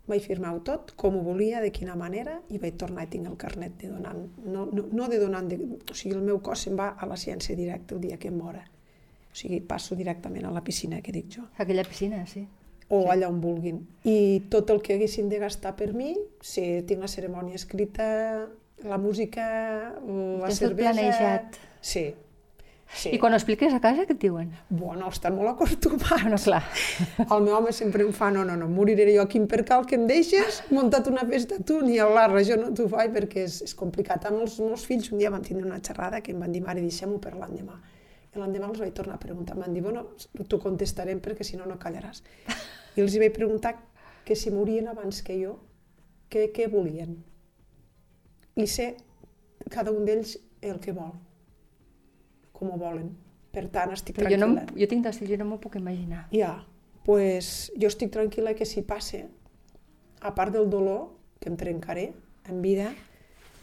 vaig 0.08 0.24
firmar-ho 0.24 0.62
tot, 0.65 0.93
com 1.00 1.17
ho 1.20 1.24
volia, 1.26 1.62
de 1.63 1.72
quina 1.76 1.96
manera, 2.00 2.38
i 2.50 2.60
vaig 2.62 2.78
tornar 2.80 3.06
i 3.08 3.12
tinc 3.12 3.28
el 3.28 3.38
carnet 3.39 3.76
de 3.82 3.91
donant. 3.91 4.24
No, 4.46 4.65
no, 4.72 4.86
no 4.91 5.08
de 5.12 5.20
donant, 5.20 5.50
de, 5.52 5.58
o 5.60 5.96
sigui, 5.96 6.15
el 6.15 6.24
meu 6.26 6.39
cos 6.43 6.65
se'n 6.65 6.78
va 6.80 6.93
a 6.96 7.10
la 7.10 7.17
ciència 7.20 7.56
directa 7.60 7.96
el 7.96 8.04
dia 8.06 8.20
que 8.22 8.32
em 8.32 8.38
mora. 8.39 8.63
O 9.28 9.36
sigui, 9.38 9.60
passo 9.62 9.96
directament 10.00 10.48
a 10.48 10.54
la 10.54 10.63
piscina, 10.65 11.02
que 11.04 11.12
dic 11.13 11.28
jo 11.36 11.43
Aquella 11.58 11.84
piscina, 11.88 12.24
sí. 12.26 12.46
o 12.88 13.02
sí. 13.04 13.10
allà 13.13 13.28
on 13.30 13.41
vulguin. 13.43 13.84
I 14.08 14.48
tot 14.54 14.72
el 14.74 14.82
que 14.82 14.96
haguessin 14.96 15.28
de 15.30 15.41
gastar 15.43 15.76
per 15.76 15.91
mi, 15.93 16.15
si 16.41 16.63
tinc 16.88 17.04
la 17.04 17.12
cerimònia 17.12 17.60
escrita, 17.60 18.08
la 18.84 18.98
música, 18.98 19.46
la 19.98 20.48
tot 20.48 20.58
cervesa... 20.58 20.93
planejat. 20.93 21.60
Sí. 21.82 22.08
Sí. 22.93 23.12
I 23.15 23.19
quan 23.19 23.34
ho 23.34 23.38
expliques 23.38 23.73
a 23.73 23.80
casa, 23.84 24.06
què 24.08 24.15
et 24.15 24.21
diuen? 24.21 24.54
Bueno, 24.69 25.10
estan 25.13 25.36
molt 25.38 25.52
acostumats. 25.54 26.10
Bueno, 26.10 26.39
clar. 26.43 26.62
El 27.34 27.43
meu 27.45 27.58
home 27.58 27.73
sempre 27.76 28.06
em 28.06 28.13
fa, 28.15 28.30
no, 28.34 28.45
no, 28.47 28.56
no, 28.60 28.69
moriré 28.71 29.10
jo 29.13 29.26
aquí 29.26 29.41
en 29.41 29.47
percal 29.52 29.86
que 29.89 29.97
em 30.00 30.08
deixes, 30.10 30.62
muntat 30.71 31.10
una 31.12 31.26
festa 31.30 31.60
tu, 31.60 31.82
ni 31.86 32.00
a 32.00 32.08
l'arra, 32.10 32.43
jo 32.47 32.58
no 32.62 32.71
t'ho 32.76 32.88
faig 32.91 33.13
perquè 33.15 33.43
és, 33.47 33.60
és 33.67 33.76
complicat. 33.78 34.30
Amb 34.30 34.45
els 34.45 34.58
meus 34.63 34.88
fills 34.88 35.12
un 35.12 35.21
dia 35.23 35.34
van 35.34 35.45
tindre 35.45 35.67
una 35.67 35.82
xerrada 35.84 36.23
que 36.23 36.34
em 36.36 36.41
van 36.43 36.56
dir, 36.56 36.63
mare, 36.65 36.84
deixem-ho 36.86 37.19
per 37.23 37.36
l'endemà. 37.36 37.78
I 38.34 38.41
l'endemà 38.41 38.71
els 38.71 38.82
vaig 38.84 38.95
tornar 38.95 39.17
a 39.17 39.21
preguntar, 39.21 39.58
m'han 39.58 39.73
dit, 39.73 39.84
bueno, 39.84 40.08
t'ho 40.38 40.60
contestarem 40.62 41.21
perquè 41.23 41.47
si 41.47 41.60
no, 41.60 41.67
no 41.69 41.80
callaràs. 41.82 42.23
I 42.97 43.04
els 43.04 43.15
hi 43.15 43.21
vaig 43.23 43.36
preguntar 43.36 43.76
que 44.28 44.36
si 44.36 44.52
morien 44.52 44.89
abans 44.91 45.21
que 45.23 45.38
jo, 45.39 45.58
què, 46.30 46.50
què 46.56 46.67
volien. 46.71 47.15
I 48.58 48.65
sé 48.67 48.95
cada 49.71 49.93
un 49.93 50.06
d'ells 50.08 50.38
el 50.65 50.80
que 50.84 50.93
vol, 50.95 51.13
com 52.58 52.74
ho 52.74 52.78
volen. 52.82 53.12
Per 53.54 53.67
tant, 53.74 53.93
estic 53.96 54.17
Però 54.17 54.30
jo, 54.30 54.38
no, 54.41 54.50
tranquil·la. 54.56 54.80
jo 54.82 54.88
tinc 54.91 55.06
dos 55.06 55.17
fills, 55.17 55.32
jo 55.32 55.38
no 55.41 55.46
m'ho 55.50 55.60
puc 55.63 55.78
imaginar. 55.80 56.26
Ja, 56.34 56.56
pues, 57.08 57.72
jo 57.80 57.88
estic 57.89 58.12
tranquil·la 58.13 58.54
que 58.58 58.65
si 58.67 58.82
passe, 58.86 59.24
a 60.22 60.34
part 60.36 60.54
del 60.54 60.67
dolor 60.70 61.08
que 61.39 61.50
em 61.50 61.56
trencaré 61.58 62.10
en 62.50 62.62
vida, 62.62 62.89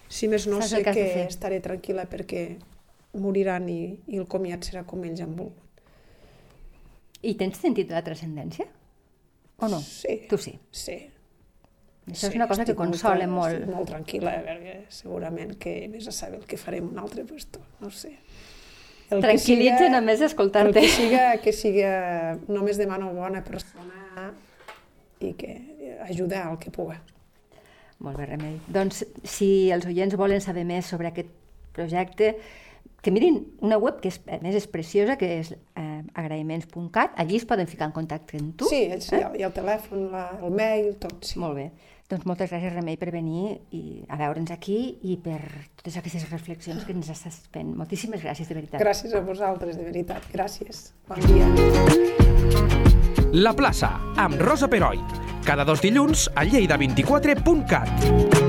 si 0.09 0.29
més 0.31 0.47
no 0.47 0.61
Saps 0.63 0.71
sé 0.71 0.83
que 0.87 0.93
que 0.95 1.25
estaré 1.27 1.59
tranquil·la 1.65 2.07
perquè 2.11 2.45
moriran 3.19 3.69
i, 3.69 3.99
i 4.11 4.19
el 4.19 4.27
comiat 4.31 4.65
serà 4.67 4.85
com 4.87 5.03
ells 5.07 5.21
han 5.23 5.35
volgut. 5.37 5.61
I 7.25 7.35
tens 7.41 7.59
sentit 7.63 7.89
de 7.89 7.95
la 7.97 8.03
transcendència? 8.05 8.67
O 9.65 9.69
no? 9.71 9.79
Sí. 9.81 10.23
Tu 10.29 10.39
sí. 10.39 10.55
Sí. 10.71 10.97
Això 12.05 12.27
és 12.29 12.33
sí, 12.35 12.37
una 12.37 12.47
cosa 12.51 12.67
que 12.69 12.75
molt 12.75 12.91
consola 12.93 13.23
tra- 13.25 13.31
molt. 13.33 13.55
Estic 13.55 13.71
molt 13.75 13.89
tranquil·la, 13.89 14.35
perquè 14.45 14.75
segurament 14.93 15.55
que 15.63 15.77
més 15.89 16.09
a 16.11 16.13
saber 16.13 16.41
el 16.43 16.45
que 16.51 16.59
farem 16.61 16.91
un 16.91 16.99
altre 17.01 17.25
puesto, 17.25 17.63
no 17.81 17.89
sé. 17.91 18.13
El 19.11 19.21
Tranquil·litza 19.23 19.79
siga- 19.87 19.91
només 20.01 20.21
El 20.21 20.27
escoltar-te. 20.27 20.81
que 20.81 20.89
siga, 20.89 21.37
que 21.43 21.53
siga, 21.53 22.39
només 22.49 22.79
demano 22.79 23.13
bona 23.13 23.43
persona 23.45 24.33
i 25.21 25.33
que 25.35 25.97
ajuda 26.09 26.49
al 26.49 26.59
que 26.59 26.71
puga. 26.71 27.01
Molt 28.01 28.17
bé, 28.19 28.27
Remei. 28.27 28.61
Doncs 28.67 29.05
si 29.23 29.71
els 29.71 29.87
oients 29.87 30.17
volen 30.17 30.41
saber 30.41 30.65
més 30.65 30.87
sobre 30.87 31.09
aquest 31.09 31.29
projecte, 31.73 32.37
que 33.05 33.13
mirin 33.13 33.53
una 33.61 33.77
web 33.77 34.01
que 34.01 34.09
és, 34.09 34.17
a 34.33 34.41
més 34.41 34.57
és 34.57 34.65
preciosa, 34.73 35.19
que 35.21 35.29
és 35.43 35.53
eh, 35.53 36.01
agraïments.cat, 36.17 37.13
allí 37.21 37.37
es 37.37 37.45
poden 37.45 37.69
ficar 37.69 37.91
en 37.91 37.93
contacte 37.93 38.41
amb 38.41 38.55
tu. 38.57 38.71
Sí, 38.73 38.87
ha, 38.89 38.97
hi 39.37 39.45
ha 39.45 39.51
el 39.51 39.55
telèfon, 39.55 40.07
la, 40.15 40.31
el 40.41 40.55
mail, 40.57 40.95
tot, 41.03 41.21
sí. 41.29 41.37
Molt 41.43 41.61
bé. 41.61 41.69
Doncs 42.09 42.25
moltes 42.29 42.51
gràcies, 42.53 42.73
Remei, 42.73 42.97
per 43.01 43.11
venir 43.13 43.59
i 43.77 44.05
a 44.09 44.17
veure'ns 44.21 44.53
aquí 44.53 44.79
i 45.05 45.19
per 45.21 45.41
totes 45.77 46.01
aquestes 46.01 46.25
reflexions 46.33 46.85
que 46.85 46.97
ens 46.97 47.13
estàs 47.13 47.43
fent. 47.53 47.75
Moltíssimes 47.77 48.25
gràcies, 48.25 48.49
de 48.49 48.57
veritat. 48.57 48.81
Gràcies 48.81 49.13
a 49.13 49.21
vosaltres, 49.25 49.77
de 49.81 49.85
veritat. 49.85 50.25
Gràcies. 50.33 50.93
Bon 51.09 51.21
dia. 51.29 51.49
La 53.35 53.53
plaça, 53.57 53.97
amb 54.17 54.41
Rosa 54.41 54.69
Peroi. 54.71 55.01
Cada 55.45 55.65
dos 55.69 55.85
dilluns 55.85 56.31
a 56.33 56.45
lleida24.cat. 56.49 58.44